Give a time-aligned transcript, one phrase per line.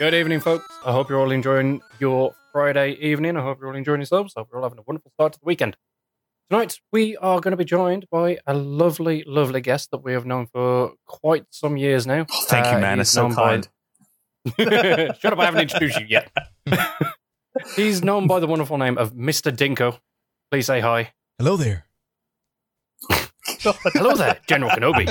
[0.00, 0.64] Good evening, folks.
[0.84, 3.36] I hope you're all enjoying your Friday evening.
[3.36, 4.32] I hope you're all enjoying yourselves.
[4.36, 5.76] I hope you're all having a wonderful start to the weekend.
[6.48, 10.24] Tonight, we are going to be joined by a lovely, lovely guest that we have
[10.24, 12.24] known for quite some years now.
[12.32, 12.98] Oh, thank you, Uh, man.
[13.00, 13.68] It's so known by- kind.
[15.20, 16.30] Shut up, I haven't introduced you yet.
[17.76, 19.54] He's known by the wonderful name of Mr.
[19.54, 19.98] Dinko.
[20.50, 21.12] Please say hi.
[21.38, 21.84] Hello there.
[23.60, 25.06] Hello there, General Kenobi.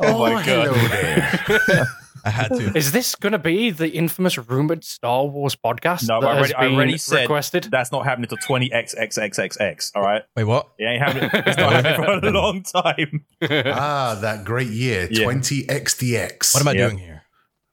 [0.00, 1.86] Oh my god.
[2.30, 2.68] Hello there.
[2.68, 2.78] I had to.
[2.78, 6.52] Is this going to be the infamous rumored Star Wars podcast No, that I already,
[6.54, 7.68] has I already said requested?
[7.70, 9.92] that's not happening until 20xxxxx.
[9.94, 10.70] All right, Wait, what?
[10.78, 11.30] it ain't happening.
[11.46, 13.24] It's not happening for a long time.
[13.72, 15.24] ah, that great year, Yeah.
[15.26, 16.54] 20XDX.
[16.54, 16.88] What am I Yeah.
[16.88, 17.22] doing here?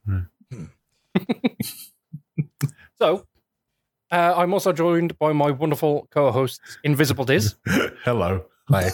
[2.98, 3.26] So,
[4.12, 7.56] uh, I'm also joined by my wonderful co-hosts, Invisible Diz.
[8.04, 8.44] Hello.
[8.68, 8.90] Hi.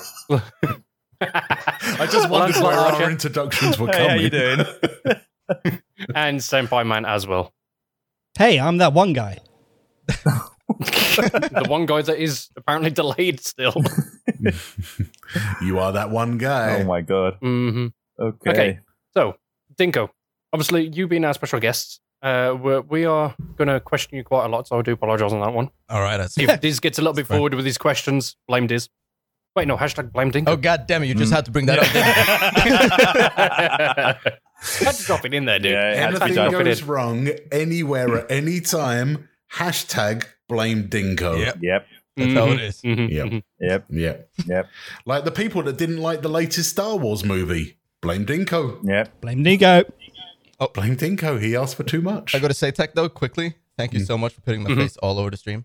[1.20, 4.08] I just wondered Lancelot where our introductions were Hey, coming.
[4.10, 4.66] how you doing?
[6.14, 7.52] and Senpai Man as well.
[8.38, 9.38] Hey, I'm that one guy.
[10.08, 13.74] the one guy that is apparently delayed still.
[15.62, 16.80] You are that one guy.
[16.80, 17.36] oh my god.
[17.40, 18.50] hmm Okay.
[18.50, 18.78] Okay.
[19.14, 19.36] So,
[19.76, 20.08] Dinko,
[20.52, 24.46] obviously you being our special guest, uh, we're, we are going to question you quite
[24.46, 25.70] a lot, so I do apologise on that one.
[25.88, 27.36] All right, that's If Diz gets a little bit fine.
[27.36, 28.88] forward with his questions, blame Diz.
[29.54, 30.48] Wait, no, hashtag blame Dinko.
[30.48, 31.06] Oh god damn it!
[31.06, 31.36] You just Mm.
[31.36, 31.78] had to bring that
[34.16, 34.32] up.
[34.61, 34.86] Didn't you?
[34.86, 35.72] Had to drop it in there, dude.
[35.72, 36.50] Yeah, it had to be Anything done.
[36.50, 41.39] Drop it goes wrong anywhere at any time, hashtag blame Dinko.
[41.39, 41.56] Yep.
[41.62, 41.86] Yep.
[42.16, 42.83] That's how it is.
[42.83, 43.27] Mhm, Yep.
[43.28, 43.42] mhm.
[43.61, 43.84] Yep.
[43.91, 44.31] Yep.
[44.47, 44.69] Yep.
[45.06, 47.77] Like the people that didn't like the latest Star Wars movie.
[48.03, 48.81] Blame Dinko.
[48.86, 49.20] Yep.
[49.20, 49.84] Blame Dingo.
[50.58, 51.41] Oh, Blame Dinko.
[51.41, 52.34] He asked for too much.
[52.34, 53.55] I got to say, Tex though, quickly.
[53.78, 54.77] Thank you so much for putting my Mhm.
[54.77, 55.65] face all over the stream.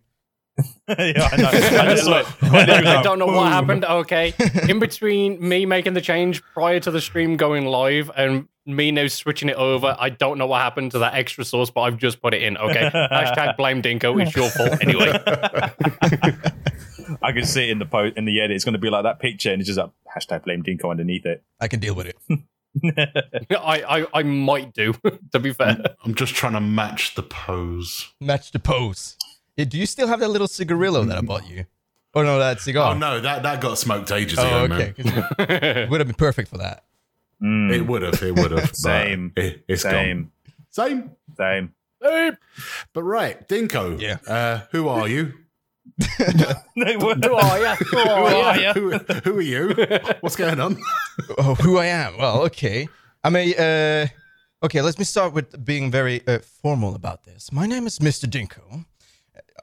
[0.87, 1.49] yeah, I know.
[1.53, 2.43] I just Look.
[2.43, 3.83] I don't know what happened.
[3.83, 4.33] Okay,
[4.69, 9.07] in between me making the change prior to the stream going live and me now
[9.07, 12.21] switching it over, I don't know what happened to that extra source, but I've just
[12.21, 12.57] put it in.
[12.57, 14.21] Okay, hashtag blame Dinko.
[14.21, 15.11] It's your fault anyway.
[17.21, 18.55] I can see it in the post in the edit.
[18.55, 21.25] It's going to be like that picture, and it's just like hashtag blame Dinko underneath
[21.25, 21.43] it.
[21.59, 22.17] I can deal with it.
[23.51, 24.93] I, I I might do.
[25.33, 28.13] To be fair, I'm just trying to match the pose.
[28.21, 29.17] Match the pose.
[29.57, 31.65] Yeah, do you still have that little cigarillo that I bought you?
[32.13, 32.93] Oh no, that cigar.
[32.93, 34.93] Oh, no, that, that got smoked ages Oh, ago, okay.
[35.03, 35.23] man.
[35.37, 36.83] 'cause It would have been perfect for that.
[37.43, 38.21] Mm, It would have.
[38.23, 38.73] It would have.
[38.75, 39.33] Same.
[39.35, 40.31] It, it's same.
[40.71, 41.11] gone.
[41.37, 41.71] Same.
[42.01, 42.37] Same.
[42.93, 43.99] But right, Dinko.
[43.99, 44.17] Yeah.
[44.27, 45.33] Uh, who are you?
[46.17, 46.99] who are you?
[47.19, 48.73] Who are you?
[48.73, 48.91] who,
[49.23, 49.73] who are you?
[50.21, 50.77] What's going on?
[51.37, 52.17] oh, who I am.
[52.17, 52.87] Well, okay.
[53.23, 53.55] I'm a.
[53.55, 54.07] Uh,
[54.65, 57.51] okay, let me start with being very uh, formal about this.
[57.51, 58.25] My name is Mr.
[58.29, 58.85] Dinko,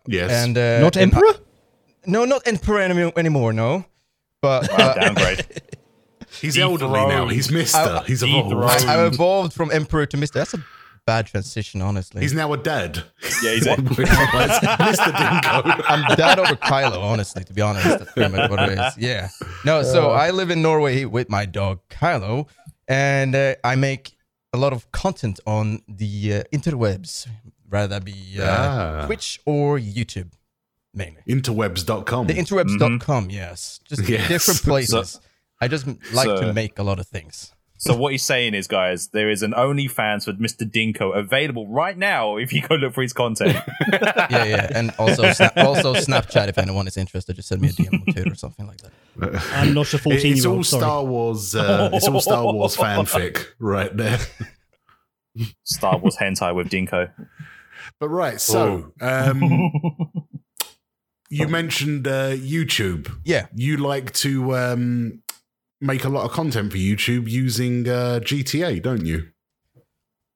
[0.07, 0.31] Yes.
[0.31, 1.29] and uh, Not and Emperor?
[1.29, 1.39] I-
[2.07, 3.53] no, not Emperor any- anymore.
[3.53, 3.85] No,
[4.41, 5.47] but uh, Downgrade.
[6.41, 7.29] he's elderly now.
[7.29, 7.79] He's Mister.
[7.79, 8.55] I- he's evolved.
[8.87, 10.41] I, I've evolved from Emperor to Mister.
[10.41, 10.65] That's a
[11.07, 12.23] bad transition, honestly.
[12.23, 13.05] He's now a dad.
[13.43, 15.05] Yeah, he's a, Mr.
[15.07, 15.83] Dingo.
[15.89, 17.85] I'm dad over Kylo, honestly, to be honest.
[17.87, 18.97] That's pretty much what it is.
[18.99, 19.29] Yeah.
[19.65, 22.49] No, so I live in Norway with my dog Kylo,
[22.89, 24.17] and uh, I make
[24.53, 27.27] a lot of content on the uh, interwebs,
[27.73, 29.07] rather that be uh, Ah.
[29.07, 30.31] Twitch or YouTube,
[30.95, 31.23] mainly.
[31.29, 32.27] Interwebs.com.
[32.29, 33.81] The interwebs.com, yes.
[33.85, 34.29] Just Yes.
[34.29, 35.21] different places.
[35.61, 37.53] I just like So- to make a lot of things.
[37.83, 40.63] so what he's saying is, guys, there is an OnlyFans for Mr.
[40.71, 43.57] Dinko available right now if you go look for his content.
[44.31, 44.69] Yeah, yeah.
[44.75, 47.35] And also, sna- also Snapchat if anyone is interested.
[47.37, 48.93] Just send me a DM on Twitter or something like that.
[49.53, 50.67] I'm not a 14 it's year all old.
[50.67, 50.81] Sorry.
[50.83, 51.55] Star Wars.
[51.55, 54.19] Uh, it's all Star Wars fanfic right there.
[55.65, 57.11] Star Wars hentai with Dinko.
[57.99, 60.11] But right, so um,
[61.31, 63.13] you mentioned uh, YouTube.
[63.25, 63.47] Yeah.
[63.55, 65.23] You like to um,
[65.81, 69.29] make a lot of content for YouTube using uh, GTA, don't you?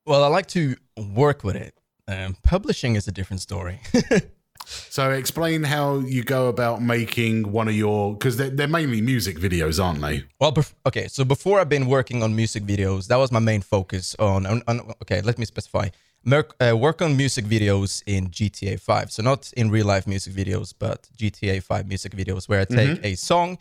[0.05, 1.75] Well, I like to work with it.
[2.09, 3.81] Um, publishing is a different story.
[4.67, 9.39] So explain how you go about making one of your because they're, they're mainly music
[9.39, 10.25] videos, aren't they?
[10.41, 11.07] well, bef- okay.
[11.07, 14.17] So before I've been working on music videos, that was my main focus.
[14.19, 15.89] On, on, on okay, let me specify.
[16.29, 19.13] Merc, uh, work on music videos in GTA 5.
[19.13, 22.99] So not in real life music videos, but GTA 5 music videos where I take
[23.05, 23.59] a song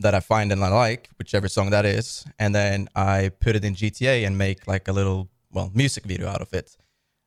[0.00, 3.64] that I find and I like, whichever song that is, and then I put it
[3.64, 6.76] in GTA and make like a little well music video out of it.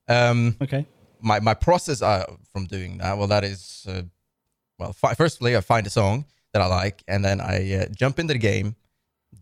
[0.08, 0.86] Um, Okay.
[1.20, 4.04] my my process uh, from doing that well that is uh,
[4.78, 8.20] well fi- firstly i find a song that i like and then i uh, jump
[8.20, 8.76] into the game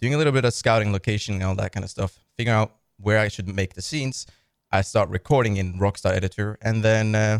[0.01, 2.71] doing a little bit of scouting location and all that kind of stuff figure out
[2.99, 4.25] where i should make the scenes
[4.71, 7.39] i start recording in rockstar editor and then uh,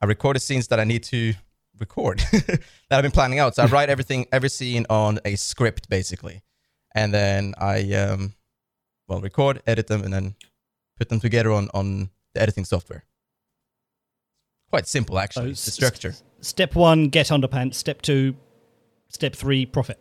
[0.00, 1.34] i record the scenes that i need to
[1.78, 2.60] record that
[2.90, 6.42] i've been planning out so i write everything every scene on a script basically
[6.94, 8.34] and then i um
[9.08, 10.34] well record edit them and then
[10.98, 13.04] put them together on on the editing software.
[14.70, 15.46] Quite simple, actually.
[15.46, 16.14] The s- structure.
[16.40, 17.74] Step one, get underpants.
[17.74, 18.34] Step two,
[19.08, 19.98] step three, profit.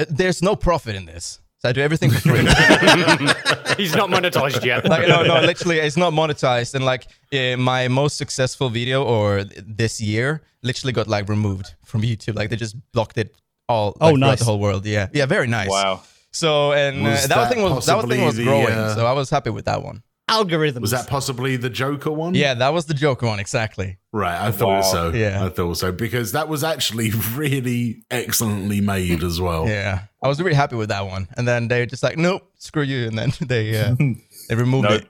[0.00, 2.38] Uh, There's no profit in this, so I do everything for free.
[3.76, 4.88] He's not monetized yet.
[4.88, 6.74] like no, no, literally, it's not monetized.
[6.74, 12.02] And like uh, my most successful video or this year, literally got like removed from
[12.02, 12.34] YouTube.
[12.36, 13.36] Like they just blocked it
[13.68, 13.96] all.
[14.00, 14.38] Oh, like, throughout nice.
[14.40, 14.86] The whole world.
[14.86, 15.68] Yeah, yeah, very nice.
[15.70, 16.02] Wow.
[16.32, 18.68] So and uh, that, that thing was that thing possibly was the, growing.
[18.68, 20.02] uh, so I was happy with that one.
[20.30, 20.80] Algorithms.
[20.80, 22.34] Was that possibly the Joker one?
[22.36, 23.98] Yeah, that was the Joker one exactly.
[24.12, 24.80] Right, I thought Wow.
[24.82, 25.10] so.
[25.10, 25.44] Yeah.
[25.44, 29.66] I thought so because that was actually really excellently made as well.
[29.66, 31.28] Yeah, I was really happy with that one.
[31.36, 33.06] And then they were just like, nope, screw you.
[33.06, 33.94] And then they uh,
[34.48, 34.94] they removed No.
[34.96, 35.06] it.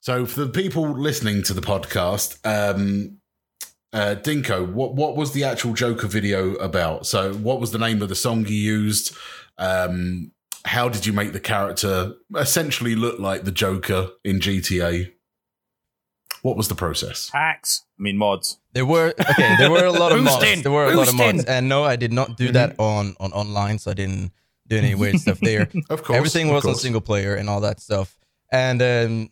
[0.00, 3.18] So for the people listening to the podcast, um,
[3.92, 7.06] uh, Dinko, what what was the actual Joker video about?
[7.06, 9.16] So what was the name of the song you used?
[9.56, 10.32] Um,
[10.66, 15.12] how did you make the character essentially look like the Joker in GTA?
[16.46, 17.30] What was the process?
[17.32, 17.84] Hacks.
[17.98, 18.58] I mean mods.
[18.74, 19.56] There were okay.
[19.58, 20.62] There were a lot of Boosting, mods.
[20.64, 21.36] There were a lot of boosting.
[21.36, 23.78] mods, and no, I did not do that on on online.
[23.78, 24.30] So I didn't
[24.66, 25.68] do any weird stuff there.
[25.90, 28.18] Of course, Everything of was on single player and all that stuff.
[28.52, 29.30] And um,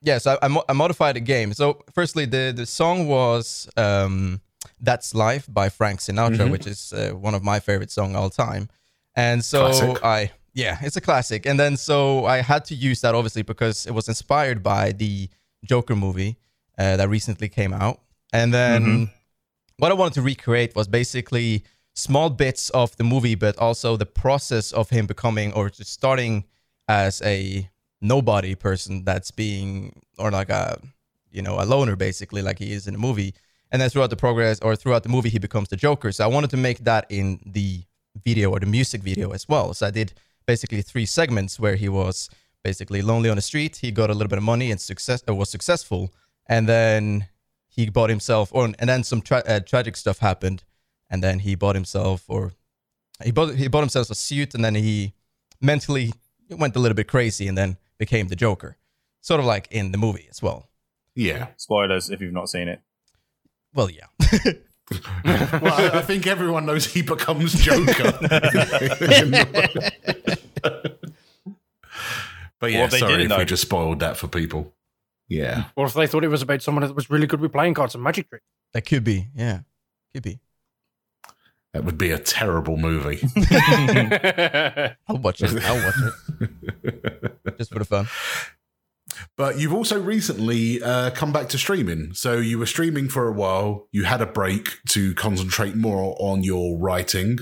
[0.00, 1.52] yeah, so I, I, mo- I modified the game.
[1.54, 4.40] So firstly, the the song was um,
[4.80, 6.50] "That's Life" by Frank Sinatra, Mhm.
[6.52, 8.68] which is uh, one of my favorite song all time.
[9.16, 10.04] And so Classic.
[10.04, 11.46] I yeah, it's a classic.
[11.46, 15.28] And then so I had to use that obviously because it was inspired by the
[15.64, 16.36] Joker movie
[16.78, 18.00] uh, that recently came out.
[18.32, 19.04] And then Mm-hmm.
[19.78, 24.06] what I wanted to recreate was basically small bits of the movie, but also the
[24.06, 26.44] process of him becoming or just starting
[26.88, 27.68] as a
[28.00, 30.78] nobody person that's being or like a
[31.30, 33.34] you know a loner basically like he is in the movie.
[33.70, 36.12] And then throughout the progress or throughout the movie he becomes the joker.
[36.12, 37.82] So i wanted to make that in the
[38.22, 39.74] video or the music video as well.
[39.74, 40.12] So i did
[40.46, 42.28] basically three segments where he was
[42.62, 43.76] basically lonely on the street.
[43.76, 46.12] He got a little bit of money and success uh, was successful
[46.46, 47.26] and then
[47.68, 50.62] he bought himself or and then some tra- uh, tragic stuff happened
[51.10, 52.52] and then he bought himself or
[53.22, 55.12] he bought he bought himself a suit and then he
[55.60, 56.12] mentally
[56.50, 58.76] went a little bit crazy and then became the Joker,
[59.20, 60.68] sort of like in the movie as well.
[61.14, 61.48] Yeah.
[61.56, 62.80] Spoilers if you've not seen it.
[63.72, 64.06] Well, yeah,
[65.24, 67.84] well, I, I think everyone knows he becomes Joker.
[68.22, 68.30] but
[72.70, 74.72] yeah, Well, they sorry didn't if we just spoiled that for people.
[75.36, 75.64] Yeah.
[75.76, 77.94] Or if they thought it was about someone that was really good with playing cards
[77.94, 78.44] and magic tricks.
[78.72, 79.28] that could be.
[79.34, 79.60] Yeah,
[80.12, 80.40] could be.
[81.72, 83.20] That would be a terrible movie.
[85.08, 85.64] I'll watch it.
[85.64, 85.94] I'll watch
[86.40, 88.06] it just for the fun.
[89.36, 92.14] But you've also recently uh, come back to streaming.
[92.14, 93.88] So you were streaming for a while.
[93.90, 97.38] You had a break to concentrate more on your writing,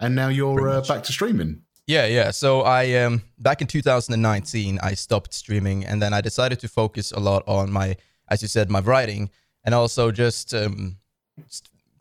[0.00, 1.62] and now you're uh, back to streaming.
[1.86, 2.32] Yeah, yeah.
[2.32, 7.12] So I um back in 2019 I stopped streaming and then I decided to focus
[7.12, 7.96] a lot on my
[8.28, 9.30] as you said my writing
[9.64, 10.96] and also just um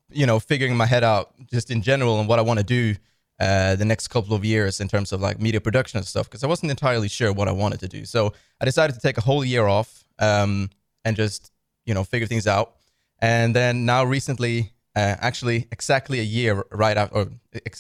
[0.10, 2.96] you know figuring my head out just in general and what I want to do
[3.40, 6.44] uh the next couple of years in terms of like media production and stuff because
[6.44, 8.06] I wasn't entirely sure what I wanted to do.
[8.06, 10.72] So I decided to take a whole year off um
[11.04, 11.52] and just
[11.86, 12.74] you know figure things out.
[13.20, 17.28] And then now recently uh, actually exactly a year right after or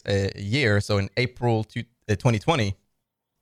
[0.06, 2.76] a year so in April to, uh, 2020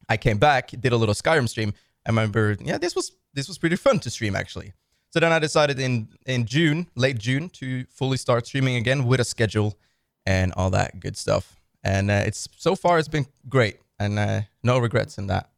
[0.09, 1.73] I came back did a little Skyrim stream
[2.05, 4.73] I remember yeah this was this was pretty fun to stream actually
[5.11, 9.19] so then I decided in in June late June to fully start streaming again with
[9.19, 9.77] a schedule
[10.25, 14.41] and all that good stuff and uh, it's so far it's been great and uh,
[14.63, 15.49] no regrets in that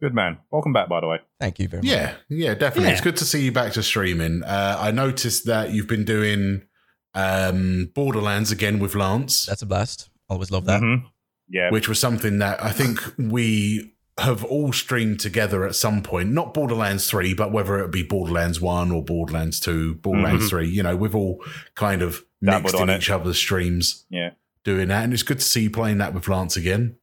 [0.00, 0.38] Good man.
[0.50, 1.20] Welcome back, by the way.
[1.40, 2.88] thank you very much Yeah, yeah, definitely.
[2.88, 2.92] Yeah.
[2.92, 4.42] It's good to see you back to streaming.
[4.42, 6.66] Uh, I noticed that you've been doing
[7.14, 11.04] um, Borderlands again with Lance, that's a blast always love that Mhm.
[11.48, 11.70] Yeah.
[11.70, 16.30] which was something that I think we have all streamed together at some point.
[16.30, 20.50] Not Borderlands 3, but whether it be Borderlands 1 or Borderlands 2, Borderlands Mhm.
[20.50, 22.98] 3, you know, we've all kind of Dabbled mixed on in it.
[22.98, 24.30] each other's streams Yeah.
[24.64, 25.02] doing that.
[25.04, 26.96] And it's good to see you playing that with Lance again.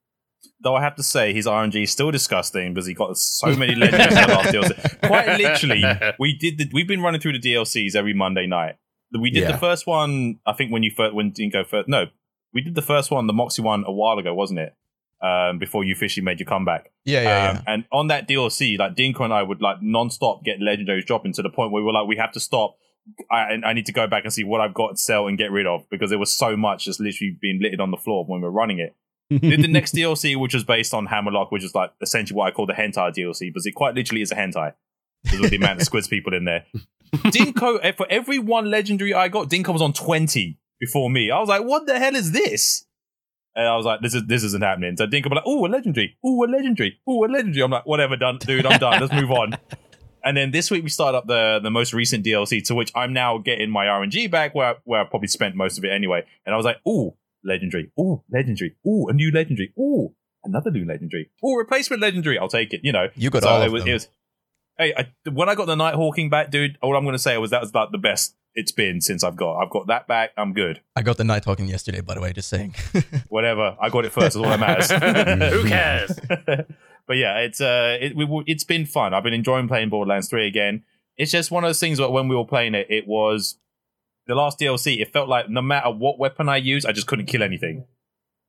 [0.63, 3.75] Though I have to say, his RNG is still disgusting because he got so many
[3.75, 5.01] legends in the last DLC.
[5.07, 5.83] Quite literally,
[6.19, 6.57] we did.
[6.59, 8.75] The, we've been running through the DLCs every Monday night.
[9.19, 9.51] We did Yeah.
[9.51, 10.39] the first one.
[10.45, 11.89] I think when you first when didn't go first.
[11.89, 12.05] No,
[12.53, 14.75] we did the first one, the Moxxi one, a while ago, wasn't it?
[15.21, 16.91] Um, before you officially made your comeback.
[17.05, 17.61] yeah yeah, um, yeah.
[17.67, 21.43] And on that DLC, like Dinko and I would like non-stop get legendaries dropping to
[21.43, 22.75] the point where we were like, we have to stop.
[23.29, 25.51] I, I need to go back and see what I've got to sell and get
[25.51, 28.41] rid of because there was so much just literally being littered on the floor when
[28.41, 28.95] we were running it
[29.39, 32.51] did the next DLC, which was based on Hammerlock, which is like essentially what I
[32.51, 34.73] call the hentai DLC, because it quite literally is a hentai.
[35.23, 36.65] Because of the amount of squids people in there.
[37.15, 41.31] Dinko, eh, for every one legendary I got, Dinko was on 20 before me.
[41.31, 42.85] I was like, what the hell is this?
[43.55, 44.97] And I was like, this is this isn't happening.
[44.97, 47.63] So Dinko be like, oh, a legendary, oh, a legendary, oh, a legendary.
[47.63, 48.99] I'm like, whatever, done, dude, I'm done.
[48.99, 49.57] Let's move on.
[50.23, 53.11] And then this week we start up the the most recent DLC, to which I'm
[53.11, 56.23] now getting my RNG back, where where I probably spent most of it anyway.
[56.45, 60.85] And I was like, ooh, legendary, ooh, legendary, ooh, a new legendary, ooh, another new
[60.85, 62.37] legendary, ooh, replacement legendary.
[62.37, 62.81] I'll take it.
[62.83, 63.89] You know, You got so all it was, them.
[63.89, 64.07] it was.
[64.81, 67.37] Hey, I, when I got the night Nighthawkin back, dude, all I'm going to say
[67.37, 69.59] was that was like the best it's been since I've got.
[69.61, 70.31] I've got that back.
[70.35, 70.81] I'm good.
[70.95, 72.33] I got the night talking yesterday, by the way.
[72.33, 72.73] Just saying.
[73.29, 73.77] Whatever.
[73.79, 74.35] I got it first.
[74.35, 74.89] Is all that matters.
[75.53, 76.19] Who cares?
[77.05, 79.13] but yeah, it's uh, it, we, it's been fun.
[79.13, 80.83] I've been enjoying playing Borderlands Three again.
[81.15, 83.59] It's just one of those things where when we were playing it, it was
[84.25, 84.99] the last DLC.
[84.99, 87.85] It felt like no matter what weapon I used, I just couldn't kill anything.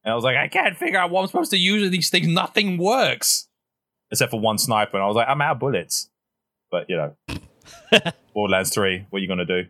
[0.03, 2.09] And I was like, I can't figure out what I'm supposed to use with these
[2.09, 2.27] things.
[2.27, 3.49] Nothing works
[4.11, 4.97] except for one sniper.
[4.97, 6.09] And I was like, I'm out of bullets.
[6.73, 7.15] But you know,
[8.35, 9.07] Borderlands Three.
[9.11, 9.67] What are you gonna do?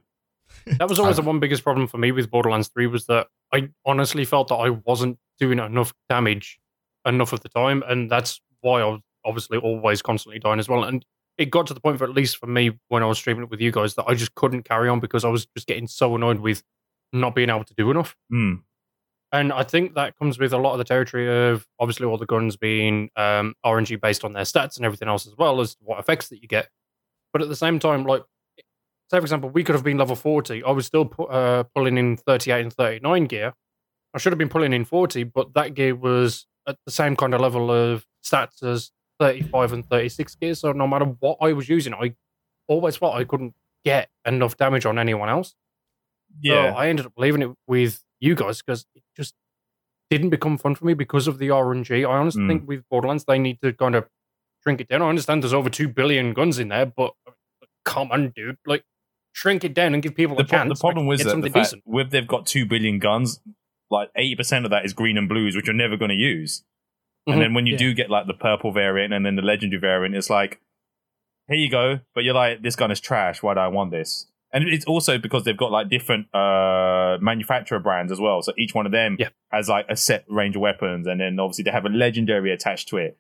[0.79, 3.71] That was always the one biggest problem for me with Borderlands 3 was that I
[3.85, 6.61] honestly felt that I wasn't doing enough damage
[7.07, 7.83] enough of the time.
[7.87, 10.85] And that's why I was obviously always constantly dying as well.
[10.85, 11.05] And
[11.39, 13.51] it got to the point, for at least for me, when I was streaming it
[13.51, 16.15] with you guys, that I just couldn't carry on because I was just getting so
[16.15, 16.63] annoyed with
[17.13, 18.17] not being able to do enough.
[18.31, 18.55] Hmm.
[19.33, 22.27] And I think that comes with a lot of the territory of obviously all the
[22.27, 25.99] guns being um, RNG based on their stats and everything else as well as what
[25.99, 26.69] effects that you get.
[27.33, 28.23] But at the same time, like,
[29.11, 30.63] say for example, we could have been level 40.
[30.65, 33.55] I was still pu- uh, pulling in 38 and 39 gear.
[34.15, 37.33] I should have been pulling in 40, but that gear was at the same kind
[37.35, 40.55] of level of stats as 35 and 36 gear.
[40.55, 42.15] So no matter what I was using, I
[42.69, 45.55] always felt I couldn't get enough damage on anyone else.
[46.41, 46.73] Yeah.
[46.73, 49.35] So I ended up leaving it with you guys because it just
[50.11, 52.05] didn't become fun for me because of the RNG.
[52.09, 52.49] I honestly Mm.
[52.49, 54.07] think with Borderlands they need to kind of
[54.63, 55.03] shrink it down.
[55.03, 57.15] I understand there's over two billion guns in there, but
[57.85, 58.85] come on, dude, like
[59.33, 60.79] shrink it down and give people the, a pro- chance.
[60.79, 63.41] the problem was that the fact with they've got two billion guns,
[63.91, 66.63] like eighty percent of that is green and blues, which you're never going to use.
[67.29, 67.33] Mhm.
[67.35, 67.79] And then when you Yeah.
[67.79, 70.61] do get like the purple variant and then the legendary variant, it's like,
[71.49, 73.43] here you go, but you're like, this gun is trash.
[73.43, 74.27] Why do I want this?
[74.55, 78.43] And it's also because they've got like different uh manufacturer brands as well.
[78.43, 79.29] So each one of them Yeah.
[79.51, 82.89] has like a set range of weapons, and then obviously they have a legendary attached
[82.89, 83.17] to it,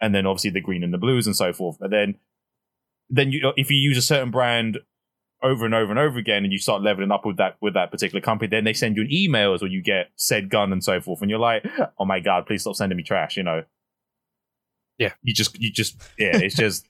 [0.00, 1.76] and then obviously the green and the blues and so forth.
[1.80, 2.16] But then
[3.10, 4.78] then you if you use a certain brand
[5.42, 7.90] over and over and over again and you start leveling up with that with that
[7.90, 10.82] particular company then they send you an email as well you get said gun and
[10.82, 11.62] so forth and you're like
[11.98, 13.62] oh my god please stop sending me trash you know
[14.98, 15.12] Yeah.
[15.22, 16.88] you just you just yeah it's just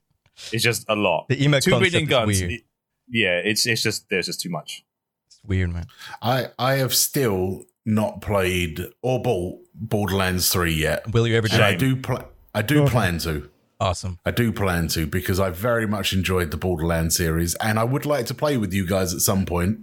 [0.53, 2.53] it's just a lot the email two concept is guns weird.
[2.53, 2.63] it-
[3.09, 4.85] yeah it's it's just there's just too much
[5.27, 5.87] It's weird, man.
[6.23, 11.55] I I have still not played or bought Borderlands Three yet, Will you ever do
[11.55, 12.91] and I do pl- I do Okay.
[12.91, 13.51] plan to.
[13.79, 14.19] Awesome.
[14.25, 18.07] I do plan to because I very much enjoyed the Borderlands series, and I would
[18.07, 19.81] like to play with you guys at some point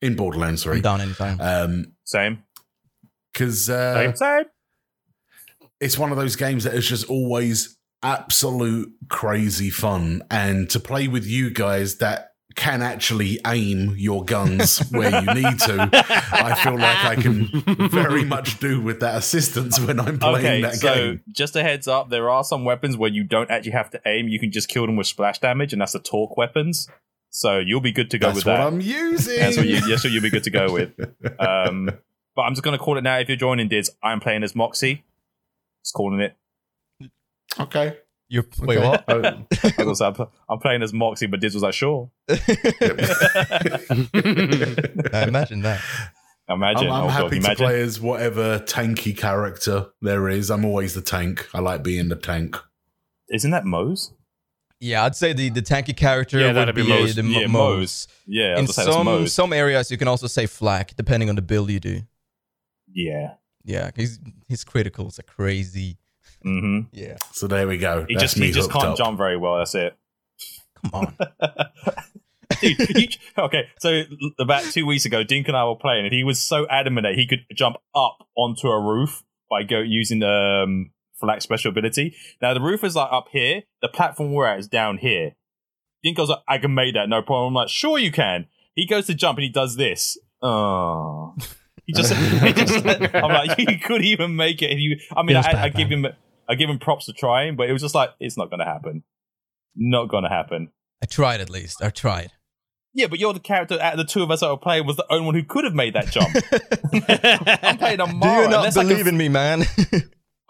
[0.00, 0.80] in Borderlands I'm Three.
[0.80, 1.38] down anytime.
[1.40, 2.42] Um, same
[3.32, 4.16] because uh, Same.
[4.16, 4.44] same
[5.80, 11.06] it's one of those games that is just always absolute crazy fun, and to play
[11.08, 15.88] with you guys that can actually aim your guns where you need to.
[15.92, 17.46] I feel like I can
[17.88, 21.22] very much do with that assistance when I'm playing okay that so game.
[21.30, 24.28] just a heads up there are some weapons where you don't actually have to aim
[24.28, 26.88] you can just kill them with splash damage and that's the torque weapons
[27.30, 29.38] so you'll be good to go That's with what that I'm using.
[29.38, 30.92] That's what you, that's what you'll be good to go with.
[31.38, 31.88] Um,
[32.34, 33.18] but I'm just going to call it now.
[33.18, 35.02] If you're joining Diz, I'm playing as Moxxi.
[35.84, 36.36] Just calling it.
[37.58, 37.98] okay.
[38.32, 38.88] You're wait Okay.
[38.88, 39.04] what?
[39.08, 39.22] Oh,
[39.78, 40.16] I was like,
[40.48, 42.10] I'm playing as Moxxi, but Diz was like, sure.
[42.30, 42.34] I
[45.26, 45.80] imagine that.
[46.48, 46.86] Imagine.
[46.88, 47.56] I'm, I'm oh, God, happy to imagine.
[47.56, 50.50] play as whatever tanky character there is.
[50.50, 51.48] I'm always the tank.
[51.54, 52.56] I like being the tank.
[53.28, 54.12] Isn't that Moze?
[54.80, 57.14] Yeah, I'd say the, the tanky character Yeah, would that'd be, be uh, Moze.
[57.14, 57.78] the Yeah, Mo- Moze.
[57.78, 58.08] Moze.
[58.26, 59.32] Yeah, In was gonna say that's some Moze.
[59.32, 62.00] some areas, you can also say flak, depending on the build you do.
[62.92, 63.34] Yeah.
[63.64, 64.18] Yeah, he's
[64.48, 65.98] his criticals are crazy.
[66.42, 68.04] Hmm Yeah, So there we go.
[68.08, 68.96] He That's just me he just can't up.
[68.96, 69.58] jump very well.
[69.58, 69.96] That's it.
[70.82, 71.16] come on.
[72.60, 74.02] Dude, you- okay, so
[74.38, 77.14] about two weeks ago, Dink and I were playing, and he was so adamant that
[77.14, 82.14] he could jump up onto a roof by go using the um, flak special ability.
[82.42, 85.36] Now the roof is like up here, the platform we're at is down here.
[86.02, 88.86] Dink goes like, "I can make that, no problem." I'm like, "Sure you can." He
[88.86, 90.18] goes to jump and he does this.
[90.42, 91.34] Oh.
[91.86, 94.70] He just, he just I'm like, you could even make it.
[94.70, 96.04] And you, I mean, I, I give man.
[96.04, 96.12] him,
[96.50, 98.66] I give him props for trying, but it was just like, it's not going to
[98.66, 99.04] happen.
[99.76, 100.70] Not going to happen.
[101.02, 101.82] I tried at least.
[101.82, 102.32] I tried.
[102.92, 104.96] Yeah, but you're the character out of the two of us that were playing was
[104.96, 106.28] the only one who could have made that jump.
[107.64, 109.64] I'm playing on Do you not I believe can- in me, man?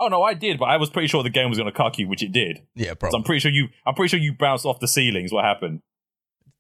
[0.02, 1.99] Oh no, I did, but I was pretty sure the game was going to cuck
[1.99, 2.61] you, which it did.
[2.75, 5.30] yeah, So I'm pretty sure you, I'm pretty sure you bounced off the ceilings.
[5.30, 5.83] What happened?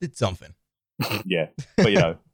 [0.02, 0.52] Did something.
[1.24, 1.46] Yeah,
[1.78, 2.18] but you know,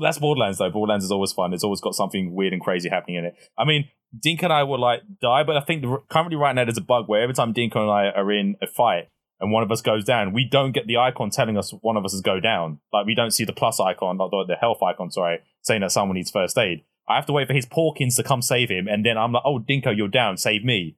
[0.00, 0.70] That's Borderlands though.
[0.70, 1.52] Borderlands is always fun.
[1.52, 3.34] It's always got something weird and crazy happening in it.
[3.58, 6.78] I mean, Dink and I will like die, but I think currently right now there's
[6.78, 9.08] a bug where every time Dink and I are in a fight
[9.40, 12.04] and one of us goes down, we don't get the icon telling us one of
[12.04, 12.80] us is go down.
[12.92, 15.92] Like we don't see the plus icon, not the, the health icon, sorry, saying that
[15.92, 16.84] someone needs first aid.
[17.08, 19.42] I have to wait for his Porkins to come save him, and then I'm like,
[19.44, 20.36] "Oh, Dinko, you're down.
[20.36, 20.96] Save me."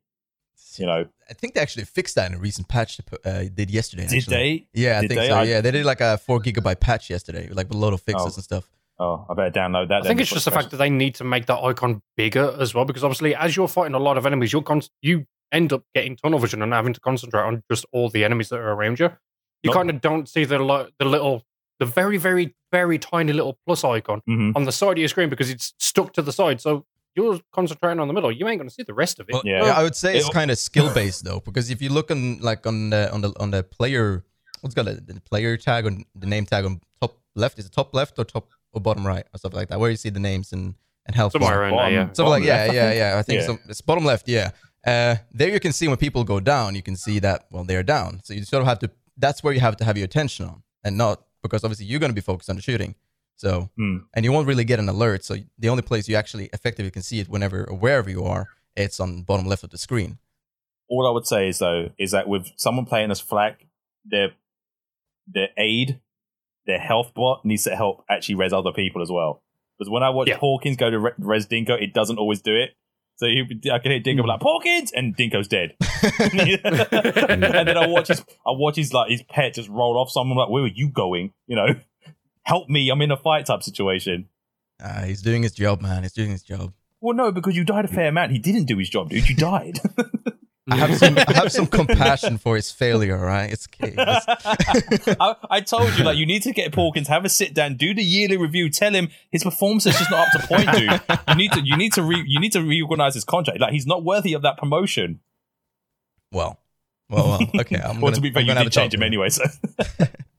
[0.79, 3.71] You know, I think they actually fixed that in a recent patch they uh, did
[3.71, 4.07] yesterday.
[4.07, 4.37] did actually.
[4.37, 4.67] they?
[4.81, 5.29] Yeah, I Did think they?
[5.29, 5.35] so.
[5.35, 8.01] I- yeah, they did like a four gigabyte patch yesterday, like with a lot of
[8.01, 8.37] fixes Oh.
[8.37, 8.71] and stuff.
[8.99, 10.03] Oh, I better download that.
[10.05, 12.75] I think it's just the fact that they need to make that icon bigger as
[12.75, 15.83] well, because obviously, as you're fighting a lot of enemies, you're con- you end up
[15.95, 18.99] getting tunnel vision and having to concentrate on just all the enemies that are around
[19.01, 19.07] you.
[19.63, 19.75] You Nope.
[19.75, 21.43] kind of don't see the li- the little,
[21.79, 24.53] the very, very, very tiny little plus icon Mhm.
[24.57, 26.61] on the side of your screen because it's stuck to the side.
[26.61, 28.33] So you're concentrating on the middle.
[28.33, 29.33] You ain't going to see the rest of it.
[29.35, 29.65] Well, Yeah.
[29.67, 32.39] yeah, I would say it's kind of skill based though, because if you look on
[32.41, 34.25] like on the on the on the player,
[34.61, 37.73] what's it called the player tag on the name tag on top left is it
[37.73, 40.21] top left or top or bottom right or something like that, where you see the
[40.21, 40.75] names and
[41.07, 41.63] and health Somewhere bar.
[41.65, 42.13] around there, yeah.
[42.13, 43.19] Something like yeah, yeah, yeah.
[43.19, 43.47] I think Yeah.
[43.47, 44.29] some, it's bottom left.
[44.29, 44.51] Yeah.
[44.87, 47.83] Uh, there you can see when people go down, you can see that well they're
[47.83, 48.21] down.
[48.25, 48.91] So you sort of have to.
[49.19, 52.11] That's where you have to have your attention on, and not because obviously you're going
[52.11, 52.95] to be focused on the shooting.
[53.43, 53.97] So Hmm.
[54.15, 55.25] and you won't really get an alert.
[55.25, 58.47] So the only place you actually effectively can see it whenever or wherever you are,
[58.77, 60.19] it's on bottom left of the screen.
[60.89, 63.67] all I would say is though is that with someone playing as Flak,
[64.05, 64.29] their
[65.27, 66.01] their aid,
[66.67, 69.43] their health bot needs to help actually res other people as well.
[69.79, 70.39] Because when I watch Yeah.
[70.39, 72.71] Porkins go to re- res Dinko, it doesn't always do it.
[73.17, 75.69] So you, I can hear Dinko be like Porkins, and Dinko's dead.
[77.33, 80.11] and then I watch his, I watch his like his pet just roll off.
[80.11, 81.33] Someone like, where are you going?
[81.47, 81.69] You know,
[82.45, 82.91] help me!
[82.91, 84.29] I'm in a fight type situation.
[84.83, 86.03] Uh, he's doing his job, man.
[86.03, 86.73] He's doing his job.
[87.01, 88.33] Well, no, because you died a fair amount.
[88.33, 89.29] He didn't do his job, dude.
[89.29, 89.79] You died.
[90.71, 93.19] I have some, I have some compassion for his failure.
[93.19, 93.53] right?
[93.53, 93.95] It's okay.
[93.99, 97.93] I, I told you, like, you need to get Porkins, have a sit down, do
[97.93, 101.01] the yearly review, tell him his performance is just not up to point, dude.
[101.29, 103.59] You need to, you need to, re, you need to reorganize his contract.
[103.61, 105.21] Like, he's not worthy of that promotion.
[106.31, 106.61] well,
[107.11, 107.61] well, well.
[107.61, 107.77] Okay.
[107.77, 109.31] I'm well, gonna, to be fair, I'm you gonna did change him anyway.
[109.31, 109.45] So,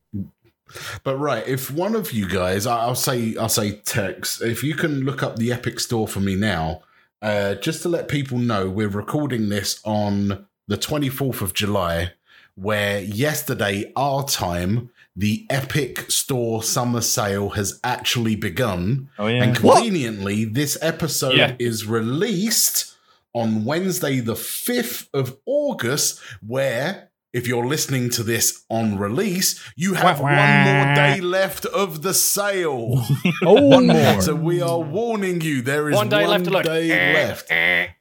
[1.04, 5.02] But right, if one of you guys, I'll say, I'll say, Tex, if you can
[5.02, 6.82] look up the Epic Store for me now,
[7.22, 12.12] uh, just to let people know, we're recording this on the 24th of July,
[12.56, 19.10] where yesterday, our time, the Epic Store summer sale has actually begun.
[19.20, 21.56] oh yeah, And conveniently, this episode Yeah.
[21.60, 22.96] is released
[23.34, 29.96] on Wednesday, the 5th of August, where, if you're listening to this on release, you
[29.96, 33.04] have Wah, one more day left of the sale.
[33.46, 34.22] Oh, One more.
[34.22, 36.64] so we are warning you, there is One day left to look.
[36.64, 37.48] day left.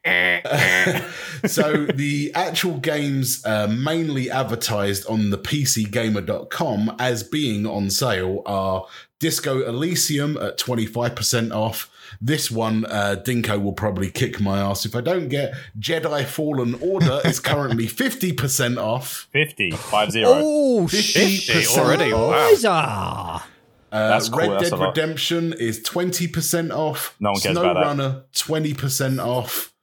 [1.47, 8.87] so the actual games uh, mainly advertised on the pcgamer.com as being on sale are
[9.21, 11.88] disco elysium at 25% off
[12.20, 16.75] this one uh, dinko will probably kick my ass if i don't get jedi fallen
[16.81, 20.29] order is currently 50% off 50, 5 0.
[20.29, 22.62] Oh, 50% already, off.
[22.64, 23.42] wow.
[23.90, 24.81] Uh, That's cool, Red that's Dead.
[24.81, 27.14] Redemption is 20% off.
[27.20, 27.81] No one cares about that.
[27.81, 29.75] Runner 20% off.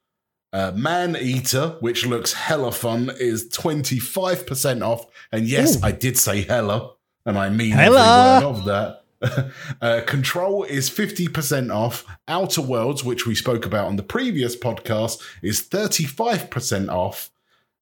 [0.52, 5.06] Uh, Maneater, which looks hella fun, is 25% off.
[5.32, 5.82] And yes, Ooh.
[5.84, 8.38] I did say hella, and I mean Hella.
[8.38, 8.99] every word of that.
[9.82, 12.06] uh, Control is 50% off.
[12.28, 17.30] Outer Worlds, which we spoke about on the previous podcast, is 35% off.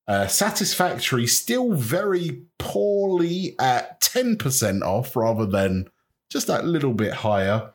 [0.07, 5.89] Uh, Satisfactory still very poorly at 10% off rather than
[6.29, 7.71] just that little bit higher.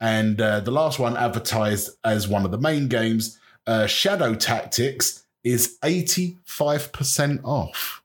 [0.00, 5.24] And uh, the last one advertised as one of the main games, uh, Shadow Tactics,
[5.44, 8.02] is 85% off.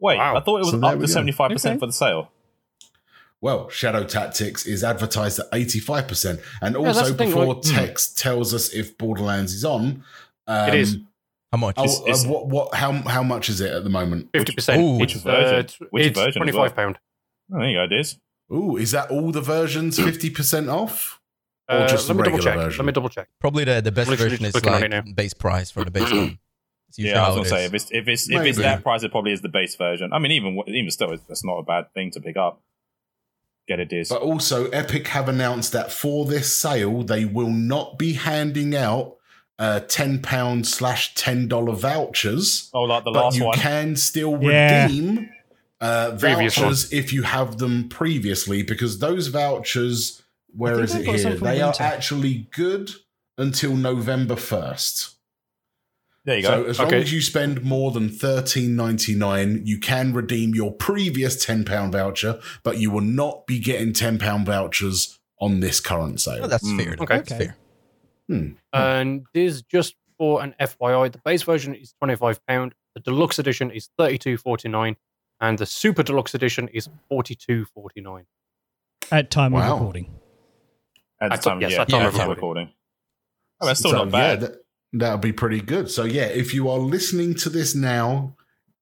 [0.00, 0.36] Wait, Wow.
[0.36, 1.04] I thought it was So up to go.
[1.04, 1.78] 75% Okay.
[1.78, 2.30] for the sale.
[3.42, 6.40] Well, Shadow Tactics is advertised at 85%.
[6.60, 10.04] And that's also, the thing, before like- Tex tells us if Borderlands is on,
[10.46, 10.98] um, It is.
[11.52, 11.74] How much?
[11.78, 14.28] Oh, It's- it's- uh, what, what, how, how much is it at the moment?
[14.32, 14.80] Fifty percent.
[14.82, 15.58] Ooh, which version?
[15.60, 16.98] it's, Which it's version Twenty-five pound.
[17.52, 18.18] Oh, there you go, it is.
[18.52, 21.20] Ooh, is that all the versions 50% off?
[21.68, 22.64] Or Uh, just the let me double regular check.
[22.64, 22.78] version?
[22.78, 23.28] Let me double check.
[23.40, 26.38] Probably the, the best version is like base price for the base one.
[26.88, 29.02] It's usually Yeah, I was gonna say if it's if it's if it's that price,
[29.04, 30.12] it probably is the base version.
[30.12, 32.60] I mean, even even still, it's- that's not a bad thing to pick up.
[33.70, 34.10] Get a disc.
[34.12, 39.14] But also, Epic have announced that for this sale, they will not be handing out
[39.60, 43.56] uh, £10 slash $10 vouchers, oh, like the but last you one.
[43.56, 44.86] You can still Yeah.
[44.88, 45.30] redeem
[45.80, 50.20] uh, vouchers if you have them previously, because those vouchers,
[50.56, 51.36] where think is I've it here?
[51.36, 52.90] from They are actually good
[53.38, 55.14] until November 1st.
[56.24, 56.48] There you go.
[56.48, 56.68] So go.
[56.68, 61.42] as long as you spend more than thirteen ninety nine, you can redeem your previous
[61.44, 66.20] ten pound voucher, but you will not be getting ten pound vouchers on this current
[66.20, 66.44] sale.
[66.44, 66.84] Oh, that's Mm.
[66.84, 66.96] fair.
[67.00, 67.16] Okay.
[67.16, 67.56] That's fair.
[68.28, 68.48] Hmm.
[68.74, 73.88] And this just for an FYI, the base version is £25, the deluxe edition is
[73.98, 74.96] $32.49,
[75.40, 78.26] and the super deluxe edition is $42.49.
[79.10, 79.62] At time Wow.
[79.74, 80.14] of recording.
[81.22, 82.66] At the time, yes, yeah, at time yeah, of time recording.
[82.66, 82.74] recording.
[83.62, 84.42] Oh, that's still So, not bad.
[84.42, 84.58] Yeah, that,
[84.92, 85.90] that'll be pretty good.
[85.90, 88.36] So yeah, if you are listening to this now,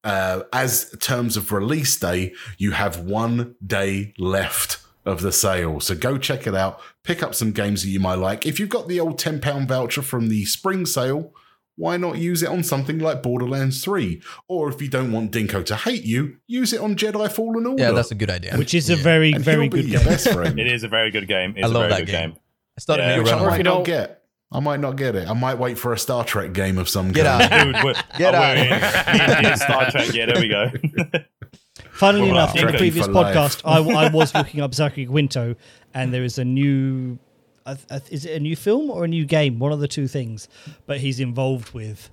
[0.04, 5.80] uh, as terms of release day, you have one day left of the sale.
[5.80, 6.80] So go check it out.
[7.02, 8.46] Pick up some games that you might like.
[8.46, 11.32] If you've got the old ten pound voucher from the spring sale.
[11.80, 14.20] Why not use it on something like Borderlands 3?
[14.48, 17.80] Or if you don't want Dinko to hate you, use it on Jedi Fallen Order.
[17.80, 18.56] Yeah, that's a good idea.
[18.56, 20.08] Which is a very, and very he'll be good your game.
[20.08, 20.58] best friend.
[20.58, 21.54] It is a very good game.
[21.56, 22.30] It's I love a very that good game.
[22.30, 22.38] game.
[22.76, 23.44] I started Yeah, a new Which I run.
[23.46, 24.17] Or if you don't- get.
[24.50, 25.28] I might not get it.
[25.28, 27.52] I might wait for a Star Trek game of some Get kind.
[27.52, 27.64] out.
[27.64, 29.58] Dude, we're, Get oh, out.
[29.58, 30.14] Star Trek.
[30.14, 30.70] Yeah, there we go.
[31.92, 35.54] Funnily Well, enough, in the previous podcast, I, I was looking up Zachary Quinto,
[35.94, 37.18] and there is a new.
[37.66, 39.58] I th- I th- Is it a new film or a new game?
[39.58, 40.48] One of the two things.
[40.86, 42.08] But he's involved with.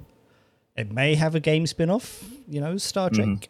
[0.75, 3.27] It may have a game spin off, you know, Star Trek.
[3.27, 3.47] Mhm.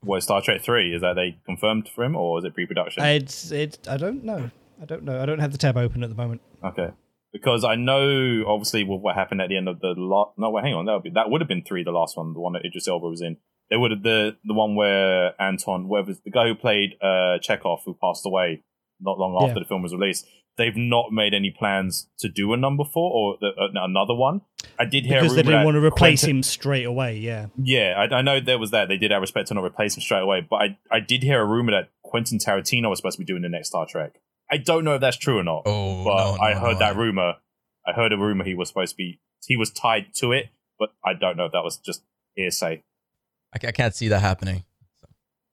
[0.00, 3.02] what Star Trek Three is that they confirmed for him, or is it pre-production?
[3.04, 3.86] It's it.
[3.86, 4.50] I don't know.
[4.80, 5.20] I don't know.
[5.20, 6.40] I don't have the tab open at the moment.
[6.64, 6.88] Okay.
[7.32, 10.32] Because I know, obviously, with what happened at the end of the last.
[10.38, 10.86] No, wait, hang on.
[10.86, 11.84] That would be that would have been three.
[11.84, 13.36] The last one, the one that Idris Elba was in.
[13.70, 17.80] They would have the the one where Anton, whoever the guy who played uh Chekov,
[17.84, 18.62] who passed away
[19.00, 19.62] not long after Yeah.
[19.64, 20.26] the film was released.
[20.56, 24.40] They've not made any plans to do a number four or the, uh, another one.
[24.76, 27.16] I did hear a Because they didn't want to replace Quentin- him straight away.
[27.18, 27.46] Yeah.
[27.62, 28.88] Yeah, I, I know there was that.
[28.88, 31.40] They did have respect to not replace him straight away, but I, I did hear
[31.40, 34.14] a rumor that Quentin Tarantino was supposed to be doing the next Star Trek.
[34.50, 36.78] I don't know if that's true or not, Oh, but no, no, I heard no.
[36.78, 37.34] that rumor.
[37.86, 40.46] I heard a rumor he was supposed to be he was tied to it,
[40.78, 42.02] but I don't know if that was just
[42.34, 42.82] hearsay.
[43.54, 44.64] I, I can't see that happening.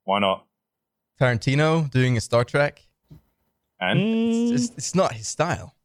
[0.03, 0.45] Why not?
[1.19, 2.85] Tarantino doing a Star Trek.
[3.79, 5.75] And Mm, It's, it's not his style.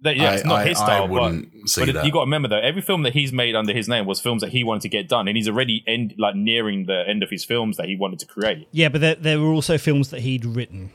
[0.00, 2.04] that, yeah, it's not I- his style, but, wouldn't see but that.
[2.04, 4.42] you got to remember though, every film that he's made under his name was films
[4.42, 7.30] that he wanted to get done, and he's already end like nearing the end of
[7.30, 8.66] his films that he wanted to create.
[8.72, 10.90] yeah, but there, there were also films that he'd written.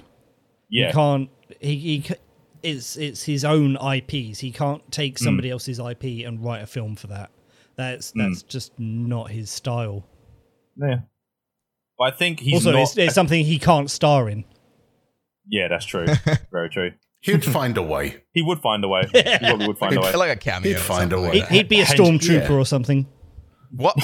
[0.70, 1.30] Yeah, He can't.
[1.60, 2.04] He, he
[2.64, 4.40] it's it's his own IPs.
[4.40, 7.30] He can't take somebody else's IP and write a film for that.
[7.76, 8.20] That's Hmm.
[8.20, 10.06] that's just not his style.
[10.78, 11.00] yeah.
[12.00, 12.82] But I think he's also, not.
[12.84, 14.46] it's, it's something he can't star in.
[15.50, 16.06] yeah, that's true.
[16.52, 16.92] Very true.
[17.22, 18.24] He'd find a way.
[18.34, 19.02] He would find a way.
[19.14, 20.14] He probably would find a way.
[20.14, 20.74] like a cameo.
[20.74, 21.40] He'd find a way.
[21.40, 22.56] like He, he'd be a stormtrooper yeah.
[22.56, 23.04] or something.
[23.04, 23.12] that.
[23.72, 23.96] What?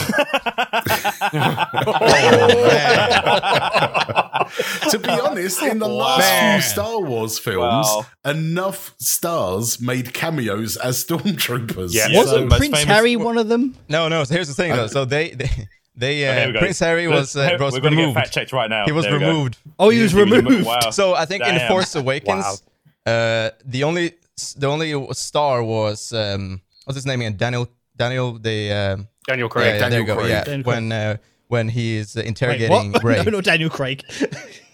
[4.92, 6.60] to be honest, in the last Man.
[6.62, 8.06] few Star Wars films, Wow.
[8.26, 11.94] enough stars made cameos as stormtroopers.
[11.94, 12.08] Yeah.
[12.08, 13.76] So- Wasn't most Prince famous- Harry one of them?
[13.90, 14.24] no, no.
[14.24, 14.88] So here's the thing, though.
[14.88, 15.50] So they, they,
[15.96, 16.60] they uh, we go.
[16.60, 18.16] Prince Harry was uh, was We're going to get removed.
[18.18, 18.86] fact checked right now.
[18.86, 19.28] He was There we go.
[19.28, 19.58] removed.
[19.80, 20.50] Oh, he was He was removed.
[20.50, 20.90] remo- wow.
[20.92, 21.68] So I think in Damn.
[21.70, 22.64] Force Awakens,
[23.06, 24.14] uh, the only
[24.58, 27.38] the only star was um, what's his name again?
[27.38, 29.66] Daniel Daniel the um, Daniel yeah, Craig.
[29.66, 30.16] yeah, there Daniel you go.
[30.16, 30.30] Craig.
[30.30, 32.92] Yeah, Daniel when uh, when he is uh, Wait, interrogating?
[33.04, 33.24] Rey.
[33.24, 34.04] no, no, Daniel Craig.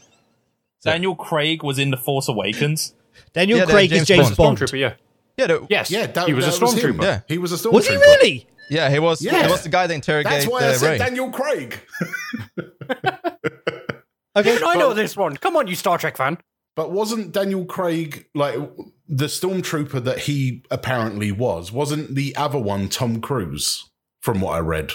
[0.84, 2.94] Daniel Craig was in The Force Awakens.
[3.34, 4.38] Daniel Yeah, the Craig James is James Bond.
[4.38, 4.58] Bond.
[4.58, 4.94] Stormtrooper, yeah.
[5.38, 5.92] Yeah, the, Yes.
[5.92, 7.02] yeah, that, he was that a stormtrooper.
[7.02, 7.22] Yeah.
[7.28, 7.74] He was a stormtrooper.
[7.74, 8.48] Was he really?
[8.70, 9.22] yeah, he was.
[9.22, 9.44] Yeah.
[9.46, 10.98] He was the guy that interrogated That's why I uh, said Rey.
[10.98, 11.80] Daniel Craig.
[14.36, 15.36] Okay, Even I know this one.
[15.38, 16.38] Come on, you Star Trek fan.
[16.76, 18.56] But wasn't Daniel Craig like
[19.08, 21.72] the stormtrooper that he apparently was?
[21.72, 23.90] Wasn't the other one Tom Cruise?
[24.22, 24.92] From what I read,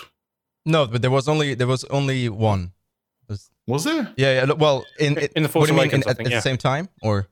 [0.66, 2.72] No, but there was only there was only one.
[3.66, 4.12] was there?
[4.16, 4.52] Yeah, yeah.
[4.52, 6.56] Well, in In The Force what do you mean, in- at, think, at the same
[6.56, 7.28] time, or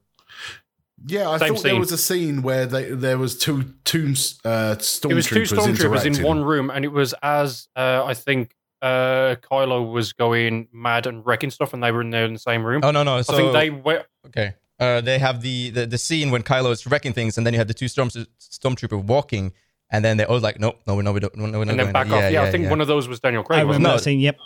[1.06, 4.12] Yeah, I Same thought there was a scene where they, there was two two
[4.44, 8.14] uh, stormtroopers It was two stormtroopers in one room, and it was as uh, I
[8.14, 12.32] think uh, Kylo was going mad and wrecking stuff, and they were in there in
[12.32, 12.82] the same room.
[12.84, 13.22] oh no no.
[13.22, 14.04] So I think they were.
[14.26, 14.54] okay.
[14.80, 17.58] Uh, they have the, the the scene when Kylo is wrecking things, and then you
[17.58, 19.52] have the two storm stormtrooper walking,
[19.92, 21.76] and then they all like, nope, no, no, we don't, no, we're not And then
[21.76, 22.26] going back there.
[22.26, 22.32] off.
[22.32, 23.66] Yeah, I think one of those was Daniel I Craig.
[23.66, 24.04] wasn't remember No.
[24.04, 24.12] that.
[24.12, 24.36] Yep.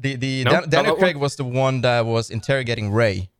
[0.00, 0.98] the the No, Dan- Daniel that one?
[1.00, 3.30] Craig was the one that was interrogating Rey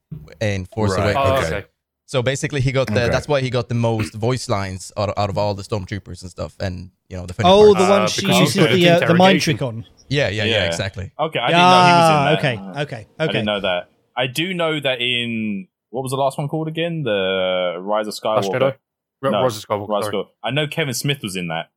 [0.40, 1.14] in Force Right.
[1.16, 1.26] Awakens.
[1.26, 1.57] Oh, Okay.
[1.57, 1.66] okay.
[2.07, 3.03] So basically, he got the.
[3.05, 3.09] Okay.
[3.09, 6.22] That's why he got the most voice lines out of, out of all the stormtroopers
[6.22, 7.79] and stuff, and you know the funny Oh, parts.
[7.79, 9.85] the Uh, one she because uses the the uh, the mind trick on.
[10.09, 10.64] yeah, yeah, yeah, Yeah.
[10.66, 11.12] exactly.
[11.16, 12.38] Okay, I didn't know he was in Ah, that.
[12.40, 13.33] okay, okay, I okay.
[13.33, 13.90] didn't know that.
[14.16, 17.05] I do know that in what was the last one called again?
[17.05, 18.74] The Rise of Last Skywalker.
[19.22, 19.24] Jedi.
[19.26, 19.88] Ro- No, Rise of Skywalker.
[19.88, 20.04] Rise.
[20.06, 20.28] Skywalker.
[20.42, 21.70] I know Kevin Smith was in that.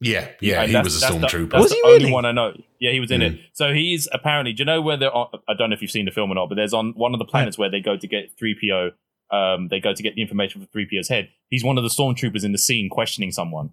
[0.00, 1.50] Yeah, yeah, And he was a that's the- stormtrooper.
[1.52, 2.52] That's Was the he only one I know.
[2.80, 3.34] Yeah, he was in Mm.
[3.34, 3.40] it.
[3.54, 4.52] So he's apparently.
[4.52, 5.10] Do you know where they're?
[5.14, 7.14] On, I don't know if you've seen the film or not, but there's on one
[7.14, 8.90] of the planets where they go to get three PO.
[9.34, 11.30] Um, they go to get the information from three PO's head.
[11.48, 13.70] He's one of the stormtroopers in the scene questioning someone.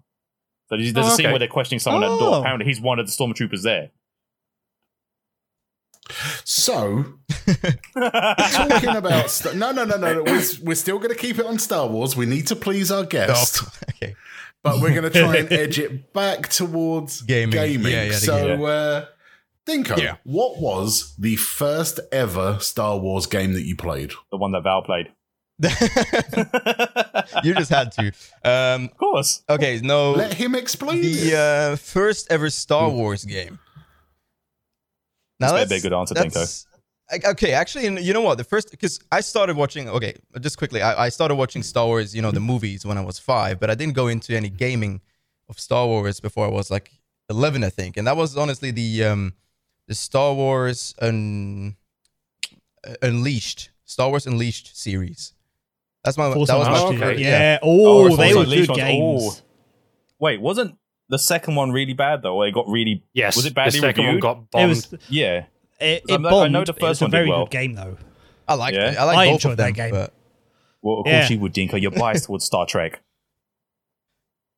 [0.70, 1.32] So there's, there's Oh, a scene okay.
[1.32, 2.34] where they're questioning someone at the door.
[2.36, 2.40] Oh.
[2.40, 3.90] Apparently, he's one of the stormtroopers there.
[6.44, 7.04] So,
[7.94, 10.22] talking about st- no, no, no, no, no.
[10.22, 12.14] We're, we're still going to keep it on Star Wars.
[12.16, 13.60] We need to please our guest.
[13.62, 14.14] Oh, okay.
[14.62, 17.50] but we're going to try and edge it back towards Gaming.
[17.50, 17.92] gaming.
[17.92, 18.66] Yeah, yeah, so, gaming.
[18.66, 19.06] uh,
[19.66, 20.16] Dinko, Yeah.
[20.24, 24.12] what was the first ever Star Wars game that you played?
[24.30, 25.10] The one that Val played.
[27.44, 28.12] you just had to.
[28.44, 29.42] Um, Of course.
[29.48, 30.12] okay, no.
[30.12, 31.00] Let him explain.
[31.00, 31.36] the
[31.72, 33.58] uh, first ever Star Wars game.
[35.52, 36.32] Now This may be a good answer, Dinko.
[36.32, 36.66] that's-
[37.26, 38.38] Okay, actually, you know what?
[38.38, 39.90] The first because I started watching.
[39.90, 43.02] Okay, just quickly, I, I started watching Star Wars, you know, the movies when I
[43.02, 45.02] was five, but I didn't go into any gaming
[45.50, 46.90] of Star Wars before I was like
[47.28, 49.34] eleven, I think, and that was honestly the um
[49.86, 51.76] the Star Wars un,
[53.02, 55.34] Unleashed, Star Wars Unleashed series.
[56.04, 57.22] That's my Force that was my Unleashed, okay.
[57.22, 57.28] yeah.
[57.28, 57.58] yeah.
[57.62, 59.42] Oh, Oh, they were good was- games.
[60.18, 60.78] Wait, wasn't
[61.08, 62.36] the second one really bad though?
[62.36, 63.36] Or it got really Yes.
[63.36, 64.24] Was it badly the second reviewed?
[64.24, 64.68] one got It bombed.
[64.70, 65.44] was yeah.
[65.80, 66.52] it, I it know- I bombed.
[66.52, 67.44] know the but it was first a one did very well.
[67.44, 67.96] good game though.
[68.48, 68.90] I like Yeah?
[68.92, 68.96] it.
[68.98, 69.90] I like I both enjoyed of that game.
[69.90, 70.12] but-
[70.82, 71.28] Well, of course Yeah.
[71.30, 71.80] you would, Dinko.
[71.80, 73.00] You're biased towards Star Trek.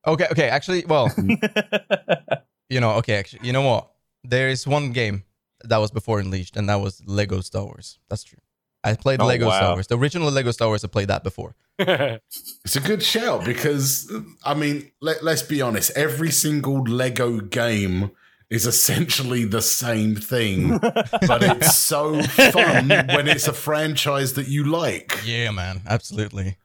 [0.07, 0.49] Okay, okay.
[0.49, 1.13] Actually, well,
[2.69, 3.17] you know, okay.
[3.17, 3.91] Actually, you know what?
[4.23, 5.25] There is one game
[5.65, 7.99] that was before Unleashed, and that was Lego Star Wars.
[8.09, 8.39] That's true.
[8.91, 9.75] I played Oh, Lego Star.
[9.75, 9.87] Wars.
[9.87, 10.85] The original Lego Star Wars.
[10.85, 11.55] I played that before.
[12.65, 14.11] It's a good shout because,
[14.45, 15.91] I mean, let, let's be honest.
[15.97, 18.11] Every single Lego game
[18.51, 24.65] is essentially the same thing, but it's so fun when it's a franchise that you
[24.65, 25.21] like.
[25.25, 25.83] Yeah, man.
[25.87, 26.57] Absolutely.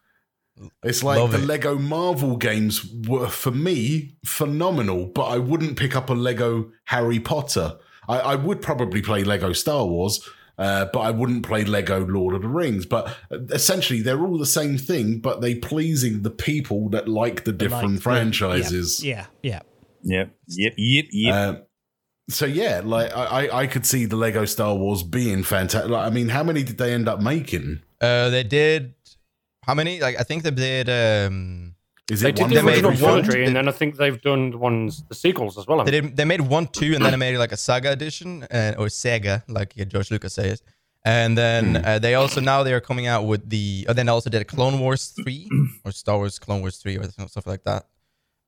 [0.83, 1.45] It's like Love the it.
[1.45, 7.19] Lego Marvel games were, for me, phenomenal, but I wouldn't pick up a Lego Harry
[7.19, 7.77] Potter.
[8.07, 10.27] I, I would probably play Lego Star Wars,
[10.57, 12.85] uh, but I wouldn't play Lego Lord of the Rings.
[12.85, 17.51] But essentially, they're all the same thing, but they pleasing the people that like the
[17.51, 19.03] different Like franchises.
[19.03, 19.61] Yeah, yeah.
[20.03, 20.31] yep.
[20.47, 20.73] Yep.
[20.77, 21.05] Yep.
[21.11, 21.33] Yep.
[21.33, 21.55] Uh,
[22.29, 25.89] so yeah, like I, I- I could see the Lego Star Wars being fantastic.
[25.91, 27.81] Like, I mean, how many did they end up making?
[27.99, 28.93] Uh, they did
[29.65, 29.99] how many?
[29.99, 30.89] Like, I think they did.
[30.89, 31.75] Um,
[32.11, 33.95] Is they it did one the they made original one- trilogy, and then I think
[34.01, 35.83] they've done the ones, the sequels as well.
[35.85, 36.17] they did.
[36.17, 39.43] They made one, two, and then they made like a Saga edition, uh, or Sega,
[39.47, 40.61] like George Lucas says.
[41.03, 43.85] And then uh, they also now they are coming out with the.
[43.87, 45.49] Uh, then they also did Clone Wars three
[45.85, 47.85] or Star Wars Clone Wars three or stuff like that.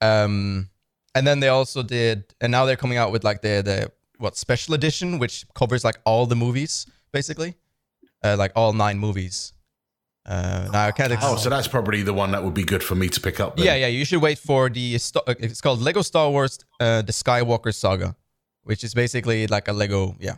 [0.01, 0.69] Um,
[1.15, 4.35] and then they also did, and now they're coming out with like the the what
[4.35, 7.55] special edition, which covers like all the movies basically,
[8.23, 9.53] uh, like all nine movies.
[10.25, 11.11] Uh, now I can't.
[11.11, 13.39] Ex- Oh, so that's probably the one that would be good for me to pick
[13.41, 13.57] up.
[13.57, 13.65] Then.
[13.65, 13.87] yeah, yeah.
[13.87, 14.95] You should wait for the.
[14.95, 18.15] Uh, It's called Lego Star Wars: uh, The Skywalker Saga,
[18.63, 20.37] which is basically like a Lego, yeah,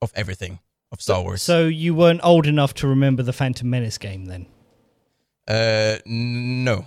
[0.00, 0.60] of everything
[0.92, 1.42] of Star Wars.
[1.42, 4.46] So you weren't old enough to remember the Phantom Menace game then?
[5.48, 6.86] uh, no,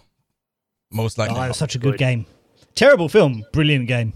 [0.91, 1.39] most Oh, likely.
[1.39, 1.55] that not.
[1.55, 2.25] such a good game.
[2.73, 4.13] Terrible film, brilliant game.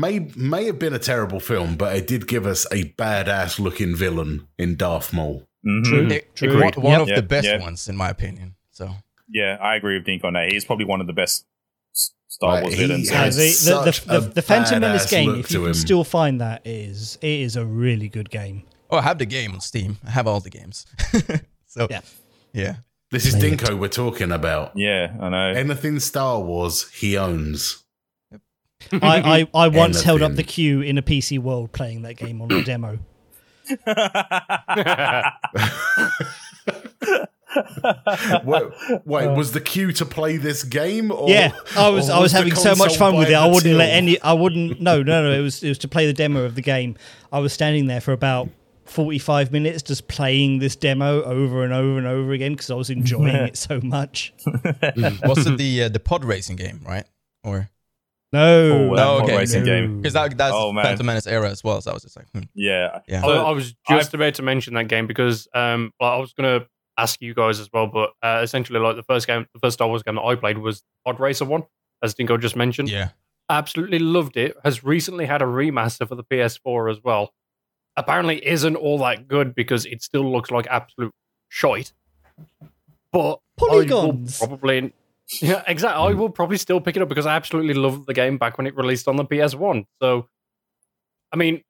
[0.00, 3.94] May may have been a terrible film, but it did give us a badass looking
[3.96, 5.46] villain in Darth Maul.
[5.66, 5.84] Mhm.
[5.84, 6.06] True.
[6.08, 6.62] It- True.
[6.62, 7.00] One, one Yep.
[7.02, 7.60] of Yeah, the best yeah.
[7.60, 8.54] ones, in my opinion.
[8.70, 8.90] So
[9.28, 10.52] Yeah, I agree with Dink on that.
[10.52, 11.44] He's probably one of the best
[12.28, 13.10] Star Right, Wars villains.
[13.10, 15.74] Yeah, the, the, the, the, the Phantom Menace badass game, if you can him.
[15.74, 18.62] still find that, is it is a really good game.
[18.90, 19.96] oh, I have the game on Steam.
[20.06, 20.86] I have all the games.
[21.66, 22.00] so Yeah.
[22.52, 22.76] yeah.
[23.10, 24.72] This is Dinko we're talking about.
[24.76, 25.48] Yeah, I know.
[25.58, 27.82] Anything Star Wars, he owns.
[29.02, 32.40] I, I, I once held up the queue in a PC world playing that game
[32.40, 32.98] on a demo.
[38.44, 38.64] wait,
[39.04, 41.10] wait, was the queue to play this game?
[41.10, 43.34] Or, yeah, I was or I was the having so much fun with it.
[43.34, 44.20] I wouldn't let any.
[44.20, 44.80] I wouldn't.
[44.80, 45.32] No, no, no.
[45.32, 46.96] It was it was to play the demo of the game.
[47.32, 48.48] I was standing there for about.
[48.86, 52.88] 45 minutes just playing this demo over and over and over again because I was
[52.88, 54.32] enjoying it so much.
[54.46, 57.04] Was it the uh, the pod racing game, right?
[57.42, 57.68] Or
[58.36, 59.96] No, Oh, that pod no, racing game.
[60.00, 60.84] because that, that's Oh, man.
[60.84, 61.80] Phantom Menace era as well.
[61.80, 63.00] So I was just like, hmm, yeah.
[63.08, 63.24] yeah.
[63.24, 66.32] I, I was just I've- about to mention that game because um, well, I was
[66.32, 66.66] going to
[66.98, 69.88] ask you guys as well, but uh, essentially, like the first game, the first Star
[69.88, 71.64] Wars game that I played was Pod Racer one,
[72.02, 72.88] as Dingo just mentioned.
[72.90, 73.10] yeah.
[73.48, 74.56] Absolutely loved it.
[74.64, 77.32] Has recently had a remaster for the PS4 as well.
[77.96, 81.12] Apparently, isn't all that good because it still looks like absolute
[81.48, 81.92] shite.
[83.12, 84.38] But I will Polygons.
[84.38, 84.92] probably.
[85.40, 86.02] Yeah, exactly.
[86.02, 88.66] I will probably still pick it up because I absolutely loved the game back when
[88.66, 89.86] it released on the PS1.
[90.00, 90.28] So,
[91.32, 91.62] I mean,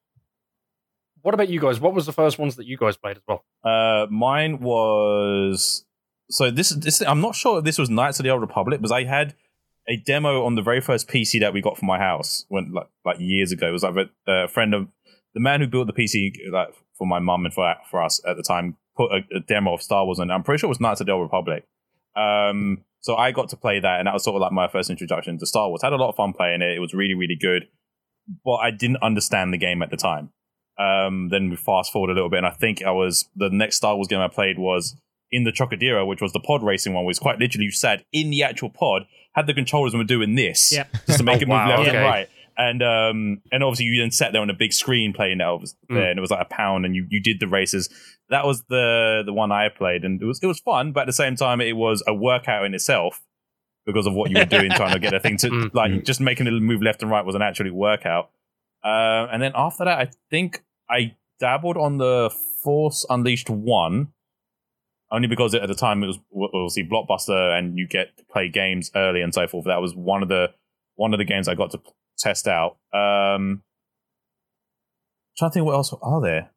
[1.23, 1.81] what about you guys?
[1.81, 3.45] What was the first ones that you guys played as well?
[3.64, 5.85] Uh, mine was
[6.31, 8.92] so this this I'm not sure if this was Knights of the Old Republic, because
[8.92, 9.35] I had
[9.88, 12.88] a demo on the very first PC that we got from my house when like
[13.05, 13.69] like years ago.
[13.69, 14.88] It was like a, a friend of
[15.35, 18.37] the man who built the PC like for my mum and for for us at
[18.37, 20.31] the time put a, a demo of Star Wars on.
[20.31, 21.64] I'm pretty sure it was Knights of the Old Republic.
[22.16, 24.90] Um, so I got to play that, and that was sort of like my first
[24.90, 25.83] introduction to Star Wars.
[25.83, 26.71] had a lot of fun playing it.
[26.77, 27.69] It was really really good,
[28.45, 30.31] but I didn't understand the game at the time.
[30.79, 33.77] Um, then we fast forward a little bit, and I think I was the next
[33.77, 34.97] Star Wars game I played was
[35.31, 38.05] in the Trocadero, which was the pod racing one, which was quite literally you sat
[38.12, 40.88] in the actual pod, had the controllers and were doing this Yep.
[41.07, 41.97] just to make Oh, it move wow, left okay.
[41.97, 42.29] and right.
[42.59, 45.64] And um and obviously you then sat there on a big screen playing that over
[45.88, 46.11] there, Mm.
[46.11, 47.88] and it was like a pound, and you you did the races.
[48.31, 51.07] That was the the one I played, and it was it was fun, but at
[51.07, 53.23] the same time it was a workout in itself
[53.85, 55.75] because of what you were doing trying to get a thing to Mm.
[55.75, 58.31] like just making it move left and right was an actual workout.
[58.83, 62.31] Uh, and then after that, I think I dabbled on the
[62.64, 64.09] Force Unleashed one,
[65.11, 66.19] only because at the time it was
[66.55, 69.66] obviously Blockbuster, and you get to play games early and so forth.
[69.66, 70.53] That was one of the
[70.95, 71.81] one of the games I got to
[72.18, 72.76] test out.
[72.92, 73.62] Um,
[75.38, 76.50] trying to think what else are there.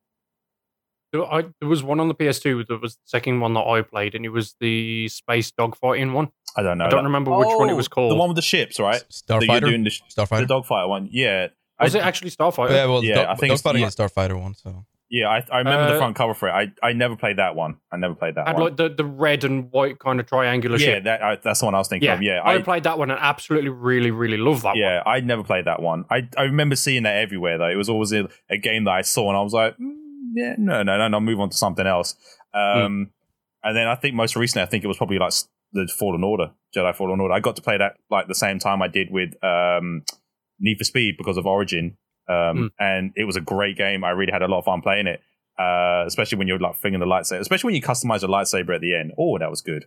[1.11, 3.81] There, I, there was one on the PS2 that was the second one that I
[3.81, 6.29] played, and it was the space dogfighting one.
[6.55, 6.85] I don't know.
[6.85, 8.11] I don't remember which one it was Oh, called.
[8.11, 9.03] The one with the ships, right?
[9.27, 9.59] That you're Starfighter.
[9.61, 11.09] doing the, sh- the dogfighter one.
[11.11, 11.47] Yeah.
[11.81, 12.69] was I, it actually Starfighter?
[12.71, 13.87] yeah, well, Yeah, dog, I think it's- Dogfighting yeah.
[13.87, 14.53] is Starfighter one.
[14.53, 16.51] So yeah, I, I remember the Uh, front cover for it.
[16.51, 17.77] I, I never played that one.
[17.91, 18.63] I never played that had one.
[18.65, 21.75] like the, the red and white kind of triangular yeah, that, I, that's the one
[21.75, 22.21] I was thinking Yeah, of.
[22.21, 24.77] Yeah, I, I, played that one and absolutely, really, really loved that one.
[24.77, 26.05] yeah, I never played that one.
[26.11, 27.69] I, I remember seeing that everywhere though.
[27.69, 29.95] It was always a, a game that I saw and I was like, mm,
[30.35, 32.15] yeah, no, no, no, no, move on to something else.
[32.53, 33.11] Um,
[33.63, 35.33] and then I think most recently, I think it was probably like
[35.73, 37.33] the Fallen Order, Jedi Fallen Order.
[37.33, 40.03] I got to play that like the same time I did with um,
[40.59, 41.97] Need for Speed because of Origin,
[42.29, 44.03] um, and it was a great game.
[44.03, 45.21] I really had a lot of fun playing it,
[45.57, 48.81] uh, especially when you're like fingering the lightsaber, especially when you customize your lightsaber at
[48.81, 49.13] the end.
[49.17, 49.85] Oh, that was good.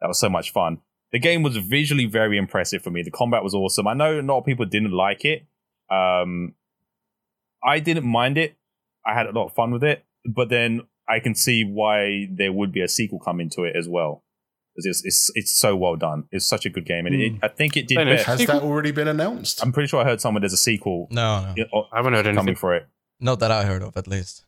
[0.00, 0.80] That was so much fun.
[1.12, 3.02] The game was visually very impressive for me.
[3.02, 3.88] The combat was awesome.
[3.88, 5.46] I know a lot of people didn't like it.
[5.90, 6.54] Um,
[7.62, 8.56] I didn't mind it.
[9.04, 12.52] I had a lot of fun with it, but then I can see why there
[12.52, 14.22] would be a sequel coming to it as well.
[14.80, 16.24] 'Cause It's, it's it's so well done.
[16.32, 17.98] It's such a good game, and it, I think it did.
[17.98, 18.06] Then.
[18.18, 19.62] Has that already been announced?
[19.62, 22.24] I'm pretty sure I heard somewhere there's a sequel no, no, oh, I haven't heard
[22.24, 22.56] coming anything.
[22.56, 22.86] for it.
[23.20, 24.44] not that I heard of at least.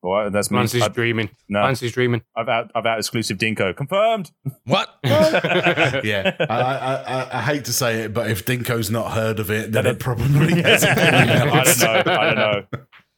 [0.00, 0.58] Well, that's me.
[0.58, 1.28] Mancy's I, dreaming.
[1.48, 2.22] no, Mancy's dreaming.
[2.36, 4.30] I've out I've out exclusive Dinko confirmed.
[4.64, 4.88] What?
[5.04, 9.50] yeah, I, I, I, I hate to say it, but if Dinko's not heard of
[9.50, 12.12] it, then it probably hasn't been I don't know.
[12.12, 12.64] I don't know.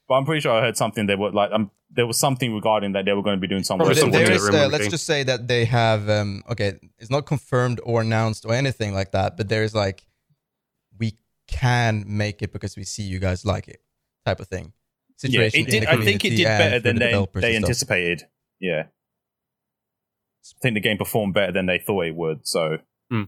[0.09, 1.07] But I'm pretty sure I heard something.
[1.07, 3.65] They were like, um, there was something regarding that they were going to be doing
[3.65, 3.85] something.
[3.85, 6.79] Probably There- someone there to is, uh, let's just say that they have um okay
[6.99, 10.07] it's not confirmed or announced or anything like that but there is like
[10.99, 13.81] we can make it because we see you guys like it
[14.25, 14.73] type of thing
[15.23, 15.85] yeah, situation it did.
[15.87, 18.23] I think it did better than the they they anticipated.
[18.61, 22.47] Yeah, I think the game performed better than they thought it would.
[22.47, 22.79] So,
[23.11, 23.25] Hmm.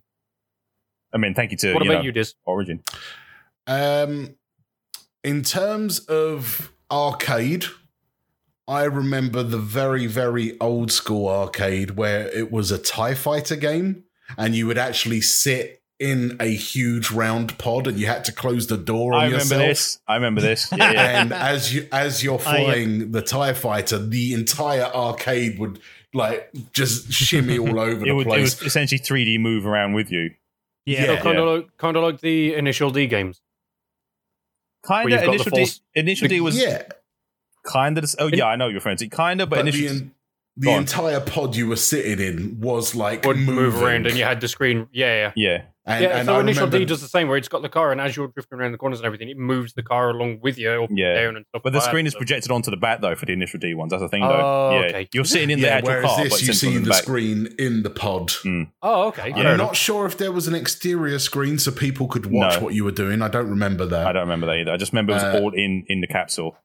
[1.13, 2.35] I mean, thank you to What you about know, you, Diz?
[2.45, 2.83] Origin.
[3.67, 4.37] Um,
[5.23, 7.65] in terms of arcade,
[8.73, 14.05] I remember the very, very old school arcade where it was a TIE fighter game
[14.39, 18.69] and you would actually sit in a huge round pod and you had to close
[18.69, 19.61] the door on I remember yourself.
[19.69, 19.99] this.
[20.09, 20.73] I remember this.
[20.77, 21.21] Yeah, yeah.
[21.21, 25.79] and as you as you're I, flying the TIE fighter, the entire arcade would
[26.15, 28.59] like just shimmy all over the would, it place.
[28.59, 30.31] was essentially 3D move around with you.
[30.87, 31.05] Yeah.
[31.05, 31.17] Yeah.
[31.19, 33.43] So kind of like kind of like the initial D games.
[34.83, 35.23] Kind of.
[35.23, 36.85] you've got the Initial D, initial D was yeah,
[37.65, 38.05] kind of.
[38.19, 39.09] Oh yeah, I know what you're referring to.
[39.09, 39.95] Kind of, but, but initial.
[39.97, 40.11] the,
[40.57, 40.79] the on.
[40.81, 43.55] entire pod you were sitting in was like Would moving.
[43.55, 44.87] move around and you had the screen.
[44.93, 45.33] Yeah, yeah.
[45.35, 47.63] yeah, And, yeah, and so I initial remember, D does the same, where it's got
[47.63, 50.11] the car, and as you're drifting around the corners and everything, it moves the car
[50.11, 51.15] along with you up Yeah.
[51.15, 51.63] down and stuff.
[51.65, 53.61] but the like screen that, is so- projected onto the back though for the initial
[53.61, 53.93] D ones.
[53.93, 54.29] That's the thing though.
[54.29, 55.09] Oh, yeah, okay.
[55.15, 56.91] you're sitting in the yeah, actual whereas car, this it's you in see from the
[56.91, 57.03] back.
[57.03, 58.33] screen in the pod.
[58.83, 59.33] Oh, okay.
[59.33, 59.57] I'm enough.
[59.57, 62.61] not sure if there was an exterior screen so people could watch No.
[62.65, 63.23] what you were doing.
[63.23, 64.07] I don't remember that.
[64.07, 64.73] I don't remember that either.
[64.73, 66.59] I just remember it was Uh, all in in the capsule.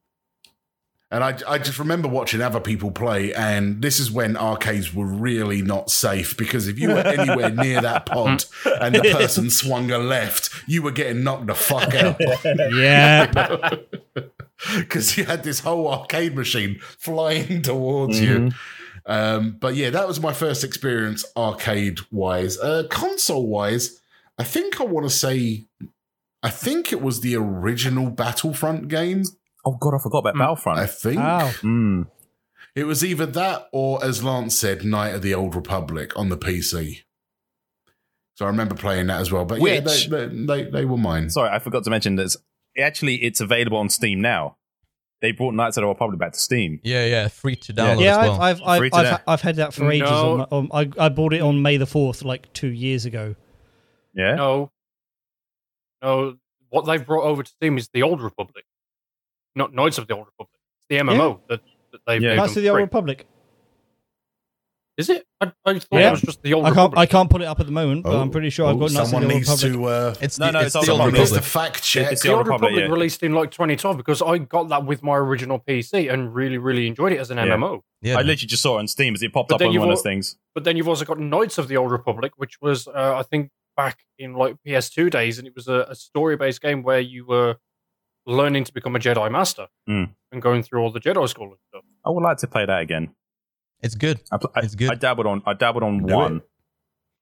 [1.10, 5.06] And I, I just remember watching other people play, and this is when arcades were
[5.06, 8.44] really not safe because if you were anywhere near that pod
[8.82, 12.20] and the person swung a left, you were getting knocked the fuck out
[12.74, 13.76] Yeah.
[14.78, 18.52] because you had this whole arcade machine flying towards you.
[19.06, 22.58] Um, but yeah, that was my first experience arcade wise.
[22.60, 24.02] Uh, console wise,
[24.38, 25.68] I think I want to say,
[26.44, 29.24] I think it was the original Battlefront game.
[29.68, 30.40] Oh god, I forgot about Mm.
[30.40, 30.80] Battlefront.
[30.80, 31.18] I think.
[31.18, 31.50] Wow.
[31.62, 32.08] Mm.
[32.76, 36.38] It was either that or, as Lance said, Knight of the Old Republic on the
[36.38, 37.00] PC.
[38.36, 39.46] So I remember playing that as well.
[39.46, 41.30] But yeah, Which- they, they, they, they were mine.
[41.32, 42.36] Sorry, I forgot to mention that
[42.80, 44.58] Actually, it's available on Steam now.
[45.20, 46.80] They brought Knights of the Old Republic back to Steam.
[46.84, 48.40] Yeah, yeah, free to download yeah, as well.
[48.42, 50.08] I've, I've, I've, I've, down- I've had that for ages.
[50.12, 50.46] No.
[50.52, 53.34] On, on, I, I bought it on May the 4th, like two years ago.
[54.14, 54.72] Yeah, No.
[56.04, 56.38] No.
[56.70, 58.66] What they've brought over to Steam is the Old Republic,
[59.58, 60.54] not Knights of the Old Republic.
[60.80, 62.30] It's the MMO that, that they've Yeah.
[62.30, 62.80] made Knights of the Old.
[62.80, 63.28] Republic.
[64.98, 65.28] Is it?
[65.40, 66.08] I, I thought Yeah.
[66.08, 66.78] it was just the old I can't.
[66.90, 66.98] Republic.
[66.98, 68.80] I can't put it up at the moment, but Oh, I'm pretty sure I've oh,
[68.80, 69.74] got Knights of the someone Old needs Republic.
[69.74, 69.86] to.
[69.86, 72.12] Uh, It's No, the, no, it's it's the old on needs to fact check.
[72.12, 72.94] It's the the Old Old Republic, Republic yeah.
[72.94, 76.88] released in like 2012 because I got that with my original PC and really, really
[76.88, 77.46] enjoyed it as an Yeah.
[77.46, 77.82] MMO.
[78.02, 79.82] Yeah, I literally just saw it on Steam as it popped But up on you've
[79.82, 80.36] one of those things.
[80.56, 83.52] But then you've also got Knights of the Old Republic, which was, uh, I think,
[83.76, 87.58] back in like PS2 days, and it was a, a story-based game where you were
[88.28, 90.14] learning to become a Jedi Master Mm.
[90.32, 91.84] and going through all the Jedi school and stuff.
[92.06, 93.16] I would like to play that again.
[93.82, 94.20] it's good.
[94.32, 94.92] I, I, It's good.
[94.92, 95.42] I dabbled on.
[95.46, 96.36] I dabbled on Do one.
[96.38, 96.44] it.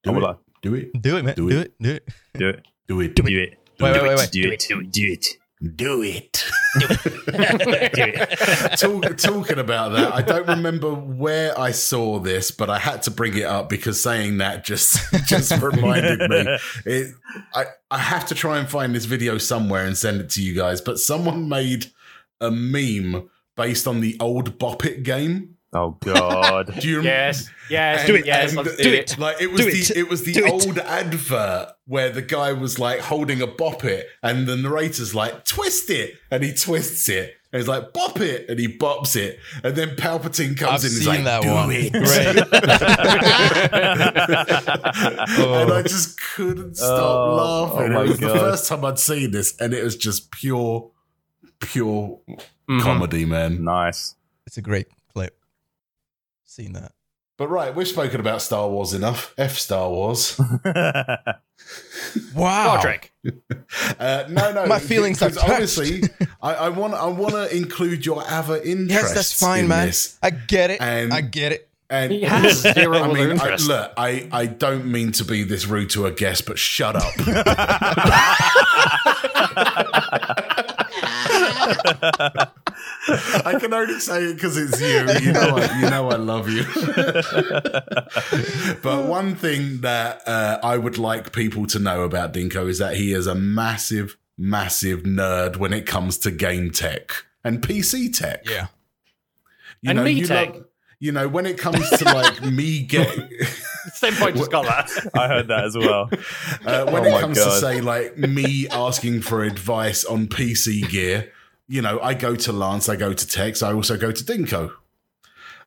[0.03, 0.19] Do it.
[0.21, 1.01] like Do it.
[1.01, 1.35] Do it, man.
[1.35, 1.73] Do Do it.
[1.79, 1.79] it.
[1.79, 2.05] Do it.
[2.37, 2.63] do it.
[2.87, 3.15] Do it.
[3.15, 3.57] Do it.
[3.79, 4.17] Wait, do wait, it.
[4.19, 4.91] wait, Do it.
[4.91, 5.25] Do it.
[5.75, 6.43] Do it.
[8.77, 13.11] Talk, talking about that, I don't remember where I saw this, but I had to
[13.11, 16.57] bring it up because saying that just just reminded me.
[16.85, 17.15] It,
[17.53, 20.53] I I have to try and find this video somewhere and send it to you
[20.53, 20.81] guys.
[20.81, 21.87] But someone made
[22.41, 25.54] a meme based on the old Bop It game.
[25.75, 26.73] Oh God.
[26.79, 29.17] Do you rem- Yes, yes, and- do it, yes, and let's the- do it.
[29.19, 29.91] Like it was Do the it.
[29.97, 30.51] it, was the Do it.
[30.51, 35.43] old advert where the guy was like holding a bop it, and the narrator's like
[35.45, 39.37] twist it, and he twists it, and he's like bop it, and he bops it,
[39.63, 41.71] and then Palpatine comes I've in, and he's seen like that do one.
[41.71, 42.37] it, Great.
[45.39, 47.35] and I just couldn't stop Oh,
[47.75, 47.93] laughing.
[47.95, 50.89] oh it was the first time I'd seen this, and it was just pure,
[51.59, 52.19] pure
[52.69, 52.81] Mhm.
[52.81, 53.63] comedy, man.
[53.63, 54.15] nice.
[54.47, 54.99] It's a great clip.
[56.55, 56.93] Seen that.
[57.37, 59.33] But right, we've spoken about Star Wars enough.
[59.37, 60.39] F Star Wars.
[62.35, 62.79] Wow.
[62.79, 63.11] Star Trek.
[63.99, 64.65] Uh, no, no.
[64.67, 66.03] My feelings are because Obviously,
[66.41, 68.91] I, I want I want to include your other interests.
[68.93, 69.87] Yes, that's fine, man.
[69.87, 70.17] this.
[70.23, 70.79] I get it.
[70.81, 71.69] And- I get it.
[71.89, 73.67] And He has zero I other mean, I, interest.
[73.67, 77.13] look, I, I don't mean to be this rude to a guest, but shut up.
[82.27, 84.87] I can only say it because it's you.
[85.27, 86.63] You know, I, you know, I love you.
[88.81, 92.95] but one thing that uh, I would like people to know about Dinko is that
[92.95, 97.11] he is a massive, massive nerd when it comes to game tech
[97.43, 98.47] and PC tech.
[98.49, 98.67] Yeah.
[99.81, 100.53] You And know, me you tech.
[100.53, 100.65] love-
[100.99, 103.29] you know, when it comes to like me getting.
[103.93, 105.09] Same point just got that.
[105.13, 106.09] I heard that as well.
[106.65, 110.89] Uh, when Oh it my comes to say like me asking for advice on PC
[110.89, 111.31] gear,
[111.67, 114.71] you know, I go to Lance, I go to Tex, I also go to Dinko.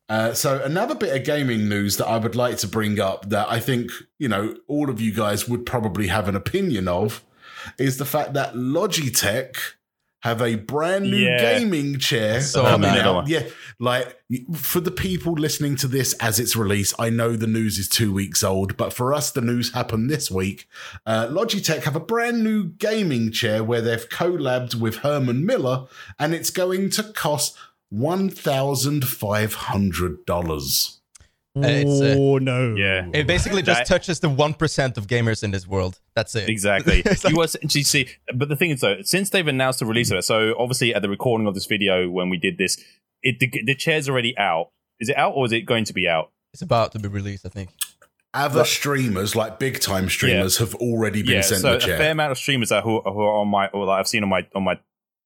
[0.09, 3.49] Uh, so another bit of gaming news that I would like to bring up that
[3.49, 7.23] I think you know all of you guys would probably have an opinion of
[7.77, 9.55] is the fact that Logitech
[10.21, 11.59] have a brand new Yeah.
[11.59, 13.27] gaming chair saw coming out.
[13.27, 13.43] Yeah,
[13.79, 14.17] like
[14.53, 18.11] for the people listening to this as it's released, I know the news is two
[18.11, 20.67] weeks old, but for us, the news happened this week.
[21.05, 25.87] Uh, Logitech have a brand new gaming chair where they've collabed with Herman Miller,
[26.19, 27.55] and it's going to cost
[27.89, 30.98] one thousand five hundred dollars.
[31.55, 32.75] It's, uh, oh no!
[32.75, 33.09] Yeah.
[33.13, 35.99] It basically just That- touches the 1% of gamers in this world.
[36.15, 36.49] That's it.
[36.49, 37.03] Exactly.
[37.05, 40.17] Like- you essentially see, but the thing is though, since they've announced the release of
[40.17, 42.81] it, so obviously at the recording of this video when we did this,
[43.23, 44.69] it the, the chair's already out.
[44.99, 46.31] Is it out or is it going to be out?
[46.53, 47.69] It's about to be released, I think.
[48.33, 51.41] Other streamers, like big time streamers, have already been yeah.
[51.41, 53.87] sent So the a fair amount of streamers that who, who are on my or
[53.87, 54.79] that I've seen on my on my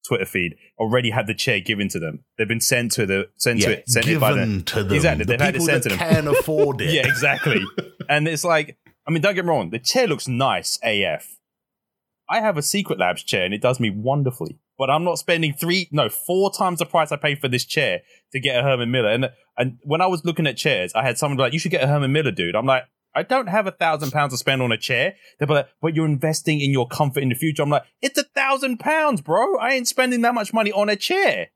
[0.06, 2.24] Twitter feed already had the chair given to them.
[2.36, 4.48] They've been sent to the sent to it sent it by them.
[4.48, 4.92] given to them.
[4.94, 5.98] Exactly, The they've had it sent to them.
[5.98, 6.92] can afford it.
[6.92, 7.60] Yeah, exactly.
[8.08, 8.76] and it's like,
[9.06, 11.36] I mean, don't get me wrong, the chair looks nice AF.
[12.28, 14.58] I have a Secret Labs chair and it does me wonderfully.
[14.76, 18.00] But I'm not spending three, no, four times the price I paid for this chair
[18.32, 19.10] to get a Herman Miller.
[19.10, 21.84] And and when I was looking at chairs, I had someone like, "You should get
[21.84, 22.82] a Herman Miller, dude." I'm like,
[23.14, 25.14] I don't have a thousand pounds to spend on a chair.
[25.38, 27.62] They're like, but you're investing in your comfort in the future.
[27.62, 29.56] I'm like, it's a thousand pounds, bro.
[29.58, 31.48] I ain't spending that much money on a chair.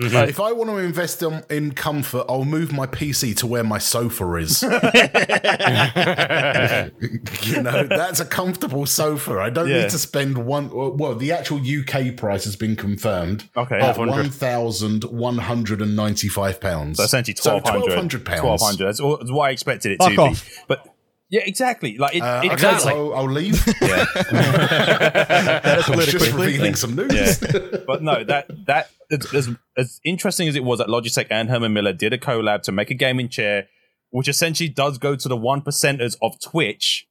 [0.00, 0.26] Mhm.
[0.28, 3.78] If I want to invest in, in comfort, I'll move my PC to where my
[3.78, 4.60] sofa is.
[7.42, 9.38] you know, that's a comfortable sofa.
[9.38, 9.82] I don't Yeah.
[9.82, 10.68] need to spend one.
[10.72, 15.94] Well, the actual UK price has been confirmed Okay, of one thousand one hundred and
[15.94, 16.96] ninety-five pounds.
[16.98, 17.92] So essentially twelve hundred.
[17.96, 18.40] £1,200 pounds.
[18.40, 18.86] Twelve hundred.
[18.86, 20.44] That's, that's what I expected it Fuck to off.
[20.44, 20.50] be.
[20.68, 20.93] But
[21.30, 21.96] yeah, exactly.
[21.98, 22.92] Like it, Uh, it okay, Exactly.
[22.92, 23.54] so I'll leave.
[23.82, 24.04] yeah.
[25.88, 26.46] I was just quickly.
[26.46, 27.38] revealing some news.
[27.86, 31.72] but no, that that as, as as interesting as it was that Logitech and Herman
[31.72, 33.68] Miller did a collab to make a gaming chair,
[34.10, 37.06] which essentially does go to the one percenters of Twitch.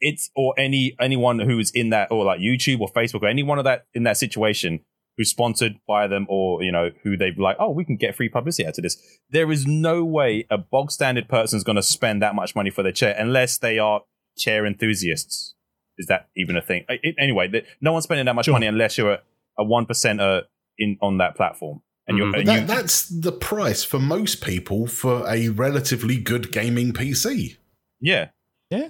[0.00, 3.58] It's or any anyone who is in that or like YouTube or Facebook or anyone
[3.58, 4.80] of that in that situation
[5.20, 8.28] who's sponsored by them or you know who they've like oh we can get free
[8.30, 8.96] publicity out of this.
[9.28, 12.70] There is no way a bog standard person is going to spend that much money
[12.70, 14.00] for their chair unless they are
[14.38, 15.54] chair enthusiasts.
[15.98, 16.86] Is that even a thing?
[16.88, 18.52] I- it- anyway, the, no one's spending that much Sure.
[18.54, 19.20] money unless you're a,
[19.58, 20.44] a one percenter
[20.78, 21.82] in on that platform.
[22.06, 22.38] and you're Mhm.
[22.38, 27.56] and But you, that's the price for most people for a relatively good gaming PC.
[28.00, 28.30] yeah.
[28.70, 28.88] Yeah.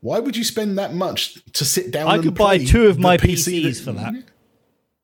[0.00, 2.08] Why would you spend that much to sit down?
[2.08, 4.14] I and could buy two of the my PC PCs for that.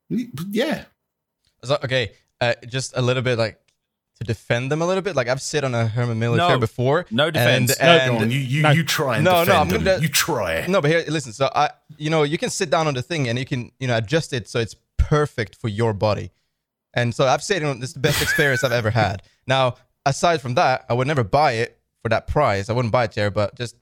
[0.08, 0.84] Yeah,
[1.62, 3.58] So, okay, uh, just a little bit like
[4.18, 5.16] to defend them a little bit.
[5.16, 6.48] Like I've sit on a Herman Miller No.
[6.48, 7.06] chair before.
[7.10, 7.74] No defense.
[7.76, 8.70] And, No, and Go you you, No.
[8.70, 10.66] you try and No, no, I'm gonna- You try.
[10.68, 11.32] No, but here, listen.
[11.32, 13.88] So I, you know, you can sit down on the thing and you can, you
[13.88, 16.30] know, adjust it so it's perfect for your body.
[16.92, 19.22] And so I've said, you know, this is the best experience I've ever had.
[19.48, 19.76] Now,
[20.06, 22.68] aside from that, I would never buy it for that price.
[22.70, 23.74] I wouldn't buy a chair, but just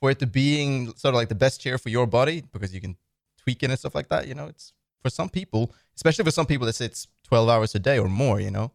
[0.00, 2.80] for it to being sort of like the best chair for your body because you
[2.82, 2.96] can
[3.42, 4.26] tweak it and stuff like that.
[4.28, 7.78] You know, it's for some people, especially for some people that sits 12 hours a
[7.78, 8.40] day or more.
[8.40, 8.72] You know,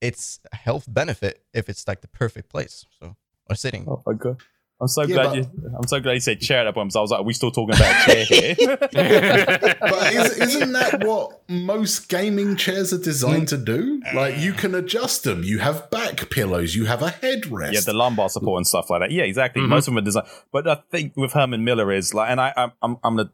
[0.00, 2.84] it's a health benefit if it's like the perfect place.
[3.00, 3.16] So
[3.48, 3.86] or sitting.
[3.88, 4.38] Oh my god.
[4.78, 5.50] I'm so Yeah, glad but- you.
[5.78, 6.92] I'm so glad you said chair at that point.
[6.92, 8.24] So I was like, are we still talking about a chair
[8.56, 8.76] here?
[9.80, 14.02] But is, isn't that what most gaming chairs are designed to do?
[14.14, 15.42] Like you can adjust them.
[15.44, 16.74] You have back pillows.
[16.74, 17.72] You have a headrest.
[17.72, 19.10] yeah, the lumbar support and stuff like that.
[19.12, 19.62] Yeah, exactly.
[19.62, 19.68] Mhm.
[19.68, 20.26] Most of them are designed.
[20.52, 23.30] But I think with Herman Miller is like, and I, I'm, I'm, I'm gonna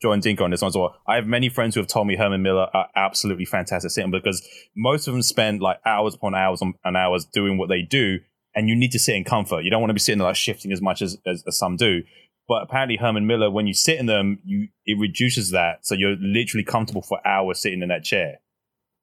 [0.00, 0.96] join Dinko on this one as well.
[1.06, 4.46] I have many friends who have told me Herman Miller are absolutely fantastic sitting because
[4.76, 8.20] most of them spend like hours upon hours on, and hours doing what they do,
[8.54, 9.64] and you need to sit in comfort.
[9.64, 11.76] You don't want to be sitting there like shifting as much as, as, as some
[11.76, 12.02] do.
[12.46, 16.16] But apparently, Herman Miller, when you sit in them, you it reduces that, so you're
[16.18, 18.40] literally comfortable for hours sitting in that chair.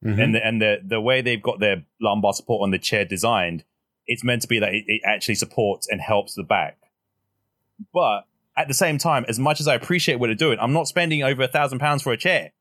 [0.04, 0.24] Mhm.
[0.24, 3.64] and the, and the the way they've got their lumbar support on the chair designed,
[4.08, 6.78] it's meant to be that it, it actually supports and helps the back.
[7.94, 8.26] But
[8.58, 11.24] at the same time, as much as I appreciate what they're doing, I'm not spending
[11.24, 12.52] over a thousand pounds for a chair.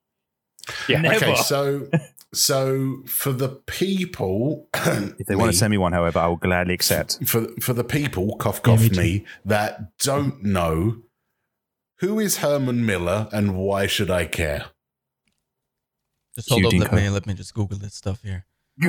[0.89, 1.01] Yeah.
[1.01, 1.25] Never.
[1.25, 1.89] Okay, so
[2.35, 6.75] so for the people, If they want to send me one, however, I will gladly
[6.75, 7.27] accept.
[7.27, 11.03] for for the people, cough Yeah, cough me me, that don't know
[11.99, 14.67] who is Herman Miller and why should I care?
[16.37, 16.93] Just hold Cue up.
[16.93, 18.47] Let me let me just Google this stuff here.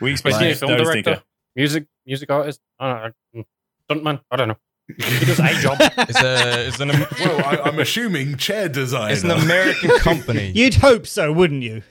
[0.00, 1.22] we Is expect he a film director,
[1.56, 3.44] music music artist, I don't know,
[3.90, 4.20] stuntman?
[4.30, 4.58] I don't know.
[4.86, 5.78] He does a job.
[5.80, 6.88] It's a it's an
[7.20, 9.12] Well, I, I'm assuming chair design.
[9.12, 10.52] it's an American company.
[10.54, 11.82] You'd hope so, wouldn't you?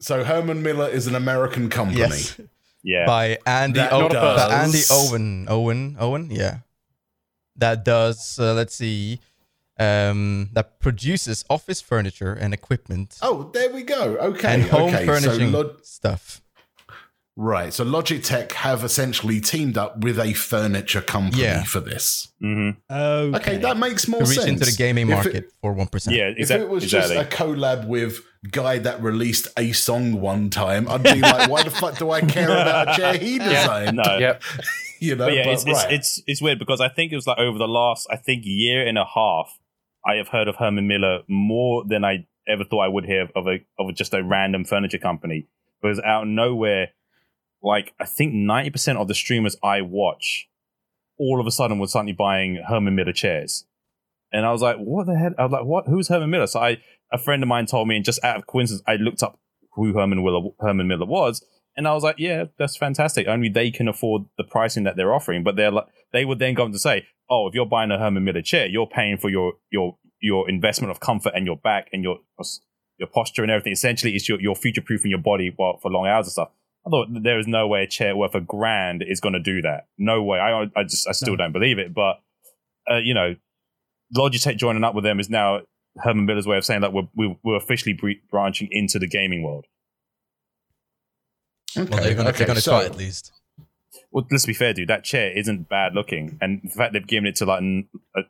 [0.00, 1.98] so Herman Miller is an American company.
[2.00, 2.40] yes,
[2.82, 3.06] Yeah.
[3.06, 6.28] by Andy That o- does- by Andy Owen Owen Owen.
[6.30, 6.58] Yeah,
[7.56, 8.38] that does.
[8.38, 9.20] Uh, let's see.
[9.80, 14.16] Um, that produces office furniture and equipment Oh, there we go.
[14.18, 15.06] Okay, and home okay.
[15.06, 16.42] furnishing So Log- stuff.
[17.38, 17.72] Right.
[17.72, 21.62] So Logitech have essentially teamed up with a furniture company Yeah.
[21.64, 22.28] for this.
[22.40, 23.36] hmm Okay.
[23.38, 24.48] Okay, that makes more To reach sense.
[24.50, 26.16] into the gaming market it- for one percent.
[26.16, 26.66] Yeah, If exactly.
[26.66, 27.14] it was exactly.
[27.16, 28.20] just a collab with
[28.50, 32.20] guy that released a song one time, I'd be like, why the fuck do I
[32.20, 33.96] care about a chair he designed?
[33.96, 34.02] no.
[34.18, 34.42] Yep.
[35.00, 37.26] You know, but yeah, but it's, it's it's it's weird because I think it was
[37.28, 39.56] like over the last I think year and a half,
[40.04, 43.46] I have heard of Herman Miller more than I ever thought I would hear of
[43.46, 45.46] a of just a random furniture company.
[45.80, 46.88] Because out of nowhere,
[47.62, 50.48] like I think ninety percent of the streamers I watch,
[51.18, 53.64] all of a sudden were suddenly buying Herman Miller chairs,
[54.32, 55.34] and I was like, what the hell?
[55.38, 55.86] I was like, what?
[55.86, 56.46] Who's Herman Miller?
[56.46, 56.78] So I
[57.12, 59.40] a friend of mine told me, and just out of coincidence, I looked up
[59.74, 61.44] who Herman Miller Herman Miller was,
[61.76, 63.26] and I was like, yeah, that's fantastic.
[63.28, 65.44] Only they can afford the pricing that they're offering.
[65.44, 67.98] But they're like, they would then go on to say, oh, if you're buying a
[67.98, 71.88] Herman Miller chair, you're paying for your your your investment of comfort and your back
[71.92, 72.18] and your
[72.98, 73.72] your posture and everything.
[73.72, 76.50] Essentially, it's your, your future proofing your body while, for long hours and stuff.
[76.88, 79.60] I thought there is no way a chair worth a grand is going to do
[79.62, 79.86] that.
[79.98, 80.38] No way.
[80.38, 81.36] I I just I still No.
[81.44, 81.92] don't believe it.
[81.94, 82.20] But
[82.90, 83.34] uh, you know,
[84.16, 85.60] Logitech joining up with them is now
[85.98, 89.42] Herman Miller's way of saying that we're we're, we're officially bre- branching into the gaming
[89.42, 89.66] world.
[91.76, 93.32] okay, Well, they're gonna, okay, gonna so, try at least.
[94.10, 94.88] Well, let's be fair, dude.
[94.88, 97.62] That chair isn't bad looking, and the fact they've given it to like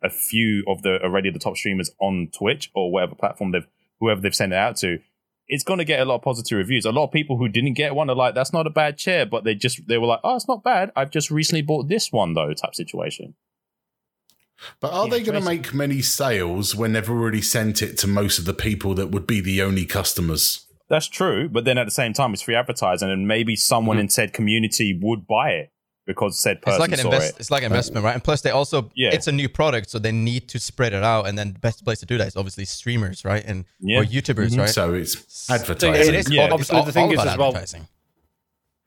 [0.02, 3.66] a few of the already the top streamers on Twitch or whatever platform they've
[4.00, 4.98] whoever they've sent it out to,
[5.48, 6.84] it's going to get a lot of positive reviews.
[6.84, 9.24] A lot of people who didn't get one are like, "That's not a bad chair,"
[9.26, 10.92] but they just they were like, "Oh, it's not bad.
[10.94, 13.34] I've just recently bought this one though." Type situation.
[14.80, 18.08] But are Yeah, they going to make many sales when they've already sent it to
[18.08, 20.66] most of the people that would be the only customers?
[20.90, 24.00] That's true, but then at the same time, it's free advertising, and maybe someone Mhm.
[24.00, 25.70] in said community would buy it
[26.08, 27.34] because said It's person like an saw invest.
[27.36, 27.40] it.
[27.40, 28.14] It's like an investment, right?
[28.14, 29.10] And plus, they also Yeah.
[29.12, 31.28] it's a new product, so they need to spread it out.
[31.28, 33.44] And then the best place to do that is obviously streamers, right?
[33.46, 34.00] And Yeah.
[34.00, 34.58] or YouTubers, Mhm.
[34.58, 34.68] right?
[34.70, 36.14] So it's So advertising.
[36.14, 36.30] it is.
[36.32, 36.44] Yeah.
[36.46, 37.86] all- Obviously, all- the thing all is about as well-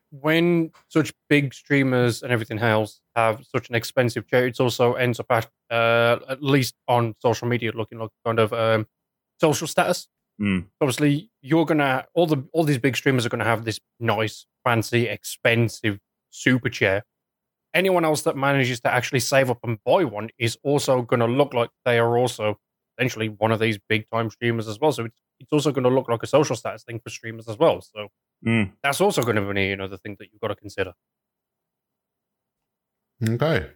[0.10, 5.20] when such big streamers and everything else have such an expensive chair, it also ends
[5.20, 8.86] up at uh, at least on social media looking like kind of um,
[9.40, 10.08] social status.
[10.42, 10.66] Mm.
[10.82, 15.08] Obviously, you're gonna all the all these big streamers are gonna have this nice, fancy,
[15.08, 16.00] expensive
[16.32, 17.04] super chair.
[17.74, 21.54] Anyone else that manages to actually save up and buy one is also gonna look
[21.54, 22.60] like they are also
[22.98, 24.92] essentially one of these big time streamers as well.
[24.92, 27.58] So it's, it's also going to look like a social status thing for streamers as
[27.58, 27.82] well.
[27.82, 28.10] So
[28.46, 28.74] Mm.
[28.84, 30.94] that's also going to be another thing that you've got to consider.
[33.28, 33.68] Okay.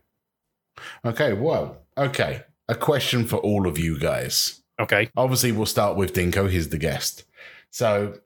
[1.06, 1.34] Okay.
[1.34, 1.78] Well.
[1.98, 2.44] Okay.
[2.68, 4.64] A question for all of you guys.
[4.80, 5.10] Okay.
[5.16, 6.50] Obviously, we'll start with Dinko.
[6.50, 7.24] He's the guest.
[7.70, 8.20] So,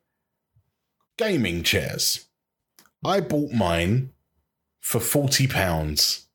[1.17, 2.27] gaming chairs.
[3.03, 4.11] I bought mine
[4.90, 6.28] for forty pounds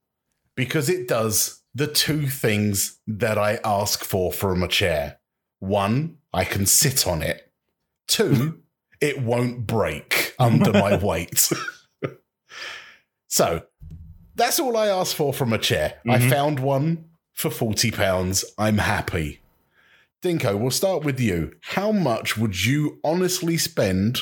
[0.54, 5.18] because it does the two things that I ask for from a chair.
[5.58, 7.50] One, I can sit on it.
[8.06, 8.60] Two,
[9.00, 11.50] it won't break under my weight.
[13.28, 13.62] so,
[14.36, 15.94] that's all I asked for from a chair.
[16.08, 16.30] I Mhm.
[16.30, 18.44] found one for forty pounds.
[18.56, 19.40] I'm happy.
[20.22, 21.56] Dinko, we'll start with you.
[21.60, 24.20] How much would you honestly spend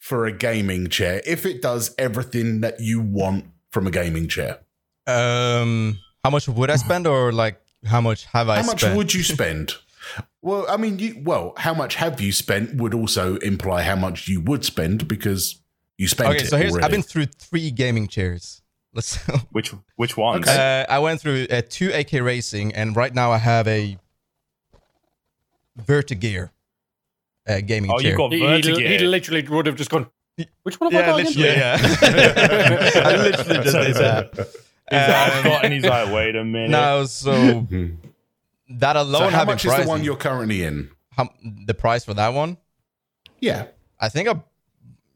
[0.00, 4.58] for a gaming chair if it does everything that you want from a gaming chair?
[5.06, 8.96] Um, how much would I spend, or like how much have I How much spent?
[8.96, 9.74] would you spend?
[10.42, 14.28] well, I mean, you, well, how much have you spent would also imply how much
[14.28, 15.60] you would spend because
[15.98, 16.84] you spent okay, it so here's already.
[16.84, 18.62] I've been through three gaming chairs.
[18.92, 19.16] Let's.
[19.52, 20.48] Which which ones?
[20.48, 23.96] Uh, I went through uh, two AK Racing, and right now I have a
[25.78, 26.50] Vertagear
[27.48, 28.16] uh, gaming Oh, chair.
[28.18, 30.10] Oh, you got He, he, he literally would have just gone,
[30.62, 31.78] which one have yeah, I got literally, yeah.
[33.04, 34.38] I literally just did that.
[34.92, 36.70] Um, got- and he's like, wait a minute.
[36.70, 37.66] No, so
[38.70, 40.90] that alone so how having much is the one you're currently in?
[41.12, 41.28] how,
[41.66, 42.56] the price for that one?
[43.40, 43.66] Yeah.
[43.98, 44.40] I think I,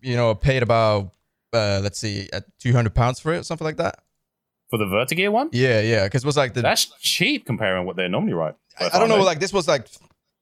[0.03, 1.12] you know, paid about
[1.55, 4.01] uh, let's see, at two hundred pounds for it, or something like that.
[4.70, 5.51] For the Vertagear one?
[5.53, 8.57] Yeah, yeah, because it was like the That's cheap comparing what they normally write.
[8.79, 9.87] I, I don't know, like this was like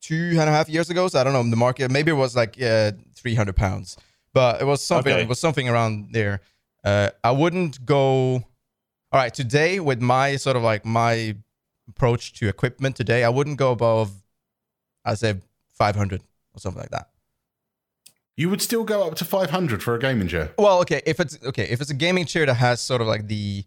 [0.01, 1.91] two and a half years ago, so I don't know the market.
[1.91, 3.97] Maybe it was like uh, three hundred pounds,
[4.33, 5.13] but it was something.
[5.13, 5.23] Okay.
[5.23, 6.41] It was something around there.
[6.85, 8.45] Uh, I wouldn't go.
[9.13, 11.37] All right, today with my sort of like my
[11.89, 14.11] approach to equipment today, I wouldn't go above,
[15.05, 15.35] I'd say
[15.75, 16.23] five hundred
[16.55, 17.09] or something like that.
[18.37, 20.53] You would still go up to 500 for a gaming chair.
[20.59, 23.29] Well, okay, if it's okay, if it's a gaming chair that has sort of like
[23.29, 23.65] the,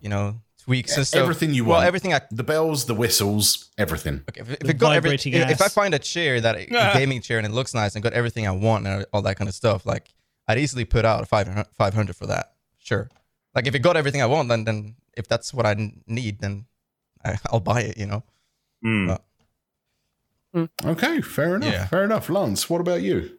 [0.00, 1.20] you know, tweaks and stuff.
[1.22, 1.86] Everything you well, want.
[1.86, 4.22] everything I The bells, the whistles, everything.
[4.28, 6.66] Okay, if, if The it got every, if, if I find a chair that a
[6.98, 9.48] gaming chair and it looks nice and got everything I want and all that kind
[9.48, 10.08] of stuff, like
[10.48, 12.52] I'd easily put out 500, 500 for that.
[12.78, 13.08] Sure.
[13.54, 15.74] Like if it got everything I want, then then if that's what I
[16.06, 16.64] need, then
[17.24, 17.98] I, I'll buy it.
[17.98, 18.22] You know.
[18.84, 19.10] Mm.
[19.10, 19.18] Uh,
[20.84, 21.72] Okay, fair enough.
[21.72, 21.86] Yeah.
[21.88, 22.28] Fair enough.
[22.30, 23.38] Lance, what about you?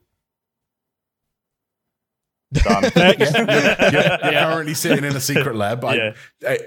[2.52, 2.84] Done.
[2.96, 5.84] You're, you're currently sitting in a secret lab.
[5.86, 5.96] I-
[6.42, 6.58] Yeah.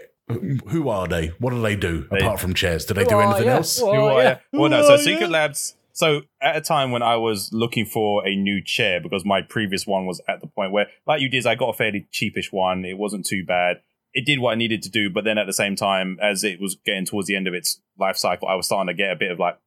[0.68, 1.28] Who are they?
[1.38, 2.84] What do they do They- apart from chairs?
[2.84, 3.56] Do they do anything ya?
[3.56, 3.78] else?
[3.78, 4.28] Who Who are are ya?
[4.30, 4.36] ya?
[4.52, 4.82] Well, no.
[4.82, 5.38] So Secret ya?
[5.38, 5.74] Labs.
[5.92, 9.84] So at a time when I was looking for a new chair because my previous
[9.86, 12.84] one was at the point where, like you did, I got a fairly cheapish one.
[12.84, 13.80] It wasn't too bad.
[14.14, 16.60] It did what I needed to do, but then at the same time, as it
[16.60, 19.16] was getting towards the end of its life cycle, I was starting to get a
[19.16, 19.58] bit of like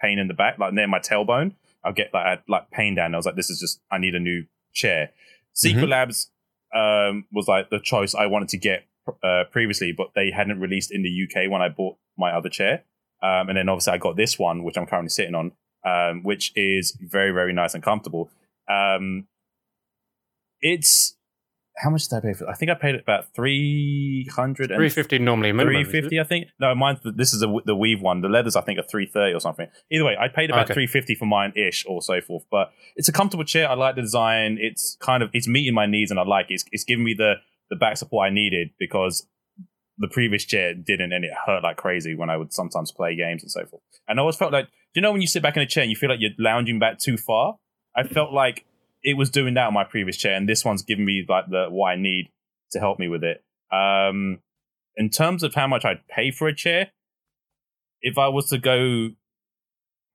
[0.00, 1.54] pain in the back, like near my tailbone.
[1.84, 3.14] I'll get like I had, like pain down.
[3.14, 5.10] I was like, this is just I need a new chair.
[5.54, 6.30] Secret Labs
[6.74, 8.84] um, was like the choice I wanted to get
[9.22, 12.84] uh, previously, but they hadn't released in the UK when I bought my other chair.
[13.22, 15.52] Um, and then obviously I got this one, which I'm currently sitting on,
[15.84, 18.30] um, which is very, very nice and comfortable.
[18.68, 19.26] Um,
[20.60, 21.16] it's
[21.76, 22.48] how much did I pay for?
[22.48, 25.52] I think I paid about three hundred and 350 normally.
[25.52, 26.48] Three fifty, I think.
[26.58, 28.20] No, mine's this is a, the weave one.
[28.20, 29.66] The leathers, I think, are three thirty or something.
[29.90, 30.74] Either way, I paid about Okay.
[30.74, 32.44] three fifty for mine ish or so forth.
[32.50, 33.68] But it's a comfortable chair.
[33.68, 34.58] I like the design.
[34.60, 36.54] It's kind of it's meeting my needs, and I like it.
[36.54, 37.34] It's, it's giving me the
[37.70, 39.26] the back support I needed because
[39.98, 43.42] the previous chair didn't, and it hurt like crazy when I would sometimes play games
[43.42, 43.82] and so forth.
[44.08, 45.82] And I always felt like, do you know when you sit back in a chair
[45.82, 47.56] and you feel like you're lounging back too far?
[47.94, 48.64] I felt like
[49.02, 51.66] it was doing that on my previous chair, and this one's giving me like the
[51.68, 52.30] what I need
[52.72, 53.44] to help me with it.
[53.72, 54.40] Um,
[54.96, 56.90] in terms of how much I'd pay for a chair,
[58.02, 59.10] if I was to go,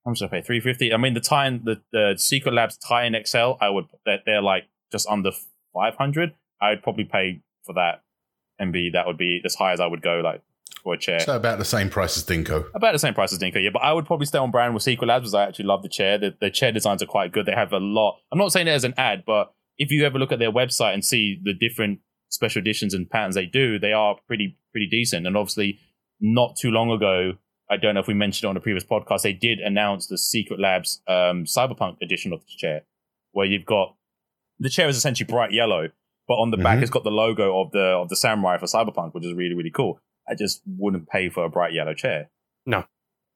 [0.03, 0.41] how much did I pay?
[0.41, 0.93] Three fifty.
[0.93, 4.65] I mean, the Titan, the the Secret Labs Titan XL, I would they're, they're like
[4.91, 5.31] just under
[5.73, 6.33] five hundred.
[6.61, 8.03] I'd probably pay for that,
[8.59, 10.41] and be that would be as high as I would go like
[10.83, 11.19] for a chair.
[11.19, 12.65] So about the same price as Dinko.
[12.73, 13.71] About the same price as Dinko, yeah.
[13.71, 15.89] But I would probably stay on brand with Secret Labs because I actually love the
[15.89, 16.17] chair.
[16.17, 17.45] The, the chair designs are quite good.
[17.45, 18.19] They have a lot.
[18.31, 20.93] I'm not saying it as an ad, but if you ever look at their website
[20.93, 21.99] and see the different
[22.29, 25.25] special editions and patterns they do, they are pretty pretty decent.
[25.27, 25.79] And obviously,
[26.19, 27.33] not too long ago,
[27.69, 30.17] I don't know if we mentioned it on a previous podcast, they did announce the
[30.17, 32.83] Secret Labs um, Cyberpunk edition of the chair,
[33.31, 33.95] where you've got
[34.59, 35.89] the chair is essentially bright yellow,
[36.27, 36.81] but on the back Mhm.
[36.83, 39.71] it's got the logo of the of the samurai for Cyberpunk, which is really really
[39.71, 39.99] cool.
[40.27, 42.29] I just wouldn't pay for a bright yellow chair.
[42.65, 42.85] No.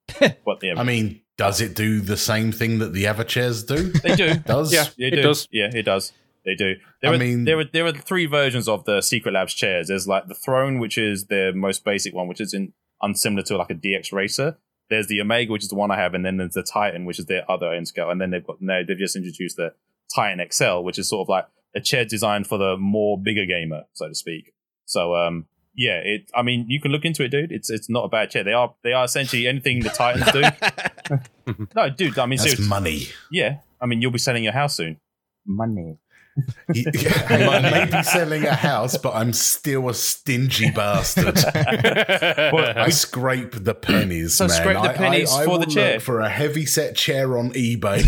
[0.20, 3.92] but yeah, I mean, does it do the same thing that the other chairs do?
[4.04, 4.34] they do.
[4.46, 4.86] Does Yeah.
[4.98, 5.22] They It do.
[5.22, 5.48] does.
[5.52, 6.12] Yeah, it does.
[6.46, 6.76] They do.
[7.02, 9.88] There I are, mean- there are there are three versions of the Secret Labs chairs.
[9.90, 13.58] There's like the throne, which is the most basic one, which is in unsimilar to
[13.58, 14.58] like a DX Racer.
[14.90, 17.20] there's the Omega, which is the one I have, and then there's the Titan, which
[17.20, 19.76] is their other end scale, and then they've got now they've just introduced the
[20.16, 23.84] Titan XL, which is sort of like a chair designed for the more bigger gamer,
[23.94, 24.54] so to speak.
[24.86, 25.46] So um,
[25.76, 26.30] yeah, it.
[26.36, 27.52] I mean, you can look into it, dude.
[27.52, 28.44] It's it's not a bad chair.
[28.44, 31.56] They are they are essentially anything the Titans do.
[31.76, 32.18] no, dude.
[32.20, 33.08] I mean, That's seriously, money.
[33.32, 33.58] yeah.
[33.82, 34.98] I mean, you'll be selling your house soon.
[35.46, 35.98] Money.
[36.70, 41.38] I may be selling a house, but I'm still a stingy bastard.
[41.46, 44.56] I scrape the pennies, So man.
[44.58, 45.94] scrape the I- pennies I, I for will the chair.
[45.96, 48.04] look for a heavy set chair on eBay.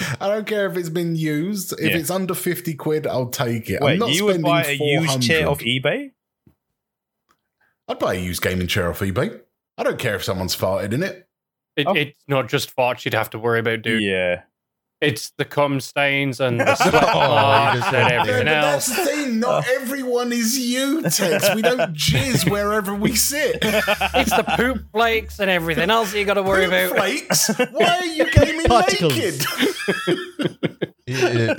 [0.20, 1.72] I don't care if it's been used.
[1.74, 1.96] If Yeah.
[1.96, 3.78] it's under fifty quid, I'll take it.
[3.80, 5.48] I'm Wait, not you would buy a used chair 400.
[5.50, 6.10] off eBay?
[7.88, 9.40] I'd buy a used gaming chair off eBay.
[9.78, 11.28] I don't care if someone's farted in it.
[11.76, 11.94] It, Oh.
[11.94, 14.02] It's not just farts you'd have to worry about, dude.
[14.02, 14.42] Yeah.
[15.02, 18.54] It's the cum stains and the sweat Oh, marks you and said- Yeah, everything but
[18.54, 18.86] else.
[18.86, 19.40] that's the thing.
[19.40, 19.74] Not oh.
[19.74, 21.54] everyone is you, Tex.
[21.54, 23.58] We don't jizz wherever we sit.
[23.62, 26.96] It's the poop flakes and everything else you got to worry Poop about.
[26.98, 27.48] flakes.
[27.72, 29.14] Why are you gaming Particles.
[29.14, 29.44] naked?
[31.06, 31.54] Yeah.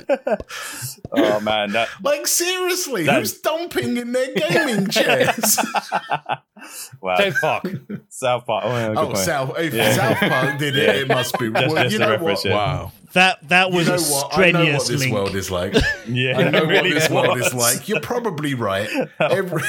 [1.10, 5.58] Oh man, that like seriously, That- who's dumping in their gaming chairs?
[7.00, 7.16] wow.
[7.16, 7.64] South Park.
[8.10, 8.64] South Park.
[8.66, 9.14] Oh, yeah, oh.
[9.14, 9.58] South.
[9.58, 9.92] If Yeah.
[9.94, 11.00] South Park did it, Yeah.
[11.02, 11.50] it must be.
[11.50, 12.44] Just- well, just you know what?
[12.44, 12.92] Wow.
[13.14, 14.38] That that You was know a what?
[14.38, 15.14] I know strenuous what this link.
[15.14, 15.74] world is like.
[16.08, 17.88] Yeah, I know it really what this world is like.
[17.88, 18.88] You're probably right.
[19.18, 19.62] Every,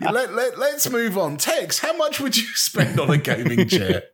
[0.00, 1.36] let, let, let's move on.
[1.36, 4.04] Tex, how much would you spend on a gaming chair?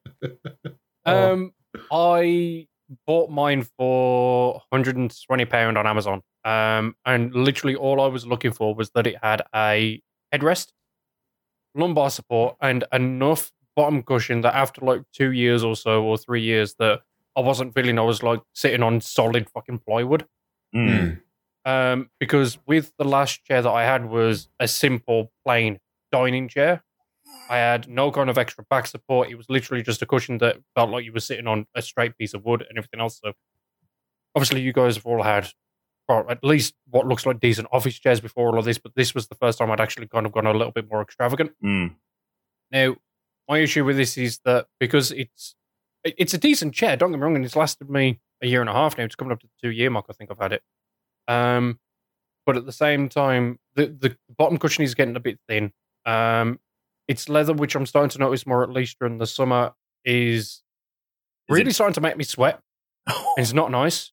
[1.07, 1.53] Um,
[1.91, 2.67] I
[3.07, 6.23] bought mine for 120 pound on Amazon.
[6.45, 10.69] Um, and literally all I was looking for was that it had a headrest,
[11.75, 16.43] lumbar support, and enough bottom cushion that after like two years or so or three
[16.43, 17.01] years that
[17.37, 20.27] I wasn't feeling I was like sitting on solid fucking plywood.
[20.75, 21.21] Mm.
[21.65, 25.79] Um, because with the last chair that I had was a simple plain
[26.11, 26.83] dining chair.
[27.49, 29.29] I had no kind of extra back support.
[29.29, 32.17] It was literally just a cushion that felt like you were sitting on a straight
[32.17, 33.21] piece of wood and everything else.
[33.23, 33.33] So
[34.37, 35.49] obviously you guys have all had
[36.11, 39.15] or at least what looks like decent office chairs before all of this, but this
[39.15, 41.53] was the first time I'd actually kind of gone a little bit more extravagant.
[41.65, 41.95] Mm.
[42.73, 42.97] Now,
[43.49, 45.55] my issue with this is that because it's
[46.03, 48.71] it's a decent chair, don't get me wrong, and it's lasted me a year and
[48.71, 49.05] a half now.
[49.05, 50.63] It's coming up to the two year mark, I think I've had it.
[51.29, 51.79] Um,
[52.47, 55.73] but at the same time, the the bottom cushion is getting a bit thin.
[56.07, 56.59] Um,
[57.11, 59.73] it's leather, which I'm starting to notice more at least during the summer,
[60.05, 60.63] is Is
[61.51, 62.61] really it- starting to make me sweat.
[63.37, 64.13] It's not nice.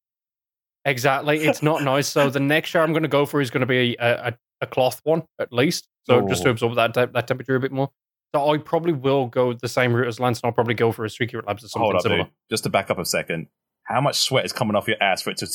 [0.85, 2.07] Exactly, it's not nice.
[2.07, 4.37] So the next chair I'm going to go for is going to be a, a,
[4.61, 6.51] a cloth one at least, so just to Oh.
[6.51, 7.89] absorb that te- that temperature a bit more.
[8.33, 11.03] So I probably will go the same route as Lance, and I'll probably go for
[11.05, 12.23] a Secret Labs or something Hold up, similar.
[12.23, 12.31] dude.
[12.49, 13.47] Just to back up a second.
[13.83, 15.45] How much sweat is coming off your ass for it to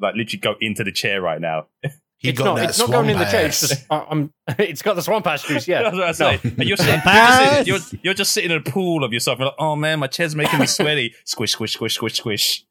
[0.00, 1.66] like literally go into the chair right now?
[2.20, 2.58] He it's not.
[2.62, 3.46] It's not going in the chair.
[3.46, 3.86] Just.
[3.90, 4.32] I- I'm.
[4.58, 5.66] It's got the swamp ash juice.
[5.66, 5.82] Yeah.
[5.82, 6.40] That's what I say.
[6.44, 9.38] And you're, sitting, you're, just sitting, you're, you're just sitting in a pool of yourself.
[9.38, 11.14] You're like, oh man, my chair's making me sweaty.
[11.24, 12.64] Squish, squish, squish, squish, squish.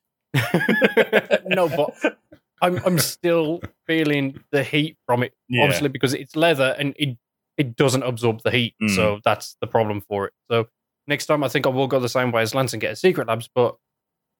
[1.47, 2.18] no, but
[2.62, 5.34] I'm I'm still feeling the heat from it.
[5.47, 5.64] Yeah.
[5.64, 7.18] Obviously, because it's leather and it
[7.58, 8.95] it doesn't absorb the heat, Mm.
[8.95, 10.34] so that's the problem for it.
[10.52, 10.68] So
[11.08, 12.95] next time, I think I will go the same way as Lance and get a
[12.95, 13.50] Secret Labs.
[13.54, 13.76] But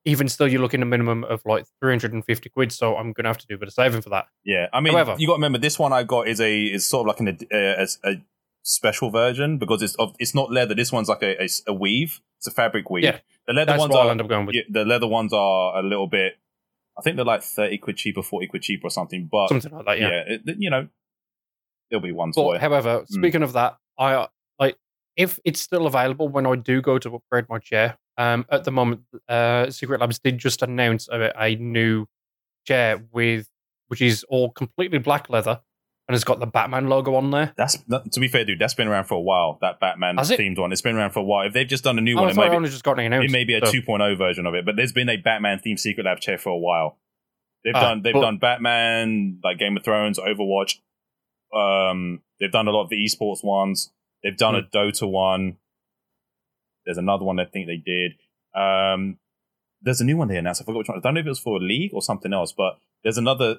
[0.06, 2.72] even still, you're looking a minimum of like 350 quid.
[2.72, 4.28] So I'm gonna have to do a bit of saving for that.
[4.46, 6.88] Yeah, I mean, However- you got to remember this one I got is a is
[6.88, 8.22] sort of like an uh, a, a
[8.64, 10.74] special version because it's of it's not leather.
[10.76, 12.22] This one's like a, a, a weave.
[12.38, 13.04] It's a fabric weave.
[13.04, 14.56] Yeah, the leather ones what I'll are end up going with.
[14.56, 16.34] yeah, the leather ones are a little bit.
[16.98, 19.28] I think they're like thirty quid cheaper, forty quid cheaper, or something.
[19.32, 20.00] But Something like that.
[20.00, 20.38] yeah, Yeah.
[20.46, 20.88] it, you know,
[21.90, 22.62] there'll be ones for But it.
[22.62, 24.28] however, speaking of that, I
[24.60, 24.78] like
[25.16, 27.98] if it's still available when I do go to upgrade my chair.
[28.20, 32.06] Um, at the moment, uh, Secret Labs did just announce a, a new
[32.68, 33.50] chair with
[33.88, 35.62] which is all completely black leather
[36.08, 37.54] and it's got the Batman logo on there.
[37.56, 38.60] That's that- to be fair, dude.
[38.60, 39.58] That's been around for a while.
[39.62, 40.72] That Batman Has themed one.
[40.72, 41.48] It's been around for a while.
[41.48, 43.00] If they've just done a new Oh, one, I it it be, only just got
[43.00, 43.30] announced.
[43.30, 44.66] it may be a so- 2.0 version of it.
[44.66, 46.98] But there's been a Batman themed Secret Lab chair for a while.
[47.64, 50.80] They've Ah, done they've but- done Batman, like Game of Thrones, Overwatch.
[51.54, 53.92] Um, they've done a lot of the esports ones.
[54.24, 54.60] They've done Hmm.
[54.62, 55.58] a Dota one.
[56.90, 58.14] There's another one I think they did.
[58.60, 59.20] Um,
[59.84, 60.60] there's a new one they announced.
[60.64, 60.98] I forgot which one.
[60.98, 63.58] I don't know if it was for a league or something else, but there's another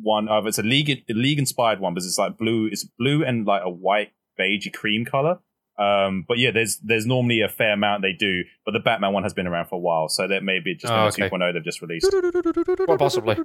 [0.00, 0.28] one.
[0.28, 2.66] Uh, it's a league a league inspired one, but it's like blue.
[2.70, 5.40] It's blue and like a white beigey cream color.
[5.76, 9.24] Um, but yeah, there's there's normally a fair amount they do, but the Batman one
[9.24, 11.36] has been around for a while, so that may be just Oh, been a okay.
[11.36, 12.10] 2.0 they've just released.
[12.86, 13.36] Quite possibly.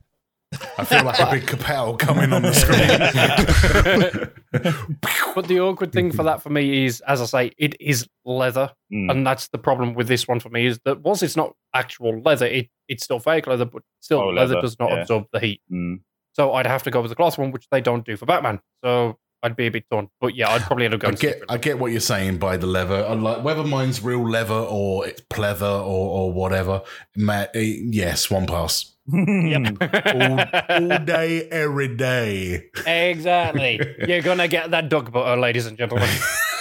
[0.77, 4.31] I feel like a big kapow coming on the screen.
[5.35, 8.71] But the awkward thing for that for me is, as I say, it is leather,
[8.93, 9.11] Mm.
[9.11, 12.21] and that's the problem with this one for me is that whilst it's not actual
[12.21, 15.01] leather, it, it's still fake leather, but still Oh, leather, leather, does not yeah.
[15.01, 15.61] absorb the heat.
[15.71, 15.99] Mm.
[16.33, 18.59] So I'd have to go with the cloth one, which they don't do for Batman.
[18.83, 20.09] So I'd be a bit torn.
[20.21, 22.67] But yeah, I'd probably end up I get, I get what you're saying by the
[22.67, 23.05] leather.
[23.05, 26.81] I like whether mine's real leather or it's pleather or, or whatever.
[27.17, 28.94] Ma- eh, yes, one pass.
[29.07, 29.77] Yep.
[30.15, 32.69] All, all day, every day.
[32.87, 33.79] exactly.
[34.07, 36.09] You're gonna get that duck butter, ladies and gentlemen.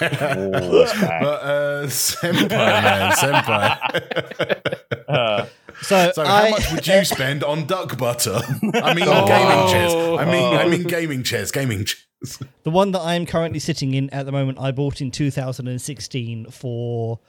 [0.02, 0.50] Oh.
[0.50, 4.70] But uh, senpai, man, senpai.
[5.08, 5.46] Uh,
[5.82, 8.40] So, So, I, how much would you spend on duck butter?
[8.82, 9.26] I mean, Oh.
[9.26, 9.92] gaming chairs.
[9.94, 11.50] I mean, I mean, gaming chairs.
[11.50, 12.38] Gaming chairs.
[12.62, 16.46] the one that I am currently sitting in at the moment, I bought in 2016
[16.50, 17.20] for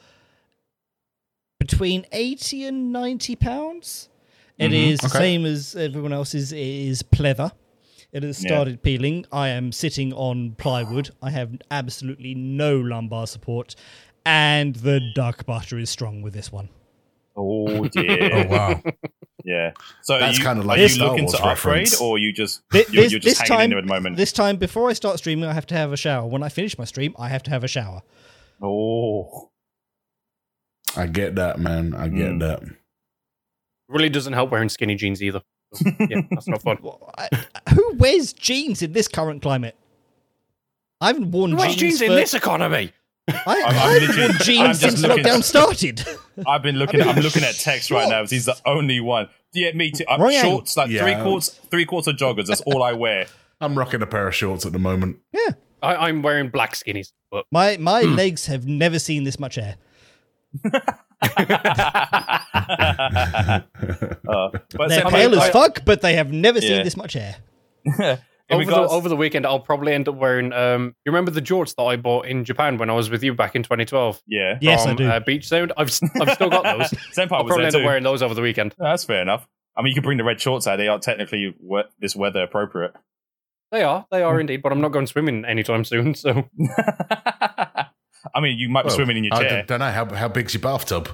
[1.59, 4.09] between 80 and 90 pounds.
[4.57, 5.17] It is the okay.
[5.19, 6.51] same as everyone else's.
[6.53, 7.51] It is pleather.
[8.13, 8.47] It has Yeah.
[8.49, 9.25] started peeling.
[9.31, 11.09] I am sitting on plywood.
[11.21, 13.75] I have absolutely no lumbar support,
[14.25, 16.69] and the duck butter is strong with this one.
[17.35, 18.29] oh dear.
[18.33, 18.81] Oh wow.
[19.43, 19.71] Yeah.
[20.03, 21.99] So That's kinda like are you a Star looking Wars to upgrade, reference.
[22.01, 23.93] or you just Thi- you're, This, you're this just hanging in time, there at the
[23.93, 24.15] moment?
[24.17, 26.25] this time before I start streaming, I have to have a shower.
[26.25, 28.01] When I finish my stream, I have to have a shower.
[28.63, 29.49] oh,
[30.95, 31.93] I get that, man.
[31.93, 32.39] I get Mm.
[32.39, 32.63] that.
[33.87, 35.41] Really doesn't help wearing skinny jeans either.
[35.73, 36.77] So, yeah, that's not fun.
[37.73, 39.75] Who wears jeans in this current climate?
[41.01, 42.91] I haven't worn Who wears jeans, jeans in this economy?
[43.27, 46.03] I, I'm I haven't worn I'm jeans since looking- lockdown started.
[46.47, 47.01] I've been looking.
[47.01, 48.25] I'm looking at Tex right now.
[48.25, 49.29] He's the only one.
[49.53, 50.03] Yeah, me too.
[50.09, 51.03] I'm Wrong shorts, like Yeah.
[51.03, 52.47] three quarters, three quarter joggers.
[52.47, 53.27] That's all I wear.
[53.61, 55.17] I'm rocking a pair of shorts at the moment.
[55.31, 58.15] yeah, I, I'm wearing black skinnies, but my my Hmm.
[58.15, 59.75] legs have never seen this much air.
[64.27, 67.35] Uh, but They're Senpai, pale as fuck, but they have never seen this much air.
[67.85, 68.17] in
[68.49, 70.51] over the, over the weekend, I'll probably end up wearing.
[70.51, 73.33] Um, you remember the jorts that I bought in Japan when I was with you
[73.35, 74.21] back in 2012?
[74.27, 75.07] yeah, Yes, I do.
[75.07, 75.73] Uh, Beach Sound.
[75.77, 76.89] I've s- I've still got those.
[77.15, 78.73] Senpai I'll probably end up wearing those over the weekend.
[78.77, 79.47] That's fair enough.
[79.77, 80.77] I mean, you can bring the red shorts out.
[80.77, 82.93] They are technically we- this weather appropriate.
[83.71, 84.63] They are, they are indeed.
[84.63, 86.15] But I'm not going swimming anytime soon.
[86.15, 86.49] So
[88.33, 89.49] I mean, you might be Well, swimming in your I chair.
[89.49, 91.09] don't, don't know how how big's your bathtub.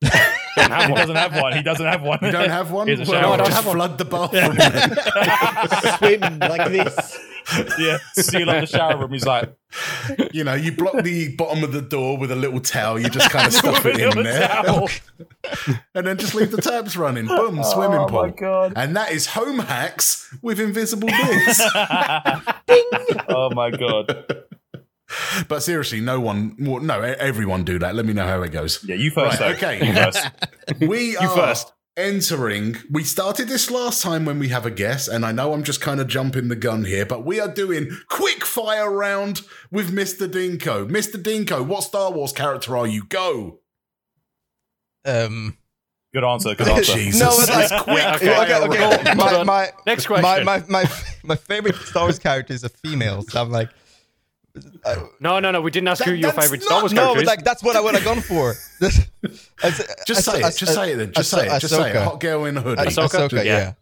[0.00, 1.52] he doesn't have one.
[1.54, 2.18] He doesn't have one.
[2.22, 2.86] You don't have one.
[2.88, 3.32] Well, shower.
[3.34, 3.76] I don't just have one.
[3.76, 4.56] flood the bathroom.
[5.98, 7.18] Swim like this.
[7.78, 9.12] yeah, seal up the shower room.
[9.12, 9.54] He's like,
[10.32, 12.98] you know, you block the bottom of the door with a little towel.
[12.98, 14.62] You just kind of stuff it in there,
[15.94, 17.26] and then just leave the taps running.
[17.26, 18.22] Boom, oh, swimming Oh pool.
[18.24, 18.72] my god.
[18.76, 21.60] And that is home hacks with invisible dicks.
[23.28, 24.44] oh my god.
[25.48, 27.94] but seriously, no one, well, no, everyone do that.
[27.94, 28.84] Let me know how it goes.
[28.84, 29.40] Yeah, you first.
[29.40, 29.86] Right, okay.
[29.86, 30.26] You first.
[30.80, 31.72] We are first.
[31.96, 32.76] entering.
[32.90, 35.80] We started this last time when we have a guest, and I know I'm just
[35.80, 39.40] kind of jumping the gun here, but we are doing quick fire round
[39.70, 40.28] with Mr.
[40.30, 40.88] Dinko.
[40.90, 41.20] Mr.
[41.22, 43.04] Dinko, what Star Wars character are you?
[43.08, 43.60] Go.
[45.04, 45.56] Um,
[46.12, 46.54] Good answer.
[46.54, 46.92] Good answer.
[46.94, 47.20] Jesus.
[47.20, 48.94] No, but It's quick Yeah, okay, fire okay, round.
[49.00, 49.14] okay.
[49.14, 50.44] My, my, Next my, question.
[50.44, 50.90] my, my,
[51.22, 53.22] my favorite Star Wars character is a female.
[53.22, 53.70] So I'm like,
[55.20, 55.60] No, no, no.
[55.60, 57.26] We didn't ask That- who your favorite Star not- Wars no, character but is.
[57.26, 58.54] like that's what I would have gone for.
[59.62, 60.56] As- Just say it.
[60.56, 61.12] Just say it then.
[61.12, 61.60] Just say it.
[61.60, 61.96] Just say it.
[61.96, 62.82] Hot girl in a hoodie.
[62.82, 63.28] Ahsoka?
[63.28, 63.58] Ahsoka, Yeah.
[63.58, 63.72] yeah.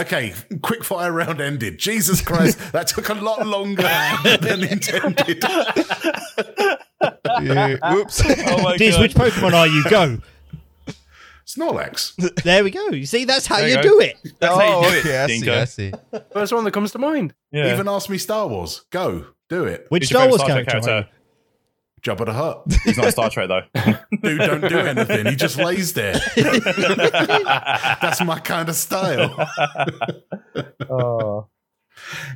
[0.00, 0.32] Okay,
[0.62, 1.76] quick fire round ended.
[1.76, 3.82] Jesus Christ, that took a lot longer
[4.40, 5.42] than intended.
[7.42, 7.92] Yeah.
[7.94, 8.22] Oops.
[8.46, 9.82] Oh Diz, which Pokemon are you?
[9.90, 10.18] Go.
[11.46, 12.14] Snorlax.
[12.44, 12.90] There we go.
[12.90, 14.16] You see, that's how There you you do it.
[14.38, 16.20] That's how oh, you do oh, okay, it, I see, I see.
[16.32, 17.34] First one that comes to mind.
[17.50, 17.72] Yeah.
[17.72, 18.82] Even ask me Star Wars.
[18.90, 19.26] Go.
[19.52, 19.84] Do it.
[19.90, 20.90] Which Who's your Star Wars favourite character?
[20.90, 21.04] are you?
[22.02, 22.62] Jabba the Hutt.
[22.84, 23.60] He's not a Star Trek though.
[24.22, 25.26] Dude, don't do anything.
[25.26, 26.14] He just lays there.
[26.36, 29.46] That's my kind of style.
[30.88, 31.48] oh.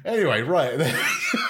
[0.05, 0.95] Anyway, right.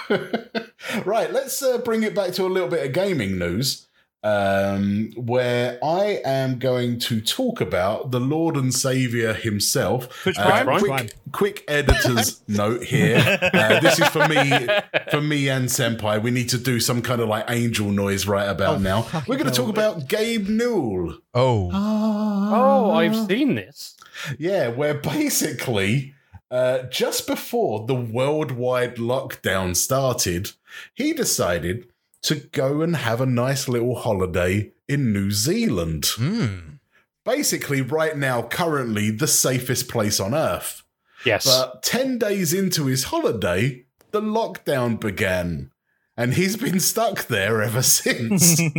[1.05, 3.86] right, let's uh, bring it back to a little bit of gaming news.
[4.27, 10.09] Um, where I am going to talk about the Lord and Savior himself.
[10.25, 10.81] Twitch Uh, Prime?
[10.81, 13.39] quick, quick editor's note here.
[13.41, 14.67] Uh, this is for me,
[15.13, 16.21] for me and Senpai.
[16.21, 19.07] We need to do some kind of like angel noise right about Oh, now.
[19.29, 21.19] We're going to talk about Gabe Newell.
[21.33, 21.71] Oh.
[21.73, 23.97] Oh, I've seen this.
[24.41, 26.15] Yeah, where basically,
[26.51, 30.51] uh, just before the worldwide lockdown started,
[30.95, 31.87] he decided
[32.27, 36.03] to go and have a nice little holiday in New Zealand.
[36.17, 36.81] Mm.
[37.25, 40.83] Basically, right now, currently the safest place on earth.
[41.25, 41.47] Yes.
[41.47, 45.71] But 10 days into his holiday, the lockdown began.
[46.17, 48.61] And he's been stuck there ever since.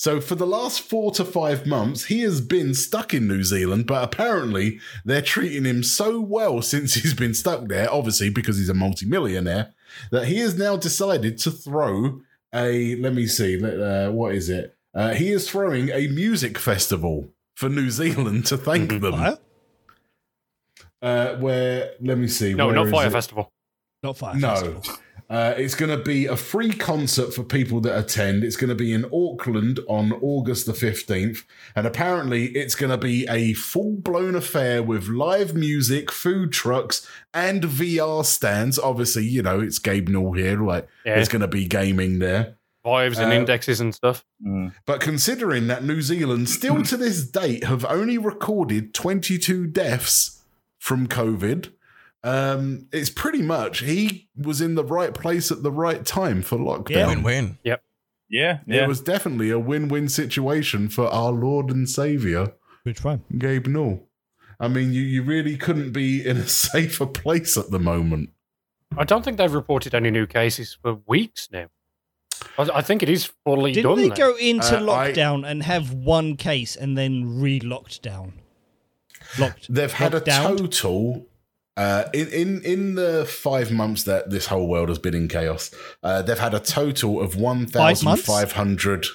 [0.00, 3.86] So for the last four to five months, he has been stuck in New Zealand,
[3.86, 8.70] but apparently they're treating him so well since he's been stuck there, obviously because he's
[8.70, 9.74] a multimillionaire,
[10.10, 12.22] that he has now decided to throw
[12.54, 14.76] a, let me see, let- uh, what is it?
[14.94, 19.00] Uh, he is throwing a music festival for New Zealand to thank Mhm.
[19.00, 19.12] them.
[19.20, 19.42] What?
[21.02, 22.54] Uh, where, let me see.
[22.54, 23.10] no, not Fire it?
[23.12, 23.50] Festival.
[24.02, 24.34] Not fire.
[24.36, 24.48] No.
[24.54, 24.82] Festival.
[25.30, 28.42] Uh, it's going to be a free concert for people that attend.
[28.42, 31.44] It's going to be in Auckland on August the 15th.
[31.76, 37.06] And apparently, it's going to be a full blown affair with live music, food trucks,
[37.32, 38.76] and VR stands.
[38.76, 40.60] Obviously, you know, it's Gabe Newell here.
[40.60, 41.14] Like, Yeah.
[41.14, 42.56] there's going to be gaming there.
[42.84, 44.24] Vives and Uh, indexes and stuff.
[44.44, 44.72] Mm.
[44.84, 50.40] But considering that New Zealand still to this date have only recorded 22 deaths
[50.80, 51.68] from COVID,
[52.22, 56.58] um, it's pretty much he was in the right place at the right time for
[56.58, 56.90] lockdown.
[56.90, 57.06] Yeah.
[57.08, 57.58] Win-win.
[57.64, 57.76] Yeah,
[58.28, 58.58] yeah.
[58.66, 62.52] It was definitely a win-win situation for our Lord and Savior,
[62.84, 63.24] Which one?
[63.38, 64.06] Gabe Newell.
[64.60, 68.30] I mean, you, you really couldn't be in a safer place at the moment.
[68.96, 71.66] I don't think they've reported any new cases for weeks now.
[72.58, 73.82] I, I think it is fully done.
[73.82, 73.98] Didn't done.
[73.98, 74.14] they now.
[74.14, 78.34] go into Uh, I- lockdown and have one case and then re-locked down?
[79.38, 79.72] Locked.
[79.72, 80.56] They've had a down?
[80.56, 81.26] total
[81.80, 85.70] uh, in in in the five months that this whole world has been in chaos.
[86.02, 89.06] Uh, they've had a total of one thousand five hundred.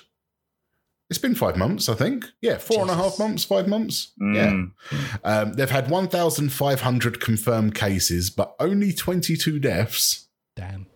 [1.08, 2.26] It's been five months, I think.
[2.42, 3.20] Yeah, four and a half Jesus.
[3.20, 4.14] months, five months.
[4.20, 4.72] Mm.
[4.92, 5.08] Yeah.
[5.24, 10.30] Um, they've had 1,500 confirmed cases, but only 22 deaths.
[10.56, 10.88] Damn.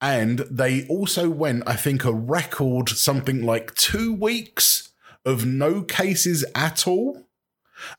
[0.00, 4.92] And they also went, I think, a record something like two weeks
[5.24, 7.26] of no cases at all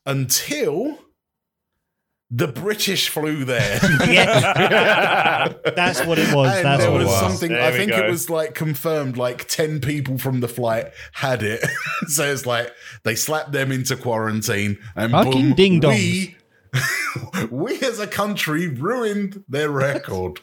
[0.06, 0.98] until
[2.30, 3.80] the British flew there.
[4.08, 5.52] Yeah.
[5.76, 6.54] That's what it was.
[6.56, 7.20] and That's there what it was was.
[7.20, 7.98] something, There I think go.
[8.04, 11.64] it was like confirmed, like 10 people from the flight had it.
[12.06, 12.72] so it's like
[13.04, 16.34] they slapped them into quarantine and Fucking boom, ding-dongs.
[17.40, 20.40] we, we as a country ruined their record.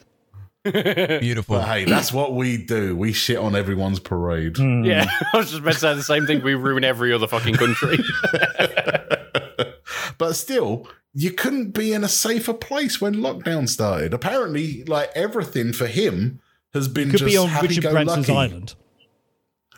[0.64, 1.58] Beautiful.
[1.58, 2.96] But hey, that's what we do.
[2.96, 4.56] We shit on everyone's parade.
[4.56, 4.82] Hmm.
[4.84, 6.42] Yeah, I was just about to say the same thing.
[6.42, 7.98] We ruin every other fucking country.
[10.18, 10.88] but still,
[11.18, 14.12] you couldn't be in a safer place when lockdown started.
[14.12, 16.40] Apparently, like everything for him
[16.74, 17.54] has been Could just be on Richard
[17.84, 18.04] happy-go-lucky.
[18.04, 18.74] Branson's island.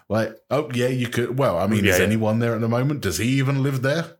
[0.08, 1.38] Like, oh yeah, you could.
[1.38, 2.06] Well, I mean, Yeah, is yeah.
[2.06, 3.02] anyone there at the moment?
[3.02, 4.16] Does he even live there?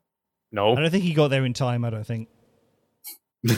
[0.53, 1.85] No, I don't think he got there in time.
[1.85, 2.29] I don't think.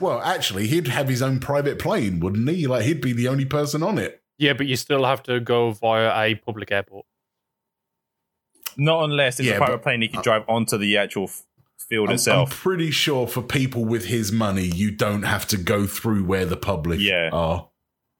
[0.00, 2.66] well, actually, he'd have his own private plane, wouldn't he?
[2.66, 4.22] Like, he'd be the only person on it.
[4.38, 7.06] yeah, but you still have to go via a public airport.
[8.76, 11.24] Not unless it's Yeah, a private but- plane he can uh, drive onto the actual
[11.24, 11.42] f-
[11.88, 15.86] field I'm, I'm pretty sure for people with his money, you don't have to go
[15.86, 17.30] through where the public Yeah.
[17.32, 17.68] are.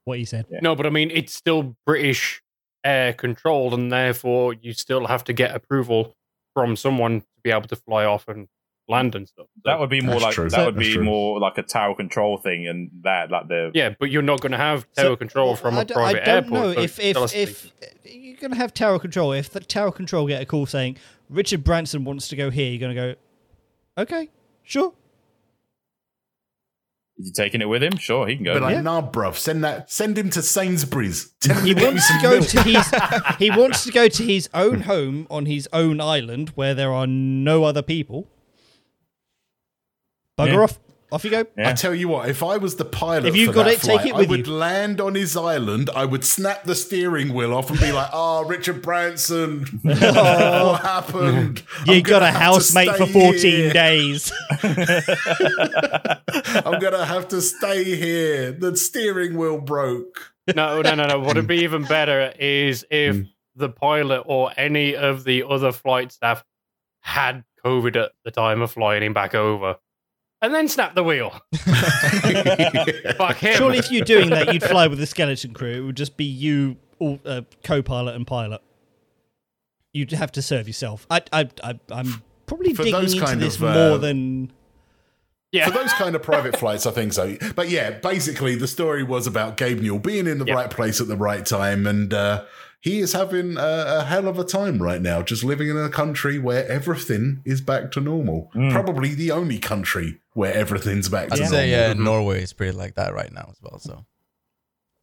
[0.04, 0.46] What he said.
[0.48, 0.60] Yeah.
[0.62, 2.42] No, but I mean, it's still British
[2.84, 6.14] air controlled, and therefore you still have to get approval
[6.54, 8.46] from someone to be able to fly off and
[8.88, 9.46] land and stuff.
[9.56, 10.48] So- that would be more That's like true.
[10.50, 11.02] that would That's be true.
[11.04, 14.52] more like a tower control thing, and that like the yeah, but you're not going
[14.52, 16.76] to have So, tower control from I a d- private I don't airport.
[16.76, 17.72] know if if if
[18.04, 19.32] you're going to have tower control.
[19.32, 20.98] If the tower control get a call saying
[21.28, 23.14] Richard Branson wants to go here, you're going to go,
[23.98, 24.28] okay,
[24.62, 24.92] sure.
[27.18, 27.96] is he taking it with him?
[27.96, 28.52] Sure, he can go.
[28.54, 28.82] But like, Yeah.
[28.82, 31.30] nah, bruv, send that, send him to Sainsbury's.
[31.40, 32.48] Tell He to get me wants to go milk.
[32.48, 32.92] to his
[33.38, 37.06] he wants to go to his own home on his own island where there are
[37.06, 38.28] no other people.
[40.38, 40.58] Bugger Yeah.
[40.60, 40.78] off.
[41.16, 41.44] Off you go.
[41.56, 41.70] Yeah.
[41.70, 44.04] I tell you what, if I was the pilot, If you've got that it, take
[44.06, 44.52] it with I would you.
[44.52, 45.88] land on his island.
[45.94, 51.62] I would snap the steering wheel off and be like, "Ah, Richard Branson, what happened?
[51.86, 53.72] You I'm got a housemate for 14 here.
[53.72, 54.30] days.
[56.64, 58.52] I'm gonna have to stay here.
[58.52, 60.32] The steering wheel broke.
[60.54, 61.20] no, no, no, no.
[61.20, 66.12] What would be even better is if the pilot or any of the other flight
[66.12, 66.44] staff
[67.00, 69.76] had COVID at the time of flying him back over,
[70.42, 71.30] and then snap the wheel.
[73.16, 73.56] Fuck him.
[73.56, 75.70] Surely, if you're doing that, you'd fly with a skeleton crew.
[75.72, 78.60] It would just be you, all, uh, co-pilot and pilot.
[79.92, 81.06] You'd have to serve yourself.
[81.10, 84.52] I, I, I, I'm probably For digging into kind this of, uh, more than
[85.52, 85.64] yeah.
[85.66, 87.36] For those kind of private flights, I think so.
[87.54, 90.56] But yeah, basically, the story was about Gabe Newell being in the Yep.
[90.56, 92.44] right place at the right time, and uh,
[92.86, 95.88] he is having a, a hell of a time right now, just living in a
[95.88, 98.50] country where everything is back to normal.
[98.54, 98.70] Mm.
[98.72, 101.46] Probably the only country where everything's back to I'd Yeah.
[101.48, 101.86] say normal.
[101.96, 103.78] yeah, Norway is pretty like that right now as well.
[103.80, 104.04] So,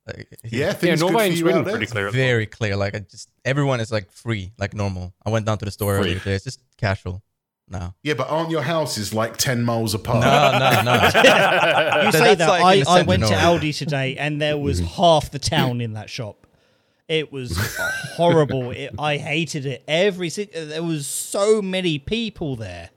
[0.07, 2.07] like, Yeah, yeah, things good Norway for and Sweden pretty clear.
[2.07, 2.29] at the moment.
[2.29, 2.75] very clear.
[2.77, 5.13] Like I just everyone is like free, like normal.
[5.25, 6.01] I went down to the store Free.
[6.01, 6.35] earlier today.
[6.35, 7.21] It's just casual.
[7.69, 10.19] No, Yeah, but aren't your houses like ten miles apart?
[10.19, 10.93] no, no, no.
[12.05, 12.47] You say that.
[12.49, 15.93] like I, I centre went to Aldi today and there was half the town in
[15.93, 16.42] that shop.
[17.07, 17.91] It was oh.
[18.15, 18.71] horrible.
[18.71, 19.83] It, I hated it.
[19.87, 22.89] Every si- uh, there was so many people there.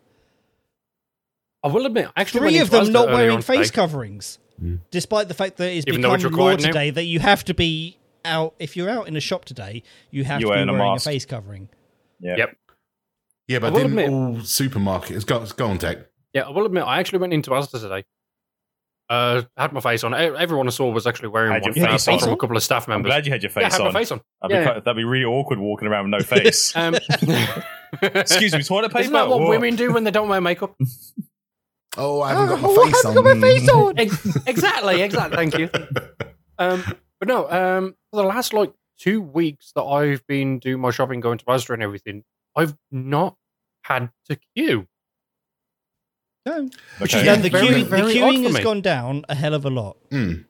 [1.64, 3.74] I will admit, actually, Three of them not wearing face today.
[3.74, 4.76] coverings, hmm.
[4.90, 6.66] despite the fact that it's Even become it's law required now?
[6.68, 8.54] today that you have to be out.
[8.60, 10.96] If you're out in a shop today, you have You're to be wearing a wearing
[10.96, 11.68] a face covering.
[12.20, 12.36] yeah.
[12.36, 12.56] Yep.
[13.48, 16.02] Yeah, I but will didn't admit- all supermarkets go, go on, Tex?
[16.32, 18.04] Yeah, I will admit, I actually went into Asda today.
[19.08, 20.12] Uh, had my face on.
[20.14, 22.36] E- Everyone I saw was actually wearing Had one your face face apart from a
[22.36, 22.94] couple of staff members.
[22.96, 23.10] I'm members.
[23.10, 23.92] glad you had your face yeah, I face had on.
[23.92, 24.20] my face on.
[24.42, 24.60] That'd, Yeah.
[24.60, 26.74] be, quite- that'd be really awkward walking around with no face.
[26.76, 26.94] Um,
[28.02, 29.00] Excuse me, toilet paper.
[29.00, 29.48] Isn't that what Whoa.
[29.50, 30.74] women do when they don't wear makeup?
[31.98, 33.24] Oh, I haven't got Oh, my I face haven't on.
[33.24, 34.44] got my face on.
[34.46, 35.36] Exactly, exactly.
[35.36, 35.70] Thank you.
[36.58, 36.84] Um,
[37.18, 41.20] but no, um, for the last like two weeks that I've been doing my shopping,
[41.20, 42.22] going to Asda and everything,
[42.54, 43.36] I've not
[43.84, 44.86] had to queue.
[46.46, 46.70] No.
[46.98, 47.20] Which Okay.
[47.22, 48.62] is No, the, very, queuing, very odd queuing has me.
[48.62, 49.96] gone down a hell of a lot.
[50.10, 50.44] Mm.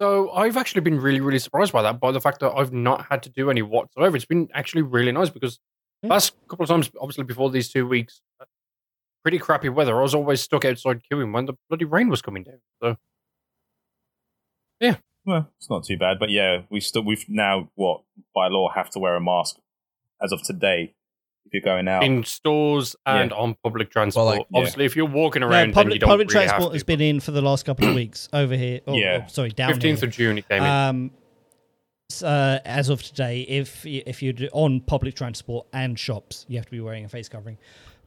[0.00, 3.06] So I've actually been really, really surprised by that, by the fact that I've not
[3.10, 4.16] had to do any whatsoever.
[4.16, 5.58] It's been actually really nice because
[6.02, 6.10] Yeah.
[6.10, 8.44] last couple of times, obviously before these two weeks, uh,
[9.22, 9.98] pretty crappy weather.
[9.98, 12.60] I was always stuck outside queuing when the bloody rain was coming down.
[12.82, 12.96] So
[14.80, 18.02] yeah, Well, it's not too bad, but yeah, we still we've now what
[18.34, 19.56] by law have to wear a mask
[20.22, 20.94] as of today
[21.46, 22.04] if you're going out.
[22.04, 24.58] in stores and on public transport, like, yeah.
[24.58, 26.74] obviously, if you're walking No, around, then you public don't public really have transport to.
[26.76, 28.80] has been in for the last couple of weeks over here.
[28.86, 29.22] Oh, Yeah.
[29.24, 30.08] oh, sorry, down Fifteenth here.
[30.08, 30.68] of June, it came in.
[30.68, 31.10] Um,
[32.10, 36.66] s- uh, as of today, if if you're on public transport and shops, you have
[36.66, 37.58] to be wearing a face covering.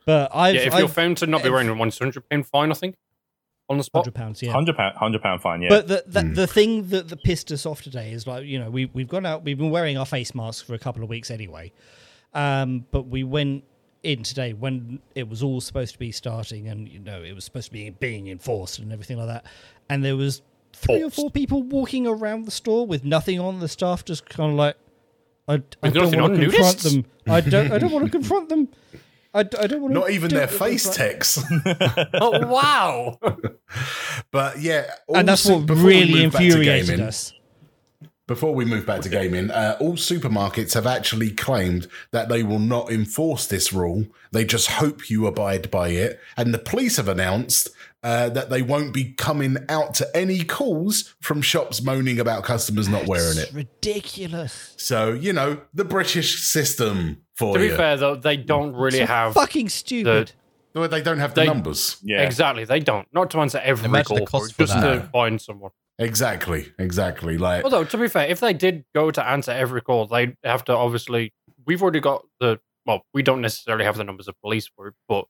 [0.05, 2.47] But I've, yeah, if I've you're found to not be wearing one, it's hundred pound
[2.47, 2.95] fine, I think,
[3.69, 4.05] on the spot.
[4.05, 4.51] hundred pounds, yeah.
[4.51, 5.61] Hundred pound, hundred pound fine.
[5.61, 6.35] Yeah, But the the, Mm.
[6.35, 9.25] the thing that, that pissed us off today is like you know we we've gone
[9.25, 11.71] out we've been wearing our face masks for a couple of weeks anyway,
[12.33, 13.63] um, but we went
[14.03, 17.43] in today when it was all supposed to be starting and you know it was
[17.43, 19.45] supposed to be being enforced and everything like that,
[19.89, 20.41] and there was
[20.73, 23.59] three or four people walking around the store with nothing on.
[23.59, 24.75] The staff just kind of like
[25.47, 26.93] I, I don't want to confront nudists?
[26.93, 27.05] them.
[27.27, 28.69] I don't I don't want to confront them.
[29.31, 31.39] I, d- I don't want to Not even their face text.
[32.15, 33.19] oh wow!
[34.31, 37.33] but yeah, and that's what really move back to infuriated us.
[38.29, 42.59] Before we move back to gaming, uh, all supermarkets have actually claimed that they will
[42.59, 44.05] not enforce this rule.
[44.31, 46.19] They just hope you abide by it.
[46.37, 47.69] And the police have announced
[48.03, 52.87] uh, that they won't be coming out to any calls from shops moaning about customers
[52.87, 53.49] not wearing it.
[53.51, 54.75] ridiculous.
[54.77, 57.75] So, you know, the British system for to be you.
[57.75, 60.33] fair, though, they don't really So have fucking stupid.
[60.75, 61.97] Well, they don't have the They- numbers.
[62.03, 62.21] yeah.
[62.21, 62.63] exactly.
[62.63, 63.07] They don't.
[63.11, 64.93] Not to answer every Imagine the call for it, for just that.
[65.01, 65.71] to find someone.
[65.99, 66.71] Exactly.
[66.79, 67.37] Exactly.
[67.37, 70.63] Like, Although, to be fair, if they did go to answer every call, they'd have
[70.65, 71.33] to obviously.
[71.65, 72.59] We've already got the.
[72.85, 75.25] Well, we don't necessarily have the numbers of police for it, but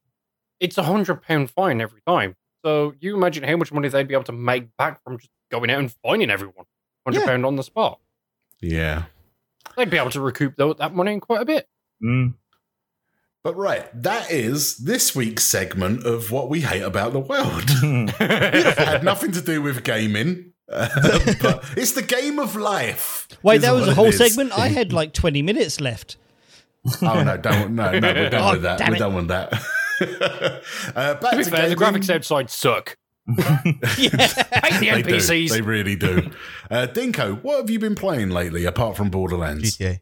[0.60, 2.36] it's a hundred pound fine every time.
[2.64, 5.70] So you imagine how much money they'd be able to make back from just going
[5.72, 6.66] out and fining everyone.
[7.06, 7.48] Hundred Yeah.
[7.48, 8.00] on the spot.
[8.62, 9.04] yeah.
[9.78, 11.68] They'd be able to recoup tho- that money in quite a bit.
[12.04, 12.34] Mm.
[13.44, 17.64] But right, that is this week's segment of what we hate about the world.
[18.20, 20.59] it had nothing to do with gaming, but
[21.78, 23.28] it's the game of life.
[23.44, 24.52] Wait, is that was a whole segment.
[24.58, 26.18] I had like twenty minutes left.
[27.02, 28.78] Oh no, don't no, no, we're done Oh, with that.
[28.80, 29.00] damn We're it.
[29.00, 29.54] done with that.
[30.96, 32.98] uh, back To be to fair, the graphics outside suck.
[33.28, 33.36] Yeah.
[33.98, 35.16] Hate the They do.
[35.18, 35.50] NPCs.
[35.50, 36.30] They really do.
[36.72, 39.78] Uh, Dinko, what have you been playing lately apart from Borderlands?
[39.78, 40.00] GTA.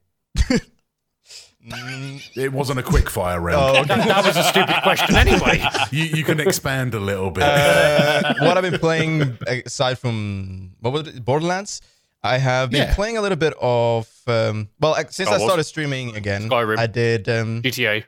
[1.68, 3.78] Mm, It wasn't a quick fire round.
[3.78, 5.62] oh, that, that was a stupid question anyway.
[5.92, 7.44] You, you can expand a little bit.
[7.44, 11.82] uh, what I've been playing aside from what was it, Borderlands,
[12.24, 12.96] I have been Yeah.
[12.96, 14.10] playing a little bit of.
[14.28, 15.44] Um, well, since Star I Wars.
[15.44, 16.78] started streaming again, Skyrim.
[16.78, 17.28] I did.
[17.30, 18.04] Um, GTA,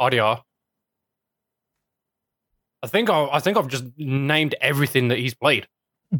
[0.00, 0.42] RDR.
[2.82, 5.66] I think I, I think I've just named everything that he's played.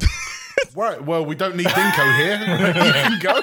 [0.75, 1.03] right.
[1.03, 2.39] Well, we don't need Dinko here.
[2.85, 3.41] you can go.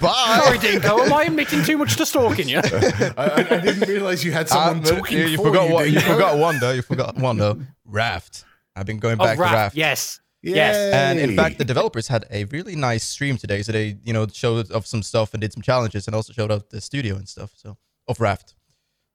[0.00, 0.40] bye.
[0.44, 2.58] Sorry, Dinko, am I admitting too much to stalking you?
[2.64, 5.74] I, I, I didn't realize you had someone Uh, talking you, you for forgot you.
[5.74, 5.92] one.
[5.92, 6.12] You Dinko.
[6.12, 6.72] forgot one though.
[6.72, 7.60] You forgot one though.
[7.84, 8.44] Raft.
[8.76, 9.76] I've been going Oh, back to Raft, Raft.
[9.76, 10.20] yes.
[10.42, 10.76] Yes.
[10.94, 11.36] And in Yay.
[11.36, 13.62] fact, the developers had a really nice stream today.
[13.62, 16.50] So they, you know, showed off some stuff and did some challenges, and also showed
[16.50, 17.52] off the studio and stuff.
[17.56, 17.76] So
[18.08, 18.54] of Raft,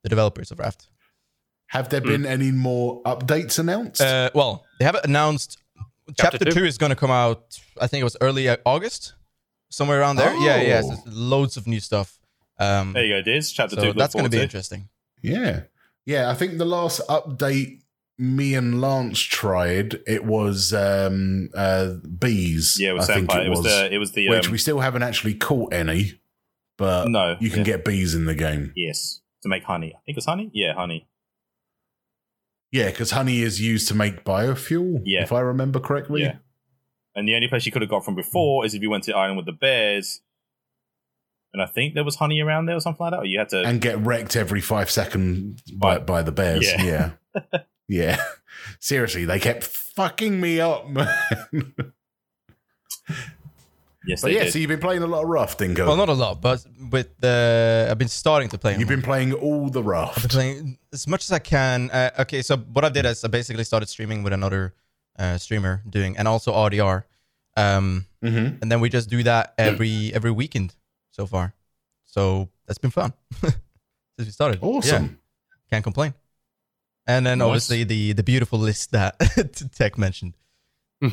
[0.04, 0.88] the developers of Raft.
[1.72, 4.00] have there been any more updates announced?
[4.02, 5.58] Uh, well, they haven't announced.
[6.16, 6.60] Chapter Chapter, two?
[6.62, 6.66] two?
[6.66, 7.60] is going to come out.
[7.80, 9.14] I think it was early August,
[9.70, 10.36] somewhere around there.
[10.38, 10.82] Yeah, yeah.
[10.84, 10.96] Oh.
[10.96, 12.18] so loads of new stuff.
[12.60, 13.52] Um, There you go, Diz.
[13.52, 13.94] Chapter so two.
[13.94, 14.90] that's going to be interesting.
[15.22, 15.64] yeah,
[16.06, 16.30] yeah.
[16.30, 17.82] I think the last update
[18.18, 22.78] me and Lance tried it was um, uh, bees.
[22.80, 23.94] Yeah, it was I think it It was was, the.
[23.94, 24.30] It was the.
[24.30, 26.20] which um, we still haven't actually caught any,
[26.78, 27.66] but no, you can yeah.
[27.66, 28.74] get bees in the game.
[28.76, 29.94] yes to make honey.
[29.96, 30.50] I think it's honey.
[30.54, 31.08] Yeah, honey.
[32.72, 35.02] Yeah, because honey is used to make biofuel.
[35.06, 35.24] Yeah.
[35.24, 36.24] if I remember correctly.
[36.24, 36.36] Yeah.
[37.16, 39.12] And the only place you could have got from before is if you went to
[39.12, 40.22] the island with the bears.
[41.54, 43.20] And I think there was honey around there or something like that.
[43.20, 43.64] Or you had to.
[43.64, 46.72] and get wrecked every five seconds by, By- the bears.
[46.72, 47.14] Yeah.
[47.34, 47.60] Yeah.
[47.88, 48.24] yeah.
[48.80, 51.08] Seriously, they kept fucking me up, man.
[54.08, 54.54] Yes, But yeah, did.
[54.54, 55.86] so you've been playing a lot of Raft, Dinko.
[55.86, 58.78] Well, not a lot, but with the I've been starting to play.
[58.78, 60.30] You've been playing all the I've been Raft.
[60.30, 61.92] playing as much as I can.
[61.92, 64.74] Uh, okay, so what I did is I basically started streaming with another
[65.20, 67.04] uh, streamer doing, and also RDR,
[67.58, 68.62] um, Mm-hmm.
[68.64, 70.74] and then we just do that every every weekend
[71.12, 71.54] so far.
[72.06, 73.56] So that's been fun since
[74.18, 74.60] we started.
[74.62, 75.20] Yeah, Awesome.
[75.70, 76.14] can't complain.
[77.06, 77.46] And then Nice.
[77.46, 79.20] obviously the the beautiful list that
[79.76, 80.34] Tex mentioned.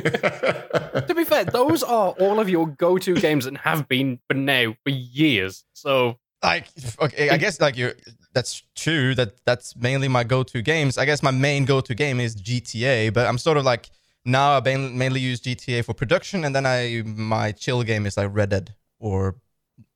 [0.00, 4.74] to be fair, those are all of your go-to games and have been for now
[4.84, 5.64] for years.
[5.72, 6.68] So like
[7.02, 7.92] okay i guess like you're
[8.32, 12.34] that's true that that's mainly my go-to games i guess my main go-to game is
[12.34, 13.90] gta but i'm sort of like
[14.24, 18.16] now i main- mainly use gta for production and then i my chill game is
[18.16, 19.36] like red dead or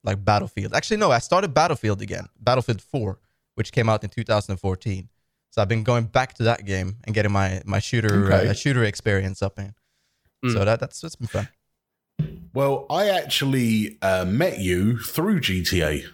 [0.02, 3.18] like battlefield actually no i started battlefield again battlefield 4
[3.54, 5.08] which came out in 2014
[5.48, 8.48] so i've been going back to that game and getting my my shooter Okay.
[8.50, 9.72] uh, shooter experience up in
[10.52, 10.64] so Mm.
[10.66, 11.48] that that's what's been fun
[12.52, 16.04] Well, I actually uh, met you through GTA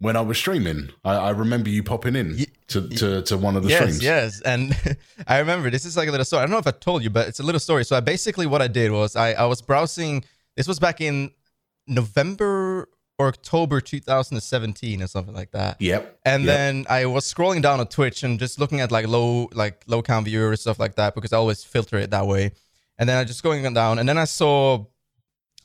[0.00, 0.90] when I was streaming.
[1.04, 4.02] I, I remember you popping in to, to, to one of the yes, streams.
[4.02, 4.76] Yes, and
[5.26, 6.42] I remember this is like a little story.
[6.42, 7.84] I don't know if I told you, but it's a little story.
[7.84, 10.24] So I basically what I did was I, I was browsing.
[10.56, 11.30] This was back in
[11.86, 12.88] November
[13.18, 15.80] or October 2017 or something like that.
[15.80, 16.20] Yep.
[16.24, 16.56] And Yep.
[16.56, 20.02] then I was scrolling down on Twitch and just looking at like low like low
[20.02, 22.52] count viewers stuff like that because I always filter it that way.
[22.98, 24.84] And then I just going down and then I saw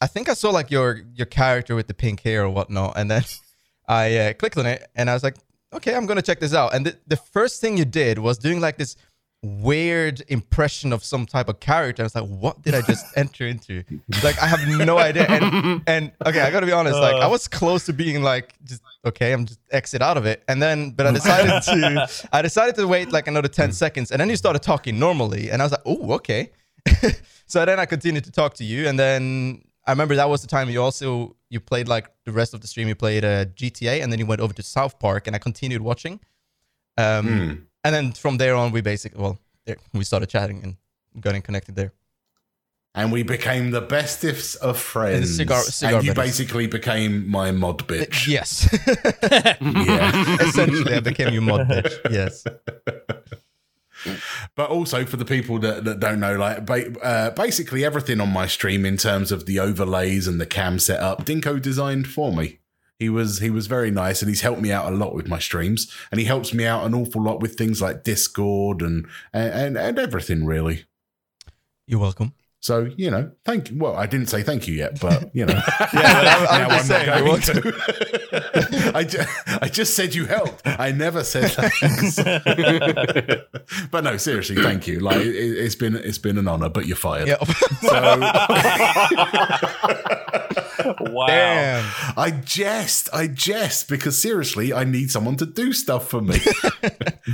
[0.04, 3.10] I think I saw like your your character with the pink hair or whatnot, and
[3.10, 3.24] then
[3.88, 5.38] I uh, clicked on it and I was like,
[5.72, 6.74] okay, I'm gonna check this out.
[6.74, 8.98] And the, the first thing you did was doing like this
[9.42, 12.02] weird impression of some type of character.
[12.02, 13.84] I was like, what did I just enter into?
[14.24, 15.26] Like I have no idea.
[15.30, 18.82] And and okay, I gotta be honest, like I was close to being like just
[19.06, 20.44] okay, I'm just exit out of it.
[20.50, 24.20] And then but I decided to I decided to wait like another 10 seconds and
[24.20, 26.52] then you started talking normally and I was like, oh, okay.
[27.48, 30.48] so then I continued to talk to you and then I remember that was the
[30.48, 34.02] time you also you played like the rest of the stream you played uh, GTA
[34.02, 36.20] and then you went over to South Park and I continued watching.
[36.98, 37.54] Um Hmm.
[37.84, 40.76] and then from there on we basically well there, we started chatting and
[41.16, 41.92] got getting connected there.
[42.96, 45.36] And we became the bestest of friends.
[45.38, 46.38] cigar- cigar and you buddies.
[46.38, 48.28] basically became my mod bitch.
[48.28, 48.70] Yes.
[49.88, 50.36] Yeah.
[50.48, 51.94] Essentially I became your mod bitch.
[52.12, 52.44] Yes.
[54.56, 58.30] But also for the people that, that don't know, like ba- uh, basically everything on
[58.30, 62.60] my stream in terms of the overlays and the cam setup, Dinko designed for me.
[63.00, 65.40] He was he was very nice and he's helped me out a lot with my
[65.40, 69.78] streams and he helps me out an awful lot with things like Discord and and
[69.78, 70.86] and everything really.
[71.86, 72.34] You're welcome.
[72.64, 73.72] So you know, thank.
[73.72, 73.78] You.
[73.78, 76.78] Well, I didn't say thank you yet, but you know, Yeah, but I'm- I'm now
[76.78, 78.92] just saying, not you're going to.
[78.96, 79.20] I, ju-
[79.62, 80.62] I just said you helped.
[80.66, 82.16] I never said thanks.
[83.92, 85.02] but no, seriously, thank you.
[85.02, 87.28] Like it, it's been it's been an honor, but you're fired.
[87.28, 87.36] Yeah.
[91.00, 91.28] wow.
[91.28, 91.92] Damn.
[92.16, 96.38] I jest, I jest because seriously, I need someone to do stuff for me,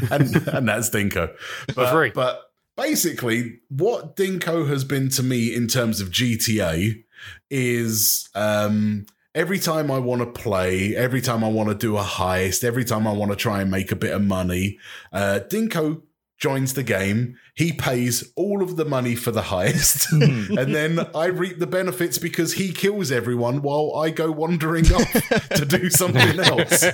[0.09, 1.29] and and that's Dinko.
[1.75, 2.09] But, free.
[2.15, 2.48] but
[2.79, 7.03] basically, what Dinko has been to me in terms of GTA
[7.49, 12.03] is um, every time I want to play, every time I want to do a
[12.03, 14.79] heist, every time I want to try and make a bit of money,
[15.11, 16.01] uh, Dinko
[16.39, 17.37] joins the game.
[17.53, 20.09] He pays all of the money for the heist,
[20.57, 25.11] and then I reap the benefits because he kills everyone while I go wandering off
[25.55, 26.85] to do something else.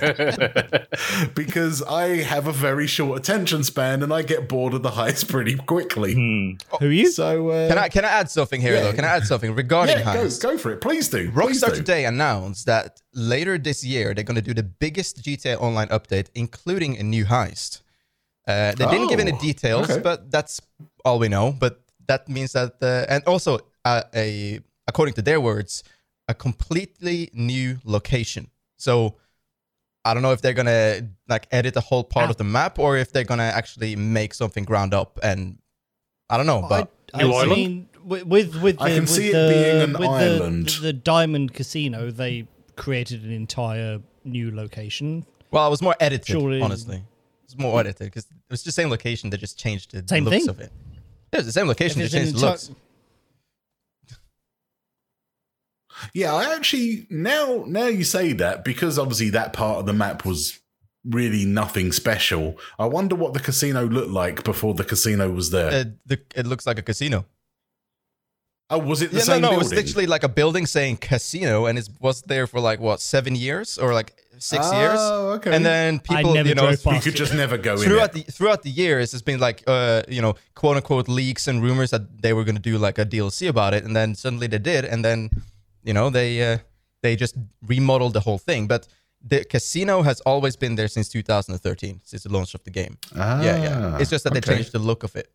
[1.34, 5.28] because I have a very short attention span and I get bored of the heist
[5.28, 6.14] pretty quickly.
[6.14, 6.76] Hmm.
[6.80, 7.10] Who are you?
[7.12, 8.82] So uh, Can I can I add something here Yeah.
[8.82, 8.92] though?
[8.92, 10.42] Can I add something regarding yeah, go, heist?
[10.42, 10.80] go for it.
[10.80, 11.30] Please do.
[11.30, 11.76] Please Rockstar do.
[11.76, 16.26] today announced that later this year they're going to do the biggest GTA Online update,
[16.34, 17.82] including a new heist.
[18.46, 20.00] Uh, they didn't give any Oh, details, okay.
[20.00, 20.60] but that's
[21.04, 21.52] all we know.
[21.58, 25.82] But that means that, uh, and also uh, a according to their words,
[26.28, 28.48] a completely new location.
[28.78, 29.16] So
[30.04, 32.96] I don't know if they're gonna like edit the whole part of the map or
[32.96, 35.18] if they're gonna actually make something ground up.
[35.24, 35.58] And
[36.30, 37.50] I don't know, but I, New I Island?
[37.56, 40.68] mean, with with, with I the, can with see it the, being an with island.
[40.68, 42.46] The, the Diamond Casino, they
[42.76, 45.26] created an entire new location.
[45.50, 47.02] Well, it was more edited, Surely- honestly.
[47.56, 49.30] It's more edited because it was the same location.
[49.30, 50.48] that just changed the Same looks thing?
[50.50, 50.70] of it.
[51.32, 51.98] It was the same location.
[51.98, 52.70] They If it's changed an the enti- looks.
[56.12, 60.26] Yeah, I actually now now you say that because obviously that part of the map
[60.26, 60.60] was
[61.04, 62.58] really nothing special.
[62.78, 65.70] I wonder what the casino looked like before the casino was there.
[65.72, 67.24] Uh, the, it looks like a casino.
[68.68, 69.58] Oh, was it the Yeah, no, same no, it building?
[69.70, 73.36] was literally like a building saying casino, and it was there for like what seven
[73.36, 75.54] years or like six years, Oh, okay.
[75.54, 77.16] and then people, never you know, drove you could it.
[77.16, 77.78] just never go in.
[77.86, 78.26] throughout It.
[78.26, 81.90] the throughout the years, it's been like uh, you know, quote unquote leaks and rumors
[81.90, 84.58] that they were going to do like a DLC about it, and then suddenly they
[84.58, 85.30] did, and then
[85.84, 86.58] you know they uh,
[87.02, 88.66] they just remodeled the whole thing.
[88.66, 88.88] But
[89.22, 92.98] the casino has always been there since 2013, since the launch of the game.
[93.14, 93.90] Ah, yeah, yeah.
[93.94, 94.54] Ah, It's just that they okay.
[94.56, 95.28] changed the look of it.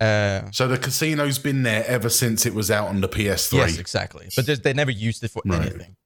[0.00, 3.78] Uh, So the casino's been there ever since it was out on the PS3, yes,
[3.78, 4.28] exactly.
[4.34, 5.62] But they never used it for Right.
[5.62, 5.96] anything.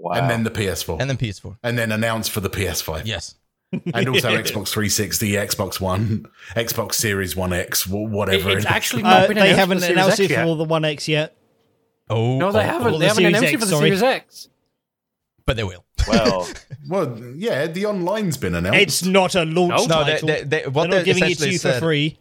[0.00, 0.12] Wow.
[0.12, 1.58] and then the PS4, And then PS4.
[1.62, 3.34] and then announced for the PS5, Yes.
[3.72, 8.50] and also Xbox 360, Xbox One, Xbox Series One X, whatever.
[8.50, 8.74] It- it's it is.
[8.74, 10.44] actually not Uh, been they haven't the announced X it yet.
[10.46, 11.36] for the One X yet.
[12.08, 12.86] Oh, No, they oh, haven't.
[12.86, 13.88] oh, they the haven't Series announced it for the sorry.
[13.88, 14.48] Series X.
[15.44, 15.84] But they will.
[16.06, 16.48] well,
[16.88, 18.78] well, yeah, the online's been announced.
[18.80, 20.28] It's not a launch No, they, title.
[20.28, 22.18] they, they, what They're not giving it to you for said- free.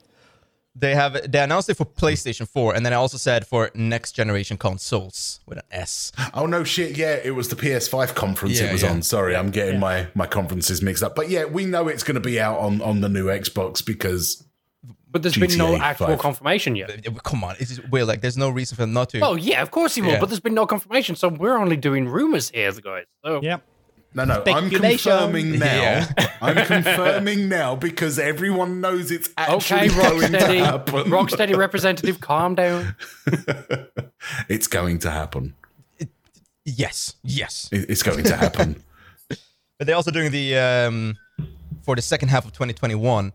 [0.79, 4.11] They have they announced it for PlayStation 4, and then I also said for next
[4.11, 6.11] generation consoles with an S.
[6.35, 6.95] Oh no, shit!
[6.97, 8.91] Yeah, it was the PS5 conference Yeah, it was yeah.
[8.91, 9.01] on.
[9.01, 11.15] Sorry, I'm getting my my conferences mixed up.
[11.15, 14.43] But yeah, we know it's going to be out on on the new Xbox because
[15.09, 16.19] But there's been no actual five.
[16.19, 17.05] confirmation yet.
[17.23, 19.19] Come on, it's just, Will like there's no reason for them not to.
[19.21, 20.19] Oh yeah, of course he will, Yeah.
[20.19, 23.05] but there's been no confirmation, so we're only doing rumors here, guys.
[23.25, 23.63] So Yep.
[24.25, 25.81] No, no, I'm confirming now.
[25.81, 26.07] Yeah.
[26.41, 31.03] I'm confirming now because everyone knows it's actually okay, going to Rocksteady, happen.
[31.05, 32.95] Rocksteady representative, calm down.
[34.49, 35.53] it's going to happen.
[36.65, 37.69] Yes, yes.
[37.71, 38.83] It- It's going to happen.
[39.79, 41.17] But they're also doing the um,
[41.83, 43.31] for the second half of 2021.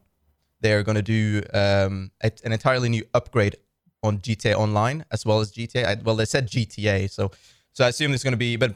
[0.60, 3.54] They're going to do um, a, an entirely new upgrade
[4.02, 5.84] on GTA Online as well as GTA.
[5.84, 7.30] I, well, they said GTA, so
[7.72, 8.74] so I assume it's going to be, but I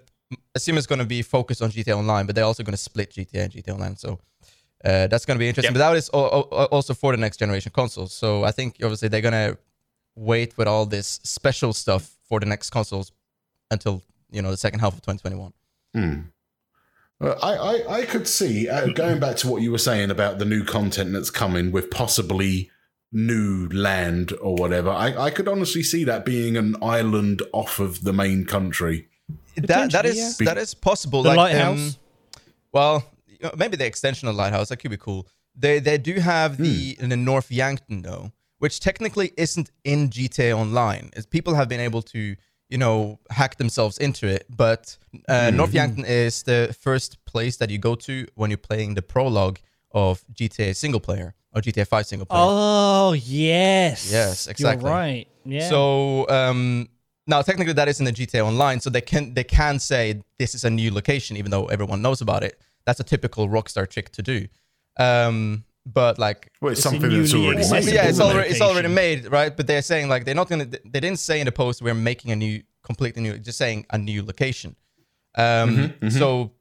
[0.55, 2.27] assume it's going to be focused on GTA Online.
[2.27, 3.97] But they're also going to split GTA and GTA Online.
[3.97, 4.20] So
[4.85, 5.74] uh, that's going to be interesting.
[5.74, 5.81] Yep.
[5.81, 8.12] But that is al- al- also for the next generation consoles.
[8.12, 9.59] So I think obviously they're going to
[10.15, 13.12] wait with all this special stuff for the next consoles
[13.70, 15.53] until you know the second half of 2021.
[17.19, 20.39] Well, I, I, I could see, uh, going back to what you were saying about
[20.39, 22.70] the new content that's coming with possibly
[23.11, 28.05] new land or whatever, I, I could honestly see that being an island off of
[28.05, 29.09] the main country.
[29.57, 30.44] That that is yeah.
[30.47, 31.23] that is possible.
[31.23, 31.78] The like, lighthouse?
[31.78, 31.94] um,
[32.73, 33.05] well,
[33.57, 35.27] maybe the extension of lighthouse that could be cool.
[35.55, 37.09] They they do have the Hmm.
[37.09, 41.11] the North Yankton though, which technically isn't in GTA Online.
[41.16, 42.36] As people have been able to
[42.69, 44.98] you know hack themselves into it, but
[45.28, 45.57] uh, Hmm.
[45.57, 49.59] North Yankton is the first place that you go to when you're playing the prologue
[49.93, 52.43] of GTA single player or GTA 5 single player.
[52.44, 54.11] Oh yes.
[54.12, 54.85] Yes, exactly.
[54.85, 55.28] You're right.
[55.47, 55.69] Yeah.
[55.70, 56.89] So um,
[57.27, 60.55] now technically that is in the GTA Online, so they can they can say this
[60.55, 62.61] is a new location, even though everyone knows about it.
[62.85, 64.47] That's a typical Rockstar trick to do.
[64.98, 67.94] Um, but like, Well, it's, It's a something that's already made.
[67.94, 69.57] yeah, it's already it's already made, right?
[69.57, 70.65] But they're saying like they're not gonna.
[70.66, 73.39] They didn't say in the post we're making a new, completely new.
[73.39, 74.74] Just saying a new location.
[75.36, 76.53] Um, so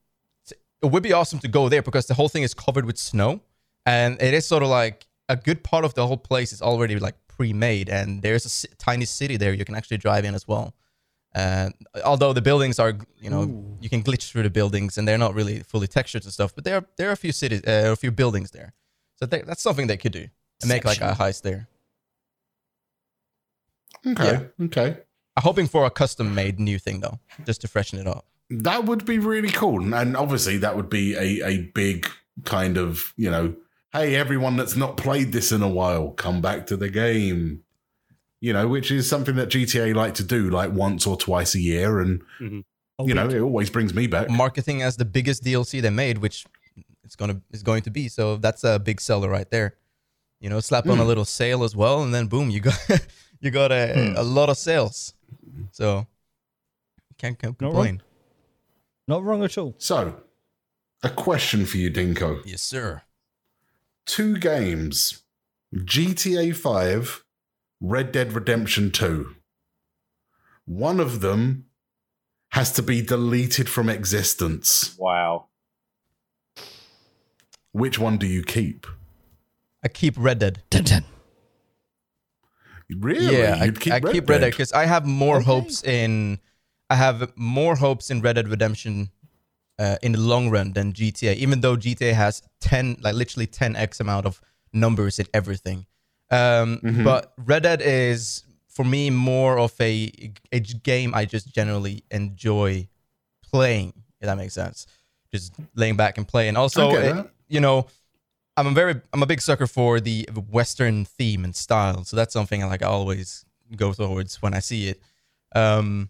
[0.84, 3.40] it would be awesome to go there because the whole thing is covered with snow,
[3.86, 7.00] and it is sort of like a good part of the whole place is already
[7.00, 10.74] like pre-made, and there's a tiny city there you can actually drive in as well.
[11.34, 13.44] And although the buildings are, you know,
[13.82, 16.64] you can glitch through the buildings, and they're not really fully textured and stuff, but
[16.64, 18.74] there are there are a few cities, uh, a few buildings there,
[19.18, 20.28] so they, that's something they could do
[20.62, 21.68] and make like a heist there.
[24.08, 24.98] Okay, okay.
[25.36, 28.26] I'm hoping for a custom-made new thing though, just to freshen it up.
[28.50, 29.94] That would be really cool.
[29.94, 32.08] And obviously, that would be a, a big
[32.44, 33.56] kind of, you know,
[33.96, 37.62] hey, everyone that's not played this in a while, come back to the game.
[38.42, 41.60] You know, which is something that GTA like to do like once or twice a
[41.60, 42.00] year.
[42.00, 42.60] And, mm-hmm.
[43.00, 44.30] A you know, it always brings me back.
[44.30, 46.46] marketing as the biggest DLC they made, which
[47.04, 48.08] it's gonna is going to be.
[48.08, 49.76] So that's a big seller right there.
[50.40, 51.08] You know, slap on a hmm.
[51.08, 52.78] little sale as well, and then boom, you got
[53.40, 54.18] you got a, hmm.
[54.18, 55.14] a lot of sales.
[55.72, 56.06] So
[57.18, 57.76] can't, can't Not wrong.
[57.76, 58.02] complain.
[59.08, 59.76] Not wrong at all.
[59.78, 60.22] So,
[61.04, 62.42] a question for you, Dinko.
[62.46, 63.02] Yes, sir.
[64.06, 65.24] Two games
[65.76, 67.24] GTA 5,
[67.82, 69.36] Red Dead Redemption 2.
[70.66, 71.66] One of them
[72.52, 74.96] has to be deleted from existence.
[74.98, 75.48] wow.
[77.72, 78.88] Which one do you keep?
[79.84, 80.64] I keep Red Dead.
[80.70, 81.04] Dun, dun.
[82.90, 83.38] Really?
[83.38, 85.46] yeah, I, You'd I keep Red Dead because I have more Okay.
[85.46, 86.40] hopes in.
[86.90, 89.10] I have more hopes in Red Dead Redemption
[89.80, 91.36] uh, in the long run than GTA.
[91.36, 94.42] Even though GTA has ten, like literally ten x amount of
[94.74, 95.86] numbers in everything.
[96.32, 100.12] Um, But Red Dead is for me more of a
[100.52, 102.88] a game I just generally enjoy
[103.44, 103.94] playing.
[104.20, 104.88] If that makes sense,
[105.34, 106.58] just laying back and playing.
[106.58, 107.88] Also, I get uh, you know,
[108.58, 112.04] I'm a very I'm a big sucker for the Western theme and style.
[112.06, 113.46] So that's something I like I always
[113.76, 115.00] go towards when I see it.
[115.56, 116.10] Um,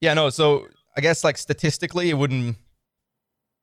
[0.00, 0.30] yeah, no.
[0.30, 0.66] So
[0.96, 2.56] I guess like statistically, it wouldn't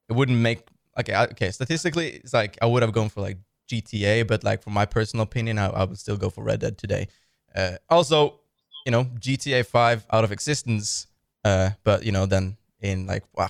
[0.09, 0.67] it wouldn't make
[0.99, 1.15] okay.
[1.15, 3.37] Okay, statistically, it's like I would have gone for like
[3.69, 6.77] GTA, but like for my personal opinion, I, I would still go for Red Dead
[6.77, 7.07] today.
[7.55, 8.39] Uh, also,
[8.85, 11.07] you know, GTA Five out of existence,
[11.45, 13.49] uh, but you know, then in like wow,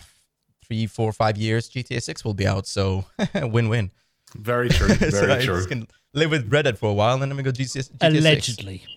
[0.65, 2.67] three, four, five years, GTA Six will be out.
[2.67, 3.05] So
[3.35, 3.91] win-win.
[4.35, 4.89] Very true.
[4.95, 5.55] so Very I true.
[5.55, 8.17] just can live with Red Dead for a while, and then we go GTA, GTA
[8.19, 8.77] Allegedly.
[8.79, 8.87] 6.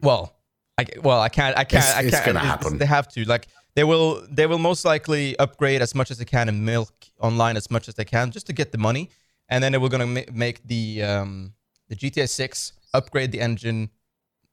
[0.00, 0.34] Well,
[0.78, 2.26] I well I can't I can't It's- I can't.
[2.26, 2.78] gonna happen.
[2.78, 6.24] They have to like they will they will most likely upgrade as much as they
[6.24, 9.10] can and milk online as much as they can just to get the money,
[9.48, 11.54] and then they were gonna ma- make the um
[11.88, 13.90] the GTA Six upgrade the engine,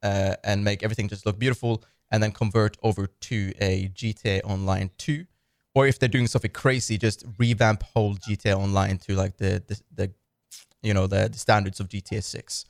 [0.02, 4.90] uh, and make everything just look beautiful, and then convert over to a GTA Online
[4.98, 5.26] two.
[5.74, 9.80] Or if they're doing something crazy, just revamp whole GTA Online to like the the,
[9.94, 10.12] the
[10.82, 12.64] you know the, the standards of GTA Six,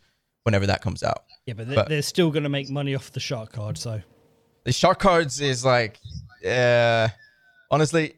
[0.45, 1.25] whenever that comes out.
[1.47, 3.79] Yeah, but, they- But- they're still going to make money off the shark card.
[3.79, 4.01] So
[4.65, 5.99] The shark cards is like,
[6.47, 7.09] uh,
[7.71, 8.15] honestly,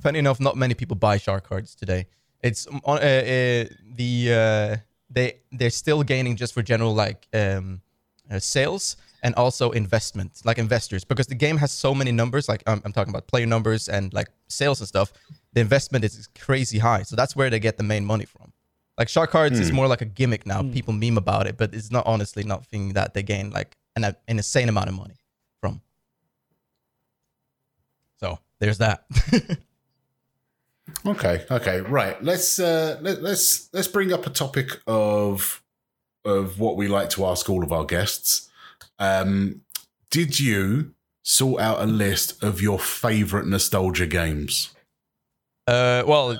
[0.00, 2.06] funny enough, not many people buy shark cards today.
[2.42, 3.64] It's um, on uh, uh,
[3.96, 4.76] the uh,
[5.10, 7.80] they they're still gaining just for general like um,
[8.30, 12.48] uh, sales and also investment, like investors, because the game has so many numbers.
[12.48, 15.12] Like um, I'm talking about player numbers and like sales and stuff.
[15.54, 18.52] The investment is crazy high, so that's where they get the main money from.
[18.96, 20.62] Like shark cards is more like a gimmick now.
[20.62, 24.04] People meme about it, but it's not honestly not nothing that they gain like an,
[24.04, 25.16] an insane amount of money
[25.60, 25.80] from.
[28.20, 29.04] So there's that.
[31.06, 32.22] Okay, okay, right.
[32.22, 35.62] Let's uh, let, let's let's bring up a topic of
[36.24, 38.50] of what we like to ask all of our guests.
[38.98, 39.62] Um,
[40.10, 44.74] did you sort out a list of your favorite nostalgia games?
[45.66, 46.36] uh, well,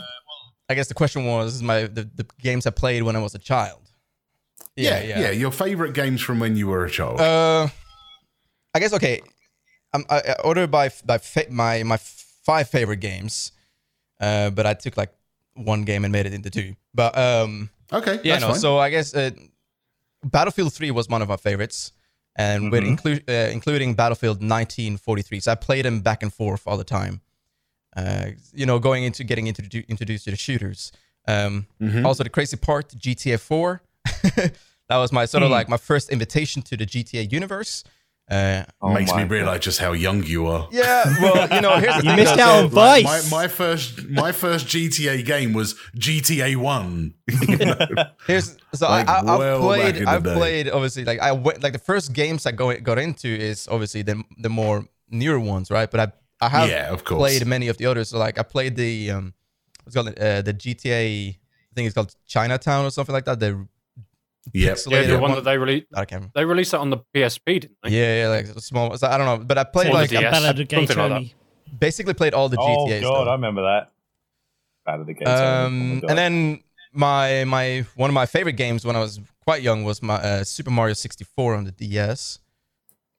[0.68, 3.38] I guess the question was my the, the games I played when I was a
[3.38, 3.80] child.
[4.76, 5.20] yeah, yeah.
[5.20, 5.30] yeah.
[5.30, 7.20] Your favorite games from when you were a child.
[7.20, 7.68] Uh,
[8.74, 9.20] I guess okay.
[9.92, 13.52] Um, I, ordered by by fa- my my five favorite games,
[14.20, 15.12] uh, but I took like
[15.54, 16.74] one game and made it into two.
[16.94, 18.54] But um, okay, yeah, no.
[18.54, 19.30] So I guess uh,
[20.24, 21.92] Battlefield Three was one of our favorites,
[22.34, 22.94] and with Mm-hmm.
[23.08, 25.40] inclu- uh, including Battlefield 1943.
[25.40, 27.20] So I played them back and forth all the time.
[27.96, 30.92] Uh, you know, going into getting introdu- introduced to the shooters.
[31.28, 32.04] Um, Mhm.
[32.04, 33.82] Also, the crazy part, GTA 4.
[34.88, 37.84] that was my sort of like my first invitation to the GTA universe.
[38.30, 40.66] Uh, Oh Makes my me realize just how young you are.
[40.72, 42.16] yeah, well, you know, here's the you thing.
[42.16, 43.30] missed out so- on Vice.
[43.30, 47.14] My, my first my first GTA game was GTA One.
[48.26, 50.06] Here's so Like, I, I, well I've back played.
[50.06, 50.34] I've day.
[50.34, 54.02] played obviously like I went like the first games I go got into is obviously
[54.02, 55.90] the the more newer ones, right?
[55.90, 56.12] But I
[56.44, 57.18] I have yeah, of course.
[57.18, 58.10] played many of the others.
[58.10, 59.34] So like I played the um
[59.82, 61.30] what's called uh, the GTA.
[61.30, 63.40] I think it's called Chinatown or something like that.
[63.40, 63.66] The
[64.52, 64.78] Yep.
[64.88, 65.86] Yeah, the one one- that they released.
[65.94, 66.32] I can't remember.
[66.34, 67.90] They released that on the PSP, didn't they?
[67.90, 68.96] Yeah, yeah, like small.
[68.98, 70.22] So I don't know, but I played like DS.
[70.22, 71.80] Ballad of Gay something like that.
[71.80, 72.76] Basically played all the GTAs.
[72.76, 73.28] Oh GTA god, stuff.
[73.28, 73.92] I remember that.
[74.86, 75.28] Out of the game.
[75.28, 76.62] Um, and then
[76.92, 80.44] my my one of my favorite games when I was quite young was my uh,
[80.44, 82.38] Super Mario 64 on the DS.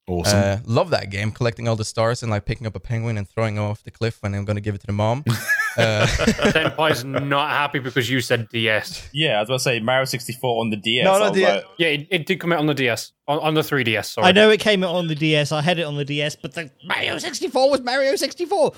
[0.07, 0.37] Awesome.
[0.39, 3.27] Uh, love that game, collecting all the stars and like picking up a penguin and
[3.27, 5.23] throwing him off the cliff when I'm gonna give it to the mom.
[5.77, 9.09] uh, Senpai's not happy because you said DS.
[9.13, 11.03] yeah, I was about to say Mario 64 on the DS.
[11.05, 13.39] No, no, I was like, Yeah, it, it did come out on the DS, on,
[13.39, 14.05] on the 3DS.
[14.05, 14.27] Sorry.
[14.27, 15.51] I know it came out on the DS.
[15.51, 18.73] I had it on the DS, but the Mario 64 was Mario 64.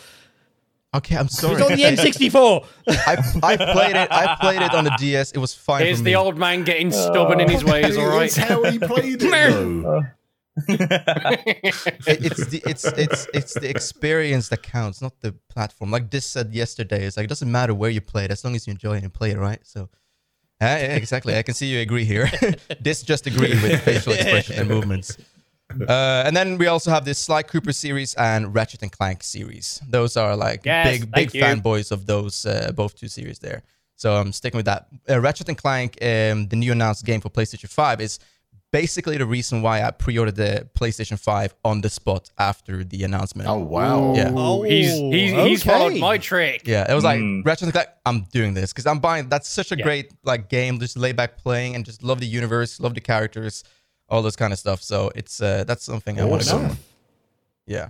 [0.96, 1.56] okay, I'm It sorry.
[1.56, 2.66] was on the N64.
[2.88, 4.08] I, I played it.
[4.10, 5.34] I played it on the DS.
[5.34, 6.16] It was fine Here's for the me.
[6.16, 7.98] old man getting stubborn in his ways.
[7.98, 8.28] All right.
[8.28, 10.04] It's how he played it, though.
[10.68, 15.92] It- it's the it's it's it's the experience that counts, not the platform.
[15.92, 18.56] Like this said yesterday, it's like it doesn't matter where you play it as long
[18.56, 19.60] as you enjoy it and play it, right?
[19.64, 21.36] So, uh, yeah, exactly.
[21.38, 22.30] I can see you agree here.
[22.82, 25.18] this just agree with facial expression and movements.
[25.88, 29.82] Uh, and then we also have this Sly Cooper series and Ratchet and Clank series.
[29.88, 31.42] Those are like Yes, big big you.
[31.44, 33.64] fanboys of those uh, both two series there.
[33.96, 34.88] So I'm sticking with that.
[35.10, 38.20] Uh, Ratchet and Clank, um, the new announced game for PlayStation 5, is
[38.72, 43.48] basically the reason why I pre-ordered the PlayStation 5 on the spot after the announcement.
[43.50, 44.14] Oh wow.
[44.16, 44.32] Yeah.
[44.36, 46.64] Oh, he's he's, he's followed my trick.
[46.66, 47.46] Yeah, it was like Mm.
[47.46, 47.90] Ratchet and Clank.
[48.06, 49.30] I'm doing this because I'm buying.
[49.30, 49.84] That's such a Yeah.
[49.84, 50.80] great like game.
[50.80, 53.64] Just lay back playing and just love the universe, love the characters,
[54.10, 54.82] all this kind of stuff.
[54.84, 56.72] So it's uh, that's something I want to go.
[57.66, 57.90] Yeah,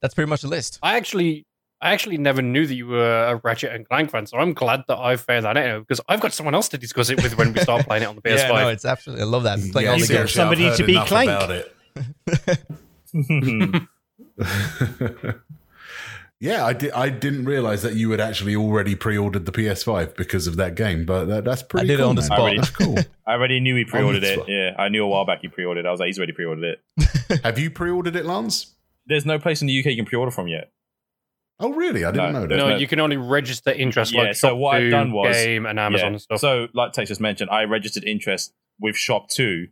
[0.00, 0.78] that's pretty much the list.
[0.82, 1.46] I actually,
[1.80, 4.82] I actually never knew that you were a Ratchet and Clank fan, so I'm glad
[4.88, 7.52] that I found that out because I've got someone else to discuss it with when
[7.52, 8.36] we start playing it on the PS5.
[8.48, 9.22] Yeah, no, it's absolutely.
[9.22, 9.58] I love that.
[9.72, 10.32] Playing Yeah, all the you got games.
[10.32, 11.30] somebody to be enough Clank.
[11.30, 11.74] about it.
[13.12, 13.76] Hmm.
[16.40, 16.92] Yeah, I did.
[16.92, 21.04] I didn't realize that you had actually already pre-ordered the PS5 because of that game,
[21.04, 21.86] but that, that's pretty.
[21.86, 22.26] I did it cool, on the man.
[22.26, 22.52] spot.
[22.56, 22.96] That's cool.
[23.26, 24.34] I already knew he pre-ordered it.
[24.36, 24.48] spot.
[24.48, 25.84] Yeah, I knew a while back he pre-ordered.
[25.84, 27.40] I was like, he's already pre-ordered it.
[27.42, 28.72] Have you pre-ordered it, Lance?
[29.06, 30.70] There's no place in the UK you can pre-order from yet.
[31.60, 32.04] Oh, really?
[32.04, 32.56] I didn't No, know that.
[32.56, 35.12] No, no- you can only register interest Yeah, like so Shop what I've 2, done
[35.12, 36.12] was- Game and Amazon Yeah.
[36.12, 36.38] and stuff.
[36.40, 39.66] So, like Tex just mentioned, I registered interest with ShopTo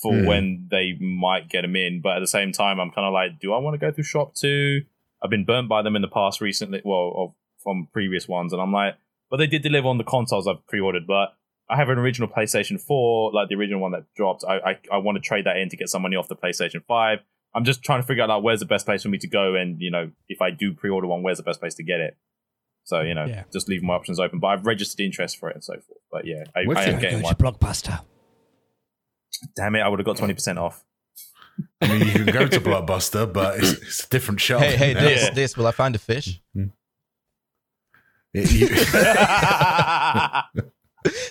[0.00, 0.26] for Hmm.
[0.26, 2.00] when they might get them in.
[2.02, 4.04] But at the same time, I'm kind of like, do I want to go through
[4.04, 4.80] ShopTo?
[5.22, 6.82] I've been burnt by them in the past recently.
[6.84, 8.94] Well, of, from previous ones, and I'm like,
[9.30, 11.06] but they did deliver on the consoles I've pre-ordered.
[11.06, 11.34] But
[11.68, 14.44] I have an original PlayStation Four, like the original one that dropped.
[14.48, 16.84] I I, I want to trade that in to get some money off the PlayStation
[16.86, 17.18] Five.
[17.54, 19.54] I'm just trying to figure out like where's the best place for me to go,
[19.54, 22.16] and you know, if I do pre-order one, where's the best place to get it?
[22.84, 23.44] So you know, Yeah.
[23.52, 24.38] just leave my options open.
[24.38, 26.00] But I've registered interest for it and so forth.
[26.12, 26.82] But yeah, I, Wicked.
[26.82, 27.34] I am Go getting to one.
[27.34, 28.00] Blockbuster.
[29.56, 30.84] Damn it, I would have got twenty percent off.
[31.80, 34.62] I mean, you can go to Blockbuster, but it's, it's a different shop.
[34.62, 35.30] Hey, hey, this, Yeah.
[35.30, 35.56] this.
[35.56, 36.40] Will I find a fish?
[38.34, 38.68] It- you-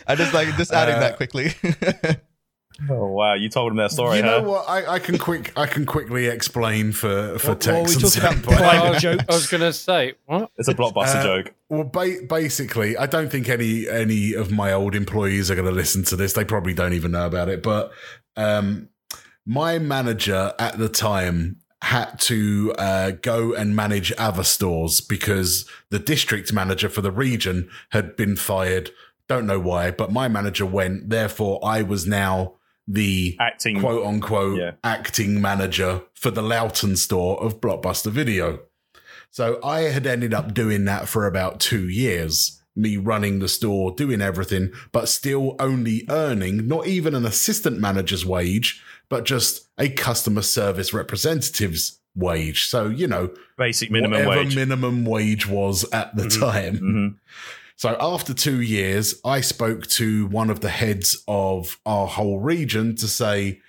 [0.07, 1.53] I just like just adding Uh, that quickly.
[2.89, 4.47] oh wow, you told him that story, you know huh?
[4.49, 4.69] what?
[4.69, 5.51] I, I can quick.
[5.57, 8.59] I can quickly explain for for What- what were we Tex and talking about?
[8.59, 8.63] Sampo.
[8.63, 9.05] I was.
[9.05, 10.51] I was going to say, what?
[10.57, 11.53] It's a blockbuster Uh, joke.
[11.69, 15.71] Well, ba- basically, I don't think any any of my old employees are going to
[15.73, 16.33] listen to this.
[16.33, 17.63] They probably don't even know about it.
[17.63, 17.91] But
[18.35, 18.89] um,
[19.45, 25.99] my manager at the time had to uh, go and manage other stores because the
[25.99, 28.89] district manager for the region had been fired.
[29.29, 31.09] Don't know why, but my manager went.
[31.09, 32.53] Therefore, I was now
[32.87, 33.79] the Acting.
[33.79, 34.71] quote unquote Yeah.
[34.83, 38.59] acting manager for the Loughton store of Blockbuster Video.
[39.29, 43.91] So I had ended up doing that for about two years, me running the store,
[43.91, 49.89] doing everything, but still only earning not even an assistant manager's wage, but just a
[49.89, 52.65] customer service representative's wage.
[52.67, 54.55] So, you know, Basic minimum whatever wage.
[54.55, 56.77] minimum wage was at the time.
[56.77, 57.07] hmm
[57.77, 62.95] So after two years, I spoke to one of the heads of our whole region
[62.95, 63.61] to say,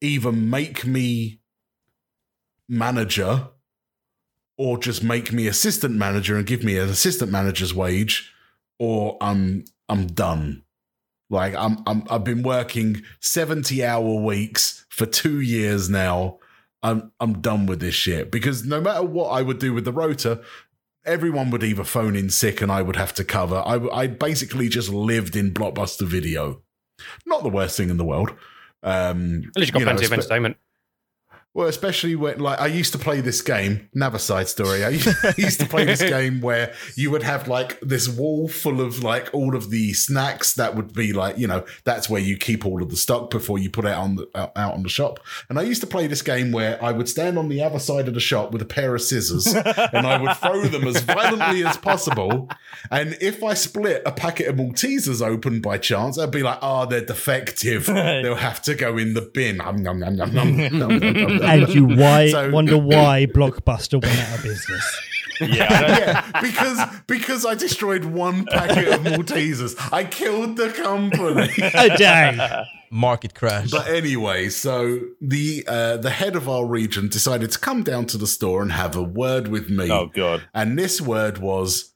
[0.00, 1.40] either make me
[2.66, 3.48] manager
[4.56, 8.32] or just make me assistant manager and give me an assistant manager's wage,
[8.78, 10.62] or I'm I'm done.
[11.28, 16.38] Like I'm I'm I've been working 70 hour weeks for two years now.
[16.82, 19.92] I'm I'm done with this shit because no matter what I would do with the
[19.92, 20.40] rota,
[21.04, 23.62] everyone would either phone in sick and I would have to cover.
[23.66, 26.62] I, I basically just lived in Blockbuster Video.
[27.26, 28.30] Not the worst thing in the world.
[28.82, 30.56] Um, At least you've got you know, plenty of entertainment.
[31.54, 34.84] Well, especially when, like, I used to play this game, another side story.
[34.84, 34.88] I
[35.36, 39.28] used to play this game where you would have, like, this wall full of, like,
[39.34, 42.82] all of the snacks that would be, like, you know, that's where you keep all
[42.82, 45.20] of the stock before you put it on the, out, on the shop.
[45.50, 48.08] And I used to play this game where I would stand on the other side
[48.08, 49.46] of the shop with a pair of scissors
[49.92, 52.48] and I would throw them as violently as possible.
[52.90, 56.82] And if I split a packet of Maltesers open by chance, I'd be like, ah,
[56.82, 57.86] oh, they're defective.
[57.92, 59.58] They'll have to go in the bin.
[59.58, 61.41] Nom, nom, nom, nom, nom, nom, nom.
[61.42, 64.98] And you why So- wonder why Blockbuster went out of business.
[65.40, 65.48] Yeah,
[66.30, 66.78] yeah, because
[67.08, 69.76] because I destroyed one packet of Maltesers.
[69.92, 71.50] I killed the company.
[71.74, 72.64] Oh dang!
[72.92, 73.70] Market crash.
[73.70, 78.18] But anyway, so the uh, the head of our region decided to come down to
[78.18, 79.90] the store and have a word with me.
[79.90, 80.42] oh god.
[80.54, 81.92] And this word was,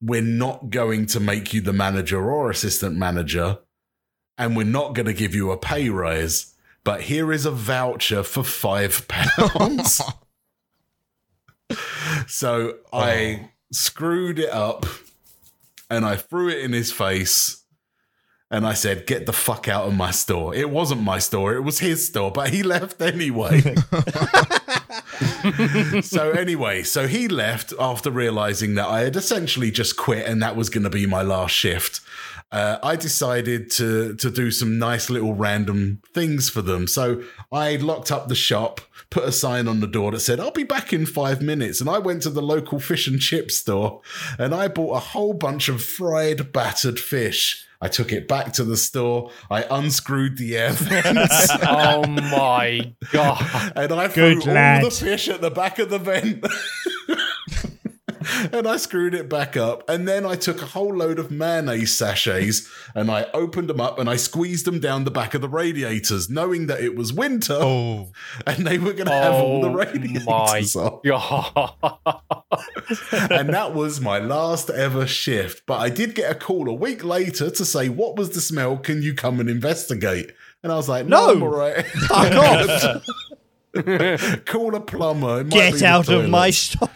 [0.00, 3.58] "We're not going to make you the manager or assistant manager,
[4.38, 6.53] and we're not going to give you a pay rise.
[6.84, 10.00] But here is a voucher for five pounds."
[12.26, 13.48] so I oh.
[13.72, 14.86] screwed it up,
[15.90, 17.62] and I threw it in his face.
[18.50, 21.62] And I said, "Get the fuck out of my store." It wasn't my store; it
[21.62, 23.60] was his store, but he left anyway.
[26.02, 30.56] so anyway, so he left after realizing that I had essentially just quit and that
[30.56, 32.00] was going to be my last shift.
[32.54, 36.86] Uh, I decided to to do some nice little random things for them.
[36.86, 40.52] So I locked up the shop, put a sign on the door that said, "I'll
[40.52, 44.02] be back in five minutes." And I went to the local fish and chip store
[44.38, 47.66] and I bought a whole bunch of fried battered fish.
[47.80, 49.32] I took it back to the store.
[49.50, 51.48] I unscrewed the air vents.
[51.68, 53.72] oh my god!
[53.74, 56.46] and I threw Good all the fish at the back of the vent.
[58.52, 59.88] and I screwed it back up.
[59.88, 63.98] And then I took a whole load of mayonnaise sachets and I opened them up
[63.98, 67.56] and I squeezed them down the back of the radiators, knowing that it was winter
[67.58, 68.12] oh,
[68.46, 70.60] and they were going to have oh all the Oh radiators my.
[73.30, 75.66] And that was my last ever shift.
[75.66, 78.76] But I did get a call a week later to say, What was the smell?
[78.78, 80.32] Can you come and investigate?
[80.62, 81.34] And I was like, No, No.
[81.34, 81.84] I'm all right.
[84.46, 85.40] Call a plumber.
[85.40, 86.90] It might be Get out of my shop.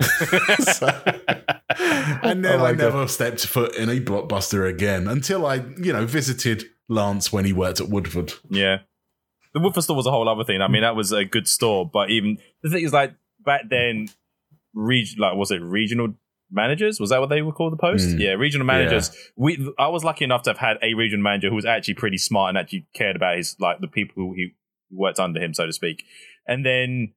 [0.60, 0.86] So-
[2.22, 2.78] and then Oh I God.
[2.78, 7.52] never stepped foot in a blockbuster again until I, you know, visited Lance when he
[7.52, 8.32] worked at Woodford.
[8.48, 8.78] Yeah.
[9.54, 10.60] The Woodford store was a whole other thing.
[10.62, 13.14] I mean, that was a good store, but even the thing is, like
[13.44, 14.08] back then,
[14.74, 16.14] reg- like was it regional
[16.50, 17.00] managers?
[17.00, 17.72] Was that what they were called?
[17.72, 18.08] The post?
[18.10, 18.20] Mm.
[18.20, 19.10] Yeah, regional managers.
[19.36, 22.18] We, I was lucky enough to have had a regional manager who was actually pretty
[22.18, 24.50] smart and actually cared about his like the people who he
[24.92, 26.04] worked under him, so to speak.
[26.46, 27.12] And then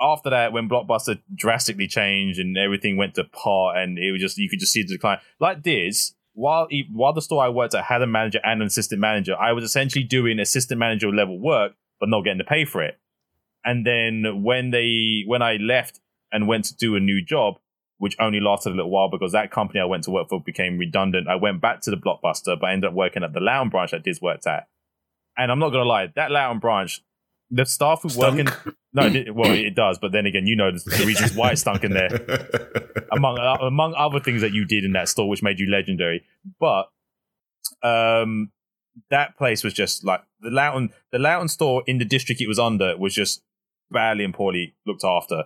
[0.00, 4.38] after that, when Blockbuster drastically changed and everything went to par, and it was just
[4.38, 5.18] you could just see the decline.
[5.40, 9.00] Like this, while while the store I worked at had a manager and an assistant
[9.00, 12.82] manager, I was essentially doing assistant manager level work, but not getting to pay for
[12.82, 12.98] it.
[13.64, 16.00] And then when they when I left
[16.30, 17.54] and went to do a new job,
[17.98, 20.78] which only lasted a little while because that company I went to work for became
[20.78, 23.70] redundant, I went back to the Blockbuster, but I ended up working at the Loughton
[23.70, 24.68] branch that Diz worked at.
[25.36, 27.02] And I'm not gonna lie, that Loughton branch,
[27.50, 28.76] the staff who working Stunk.
[28.92, 31.84] no, it, well, it does, but then again, you know the, reasons why it stunk
[31.84, 32.08] in there,
[33.12, 36.24] among uh, among other things that you did in that store, which made you legendary.
[36.60, 36.90] But
[37.82, 38.50] um,
[39.10, 42.58] that place was just like the Loughton, the Loughton store in the district it was
[42.58, 43.42] under was just
[43.90, 45.44] badly and poorly looked after.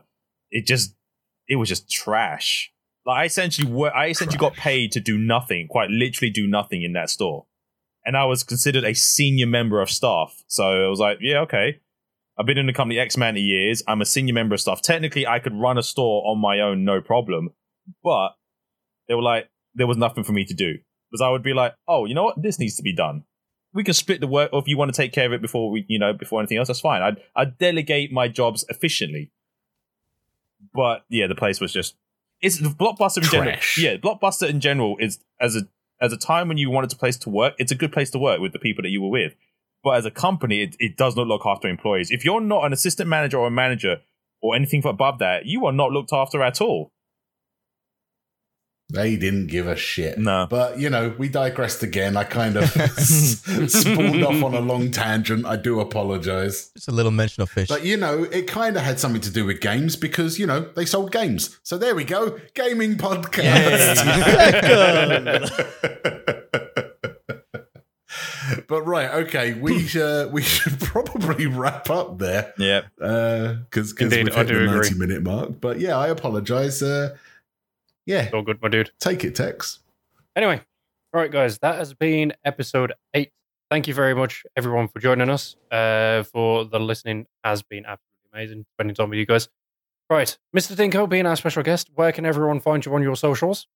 [0.50, 0.94] It just,
[1.48, 2.72] it was just trash.
[3.04, 6.82] Like I essentially, wor- I essentially got paid to do nothing, quite literally do nothing
[6.82, 7.46] in that store,
[8.04, 10.42] and I was considered a senior member of staff.
[10.46, 11.80] So I was like, yeah, okay.
[12.38, 13.82] I've been in the company X amount of years.
[13.86, 14.80] I'm a senior member of staff.
[14.82, 17.50] Technically, I could run a store on my own, no problem.
[18.02, 18.30] But
[19.08, 20.78] they were like, there was nothing for me to do
[21.10, 23.24] because I would be like, oh, you know what, this needs to be done.
[23.74, 25.70] We can split the work, or if you want to take care of it before
[25.70, 27.00] we, you know, before anything else, that's fine.
[27.00, 29.30] I'd I'd delegate my jobs efficiently.
[30.74, 31.96] But yeah, the place was just
[32.42, 33.52] it's blockbuster in general.
[33.52, 33.78] Trash.
[33.78, 35.62] Yeah, blockbuster in general is as a
[36.02, 38.18] as a time when you wanted a place to work, it's a good place to
[38.18, 39.34] work with the people that you were with.
[39.82, 42.10] But as a company, it, it does not look after employees.
[42.10, 43.96] If you're not an assistant manager or a manager
[44.40, 46.92] or anything above that, you are not looked after at all.
[48.92, 50.18] They didn't give a shit.
[50.18, 50.46] No.
[50.50, 52.14] But, you know, we digressed again.
[52.14, 52.68] I kind of
[52.98, 55.46] spawned off on a long tangent.
[55.46, 56.70] I do apologize.
[56.74, 57.68] Just a little mention of fish.
[57.68, 60.68] But, you know, it kind of had something to do with games because, you know,
[60.76, 61.58] they sold games.
[61.62, 62.38] So there we go.
[62.54, 63.96] Gaming podcast.
[68.68, 72.82] but right, okay, we uh, we should probably wrap up there Yeah.
[72.96, 74.74] because Indeed, we've I hit do the agree.
[74.80, 75.60] ninety minute mark.
[75.60, 76.82] But yeah, I apologize.
[76.82, 77.16] Uh,
[78.06, 78.90] yeah, All good, my dude.
[78.98, 79.78] take it, Tex.
[80.34, 80.60] Anyway,
[81.14, 83.30] all right, guys, that has been episode eight.
[83.70, 85.56] Thank you very much, everyone, for joining us.
[85.70, 89.48] Uh, for the listening has been absolutely amazing spending time with you guys.
[90.10, 90.74] Right, Mr.
[90.76, 93.66] Dinko, being our special guest, where can everyone find you on your socials?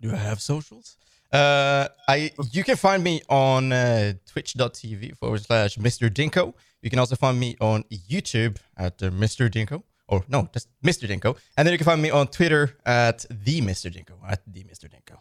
[0.00, 0.96] Do I have socials?
[1.32, 6.10] Uh, I you can find me on uh, twitch.tv forward slash Mr.
[6.10, 6.54] Dinko.
[6.82, 9.50] You can also find me on YouTube at uh, Mr.
[9.50, 9.82] Dinko.
[10.08, 11.08] Or no, just Mr.
[11.08, 11.38] Dinko.
[11.56, 13.90] And then you can find me on Twitter at the Mr.
[13.90, 14.16] Dinko.
[14.28, 14.84] At the Mr.
[14.84, 15.16] Dinko.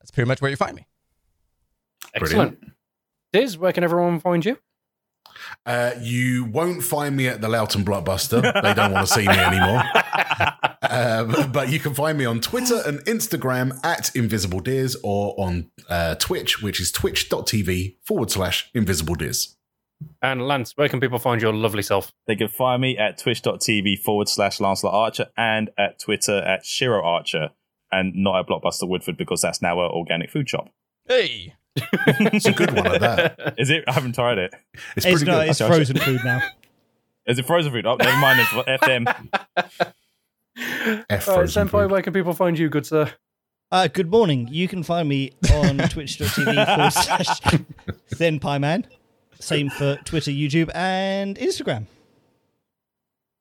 [0.00, 0.86] That's pretty much where you find me.
[2.14, 2.58] Excellent.
[3.32, 4.58] Diz, where can everyone find you?
[5.66, 8.42] Uh, you won't find me at the Loughton Blockbuster.
[8.62, 9.82] They don't want to see me anymore.
[10.90, 15.70] Um, but you can find me on Twitter and Instagram at Invisible Deers or on
[15.88, 19.56] uh, Twitch, which is twitch.tv forward slash Invisible Deers.
[20.22, 22.12] And Lance, where can people find your lovely self?
[22.26, 27.02] They can find me at twitch.tv forward slash Lancelot Archer and at Twitter at Shiro
[27.04, 27.50] Archer
[27.92, 30.70] and not at Blockbuster Woodford because that's now an organic food shop.
[31.06, 31.54] Hey!
[31.76, 33.54] It's a good one at that.
[33.58, 33.84] Is it?
[33.86, 34.54] I haven't tried it.
[34.96, 35.50] It's It's, pretty not, good.
[35.50, 36.40] it's Okay, frozen food now.
[37.26, 37.86] Is it frozen food?
[37.86, 38.40] Oh, never mind.
[38.40, 39.28] It's FM.
[39.68, 39.80] F
[40.58, 41.90] All right, frozen Senpai, food.
[41.90, 43.12] where can people find you, good sir?
[43.70, 44.48] Uh, good morning.
[44.50, 47.40] You can find me on twitch.tv forward slash
[48.14, 48.84] ThenPieMan.
[49.38, 51.86] Same for Twitter, YouTube, and Instagram.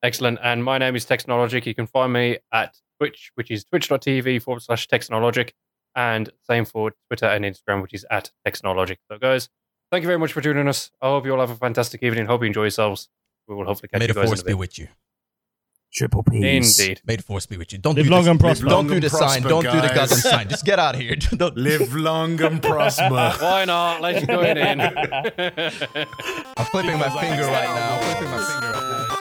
[0.03, 0.39] Excellent.
[0.43, 1.65] And my name is Technologic.
[1.65, 5.53] You can find me at Twitch, which is twitch.tv forward slash Technologic.
[5.95, 8.99] And same for Twitter and Instagram, which is at Technologic.
[9.11, 9.49] So, guys,
[9.91, 10.91] thank you very much for joining us.
[11.01, 12.25] I hope you all have a fantastic evening.
[12.27, 13.09] Hope you enjoy yourselves.
[13.47, 14.59] We will hopefully catch May you the force in be a bit.
[14.59, 14.87] with you.
[15.91, 16.79] Triple P's.
[16.79, 17.01] Indeed.
[17.03, 17.79] May the force be with you.
[17.79, 18.67] Don't Live do long the, and prosper.
[18.67, 19.41] Don't do and the sign.
[19.41, 20.47] prosper, Don't do the goddamn sign.
[20.47, 21.15] Just get out of here.
[21.35, 23.09] Don't, Live long and prosper.
[23.39, 23.99] Why not?
[23.99, 24.81] Let's join in.
[24.81, 27.95] I'm flipping my finger right now.
[27.95, 29.15] I'm flipping my finger right now.